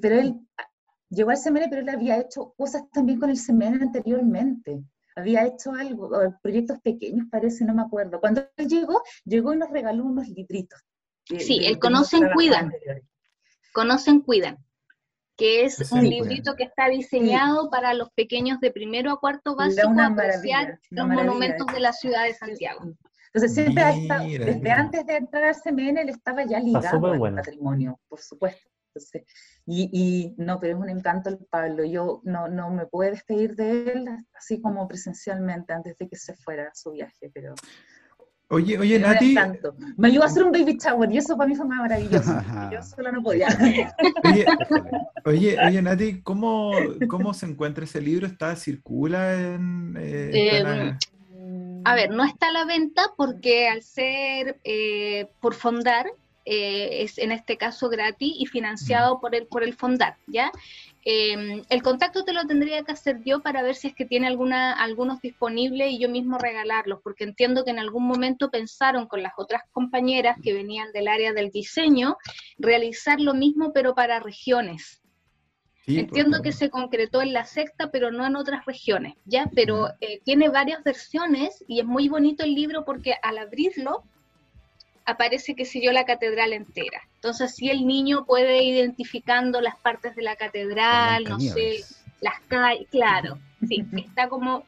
pero 0.00 0.18
él 0.18 0.34
llegó 1.14 1.30
al 1.30 1.38
CMN, 1.38 1.68
pero 1.70 1.82
él 1.82 1.88
había 1.88 2.18
hecho 2.18 2.54
cosas 2.56 2.82
también 2.90 3.18
con 3.18 3.30
el 3.30 3.38
CMN 3.38 3.82
anteriormente. 3.82 4.82
Había 5.16 5.46
hecho 5.46 5.72
algo, 5.72 6.10
proyectos 6.42 6.80
pequeños 6.80 7.26
parece, 7.30 7.64
no 7.64 7.74
me 7.74 7.82
acuerdo. 7.82 8.20
Cuando 8.20 8.44
él 8.56 8.68
llegó, 8.68 9.02
llegó 9.24 9.54
y 9.54 9.58
nos 9.58 9.70
regaló 9.70 10.04
unos 10.04 10.28
libritos. 10.28 10.80
sí, 11.24 11.64
el 11.64 11.78
Conocen, 11.78 12.30
Cuidan. 12.34 12.72
Conocen, 13.72 14.20
Cuidan. 14.20 14.58
Que 15.36 15.64
es 15.64 15.90
un 15.90 16.08
librito 16.08 16.54
que 16.54 16.64
está 16.64 16.88
diseñado 16.88 17.68
para 17.68 17.94
los 17.94 18.10
pequeños 18.10 18.60
de 18.60 18.70
primero 18.70 19.10
a 19.10 19.18
cuarto 19.18 19.56
básico 19.56 19.92
a 19.98 20.06
apreciar 20.06 20.78
los 20.90 21.08
monumentos 21.08 21.66
de 21.68 21.80
la 21.80 21.92
ciudad 21.92 22.24
de 22.24 22.34
Santiago. 22.34 22.82
Entonces 23.32 23.54
siempre 23.54 23.84
desde 24.38 24.70
antes 24.70 25.06
de 25.06 25.16
entrar 25.16 25.44
al 25.44 25.56
CMN, 25.56 25.98
él 25.98 26.08
estaba 26.08 26.44
ya 26.44 26.60
ligado 26.60 27.06
al 27.06 27.34
patrimonio, 27.34 27.98
por 28.08 28.20
supuesto 28.20 28.73
y, 29.66 30.34
no, 30.36 30.60
pero 30.60 30.76
es 30.76 30.80
un 30.80 30.90
encanto 30.90 31.30
el 31.30 31.38
Pablo. 31.38 31.84
Yo 31.84 32.20
no, 32.24 32.48
no 32.48 32.70
me 32.70 32.86
puedo 32.86 33.10
despedir 33.10 33.54
de 33.56 33.92
él 33.92 34.08
así 34.36 34.60
como 34.60 34.86
presencialmente 34.86 35.72
antes 35.72 35.96
de 35.98 36.08
que 36.08 36.16
se 36.16 36.34
fuera 36.34 36.68
a 36.68 36.74
su 36.74 36.92
viaje, 36.92 37.30
pero... 37.32 37.54
Oye, 38.48 38.78
oye, 38.78 38.98
Nati. 38.98 39.34
Me 39.96 40.08
ayudó 40.08 40.24
a 40.24 40.26
hacer 40.26 40.44
un 40.44 40.52
baby 40.52 40.76
shower 40.76 41.10
y 41.10 41.16
eso 41.16 41.36
para 41.36 41.48
mí 41.48 41.56
fue 41.56 41.66
más 41.66 41.80
maravilloso. 41.80 42.30
yo 42.72 42.82
solo 42.82 43.10
no 43.10 43.22
podía. 43.22 43.48
Oye, 45.24 45.56
oye, 45.58 45.82
Nati, 45.82 46.20
¿cómo, 46.22 46.72
¿cómo 47.08 47.32
se 47.32 47.46
encuentra 47.46 47.84
ese 47.84 48.00
libro? 48.00 48.26
¿Está, 48.26 48.54
circula 48.54 49.34
en...? 49.34 49.96
Eh, 49.98 50.58
em, 50.58 50.98
a 51.84 51.94
ver, 51.94 52.10
no 52.10 52.24
está 52.24 52.48
a 52.48 52.52
la 52.52 52.64
venta 52.64 53.12
porque 53.16 53.68
al 53.68 53.82
ser 53.82 54.58
eh, 54.64 55.30
por 55.40 55.54
fondar, 55.54 56.06
eh, 56.44 57.02
es 57.02 57.18
en 57.18 57.32
este 57.32 57.56
caso 57.56 57.88
gratis 57.88 58.34
y 58.38 58.46
financiado 58.46 59.20
por 59.20 59.34
el, 59.34 59.46
por 59.46 59.62
el 59.64 59.74
Fondar, 59.74 60.16
¿ya? 60.26 60.52
Em, 61.06 61.62
el 61.68 61.82
contacto 61.82 62.24
te 62.24 62.32
lo 62.32 62.46
tendría 62.46 62.82
que 62.82 62.92
hacer 62.92 63.22
yo 63.24 63.40
para 63.40 63.62
ver 63.62 63.74
si 63.74 63.88
es 63.88 63.94
que 63.94 64.06
tiene 64.06 64.26
alguna, 64.26 64.72
algunos 64.72 65.20
disponibles 65.20 65.92
y 65.92 65.98
yo 65.98 66.08
mismo 66.08 66.38
regalarlos, 66.38 67.00
porque 67.02 67.24
entiendo 67.24 67.64
que 67.64 67.70
en 67.70 67.78
algún 67.78 68.06
momento 68.06 68.50
pensaron 68.50 69.06
con 69.06 69.22
las 69.22 69.34
otras 69.36 69.62
compañeras 69.72 70.38
que 70.42 70.54
venían 70.54 70.92
del 70.92 71.08
área 71.08 71.34
del 71.34 71.50
diseño 71.50 72.16
realizar 72.58 73.20
lo 73.20 73.34
mismo 73.34 73.72
pero 73.72 73.94
para 73.94 74.20
regiones. 74.20 75.02
Entiendo 75.86 76.40
que 76.40 76.52
se 76.52 76.70
concretó 76.70 77.20
en 77.20 77.34
la 77.34 77.44
secta, 77.44 77.90
pero 77.90 78.10
no 78.10 78.26
en 78.26 78.36
otras 78.36 78.64
regiones, 78.64 79.14
¿ya? 79.26 79.50
Pero 79.54 79.90
eh, 80.00 80.20
tiene 80.24 80.48
varias 80.48 80.82
versiones 80.82 81.62
y 81.68 81.80
es 81.80 81.84
muy 81.84 82.08
bonito 82.08 82.42
el 82.42 82.54
libro 82.54 82.86
porque 82.86 83.14
al 83.22 83.36
abrirlo 83.36 84.04
aparece, 85.04 85.54
que 85.54 85.64
sé 85.64 85.80
yo, 85.82 85.92
la 85.92 86.04
catedral 86.04 86.52
entera. 86.52 87.02
Entonces, 87.16 87.54
si 87.54 87.70
el 87.70 87.86
niño 87.86 88.24
puede 88.24 88.62
ir 88.62 88.76
identificando 88.76 89.60
las 89.60 89.76
partes 89.76 90.16
de 90.16 90.22
la 90.22 90.36
catedral, 90.36 91.24
no 91.24 91.38
sé, 91.40 91.84
las 92.20 92.40
calles, 92.48 92.88
claro, 92.90 93.38
sí, 93.68 93.84
está 93.96 94.28
como, 94.28 94.64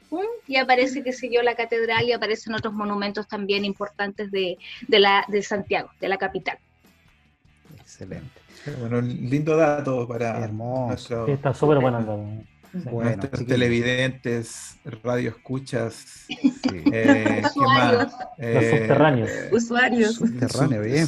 y 0.47 0.57
aparece, 0.57 1.03
que 1.03 1.13
sé 1.13 1.31
yo, 1.33 1.43
la 1.43 1.55
catedral 1.55 2.07
y 2.07 2.13
aparecen 2.13 2.55
otros 2.55 2.75
monumentos 2.75 3.27
también 3.29 3.65
importantes 3.65 4.31
de, 4.31 4.59
la, 4.89 5.25
de 5.29 5.43
Santiago, 5.43 5.91
de 6.01 6.09
la 6.09 6.19
capital. 6.19 6.59
Excelente. 7.81 8.41
Bueno, 8.81 9.01
lindo 9.01 9.57
dato 9.57 10.09
para 10.09 10.43
Hermoso. 10.43 11.27
está 11.29 11.55
súper 11.55 11.79
bueno. 11.79 12.45
Nuestros 12.85 13.47
televidentes, 13.47 14.77
radio 15.03 15.31
escuchas, 15.31 16.27
eh, 16.29 17.43
Los 17.55 18.13
eh, 18.39 18.71
subterráneos. 18.71 19.31
Usuarios. 19.53 20.15
Subterráneos, 20.15 20.85
bien. 20.85 21.03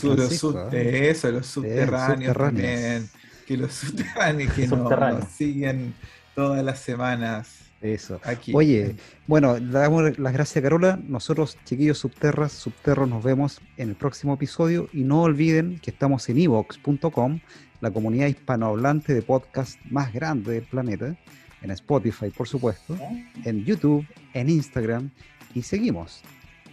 eso, 1.04 1.30
los 1.30 1.46
subterráneos 1.46 2.36
también. 2.36 3.08
Que 3.46 3.56
los 3.56 3.72
subterráneos 3.72 4.52
que 4.52 4.66
nos, 4.68 5.28
siguen 5.28 5.94
todas 6.34 6.64
las 6.64 6.78
semanas. 6.80 7.54
Eso. 7.80 8.20
Aquí. 8.24 8.52
Oye, 8.54 8.96
bueno, 9.28 9.56
le 9.56 9.70
damos 9.70 10.18
las 10.18 10.32
gracias 10.32 10.56
a 10.56 10.62
Carola. 10.62 10.98
Nosotros, 11.06 11.56
chiquillos 11.64 11.98
subterras, 11.98 12.52
subterros, 12.52 13.08
nos 13.08 13.22
vemos 13.22 13.60
en 13.76 13.90
el 13.90 13.94
próximo 13.94 14.34
episodio. 14.34 14.88
Y 14.92 15.04
no 15.04 15.22
olviden 15.22 15.78
que 15.78 15.92
estamos 15.92 16.28
en 16.28 16.38
evox.com, 16.38 17.38
la 17.80 17.90
comunidad 17.92 18.26
hispanohablante 18.26 19.14
de 19.14 19.22
podcast 19.22 19.78
más 19.88 20.12
grande 20.12 20.54
del 20.54 20.64
planeta 20.64 21.16
en 21.62 21.70
Spotify, 21.72 22.30
por 22.30 22.48
supuesto, 22.48 22.96
en 23.44 23.64
YouTube, 23.64 24.06
en 24.34 24.48
Instagram 24.48 25.10
y 25.54 25.62
seguimos. 25.62 26.22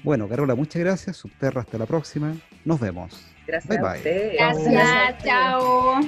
Bueno, 0.04 0.28
Carola, 0.30 0.54
muchas 0.56 0.82
gracias. 0.82 1.18
Subterra, 1.18 1.62
hasta 1.62 1.78
la 1.78 1.86
próxima. 1.86 2.36
Nos 2.64 2.80
vemos. 2.80 3.26
Gracias. 3.48 3.68
Bye 3.68 4.02
bye. 4.02 4.34
Gracias, 4.38 5.24
chao. 5.24 6.02